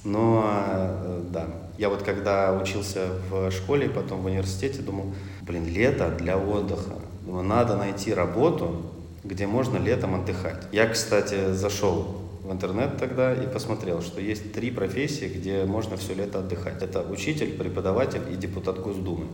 но 0.04 0.44
э, 0.44 1.22
да. 1.30 1.46
Я 1.78 1.90
вот 1.90 2.02
когда 2.02 2.52
учился 2.54 3.10
в 3.30 3.52
школе, 3.52 3.90
потом 3.90 4.22
в 4.22 4.26
университете, 4.26 4.82
думал, 4.82 5.14
блин, 5.44 5.68
лето 5.68 6.10
для 6.10 6.36
отдыха. 6.36 6.94
Думаю, 7.28 7.44
надо 7.44 7.78
найти 7.78 8.12
работу, 8.12 8.88
где 9.24 9.46
можно 9.46 9.78
летом 9.78 10.16
отдыхать. 10.16 10.68
Я, 10.72 10.88
кстати, 10.88 11.54
зашел 11.54 12.24
в 12.42 12.52
интернет 12.52 12.98
тогда 12.98 13.36
и 13.36 13.46
посмотрел, 13.46 14.02
что 14.02 14.20
есть 14.20 14.52
три 14.52 14.72
профессии, 14.72 15.26
где 15.26 15.64
можно 15.66 15.96
все 15.96 16.16
лето 16.16 16.40
отдыхать. 16.40 16.82
Это 16.82 17.04
учитель, 17.04 17.56
преподаватель 17.56 18.22
и 18.32 18.36
депутат 18.36 18.80
Госдумы. 18.82 19.28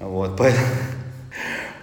Вот, 0.00 0.36
поэтому, 0.36 0.66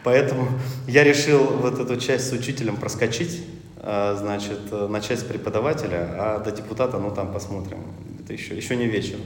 Поэтому 0.03 0.47
я 0.87 1.03
решил 1.03 1.43
вот 1.45 1.79
эту 1.79 1.97
часть 1.97 2.29
с 2.29 2.31
учителем 2.33 2.77
проскочить, 2.77 3.43
а, 3.77 4.15
значит, 4.15 4.59
начать 4.89 5.19
с 5.19 5.23
преподавателя, 5.23 6.15
а 6.17 6.39
до 6.39 6.51
депутата, 6.51 6.97
ну 6.97 7.11
там 7.11 7.31
посмотрим. 7.31 7.79
Это 8.23 8.33
еще, 8.33 8.55
еще 8.55 8.75
не 8.75 8.87
вечер. 8.87 9.17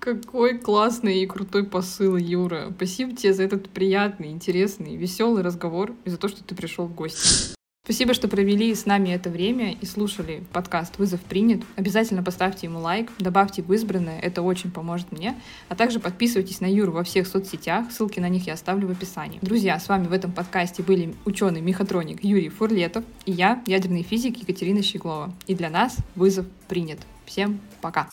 Какой 0.00 0.58
классный 0.58 1.20
и 1.20 1.26
крутой 1.26 1.64
посыл, 1.64 2.16
Юра. 2.16 2.72
Спасибо 2.74 3.14
тебе 3.14 3.34
за 3.34 3.42
этот 3.42 3.68
приятный, 3.68 4.30
интересный, 4.30 4.96
веселый 4.96 5.42
разговор 5.42 5.92
и 6.06 6.10
за 6.10 6.16
то, 6.16 6.28
что 6.28 6.42
ты 6.42 6.54
пришел 6.54 6.86
в 6.86 6.94
гости. 6.94 7.54
Спасибо, 7.84 8.14
что 8.14 8.28
провели 8.28 8.74
с 8.74 8.84
нами 8.86 9.08
это 9.08 9.30
время 9.30 9.72
и 9.72 9.86
слушали 9.86 10.44
подкаст 10.52 10.98
«Вызов 10.98 11.20
принят». 11.22 11.62
Обязательно 11.76 12.22
поставьте 12.22 12.66
ему 12.66 12.78
лайк, 12.78 13.10
добавьте 13.18 13.62
в 13.62 13.72
избранное, 13.72 14.20
это 14.20 14.42
очень 14.42 14.70
поможет 14.70 15.10
мне. 15.12 15.34
А 15.68 15.74
также 15.74 15.98
подписывайтесь 15.98 16.60
на 16.60 16.66
Юру 16.66 16.92
во 16.92 17.04
всех 17.04 17.26
соцсетях, 17.26 17.90
ссылки 17.90 18.20
на 18.20 18.28
них 18.28 18.46
я 18.46 18.52
оставлю 18.52 18.86
в 18.86 18.90
описании. 18.90 19.38
Друзья, 19.42 19.78
с 19.80 19.88
вами 19.88 20.06
в 20.06 20.12
этом 20.12 20.30
подкасте 20.30 20.82
были 20.82 21.14
ученый-мехатроник 21.24 22.22
Юрий 22.22 22.50
Фурлетов 22.50 23.02
и 23.24 23.32
я, 23.32 23.62
ядерный 23.66 24.02
физик 24.02 24.36
Екатерина 24.36 24.82
Щеглова. 24.82 25.34
И 25.46 25.54
для 25.54 25.70
нас 25.70 25.96
вызов 26.14 26.46
принят. 26.68 27.00
Всем 27.24 27.60
пока! 27.80 28.10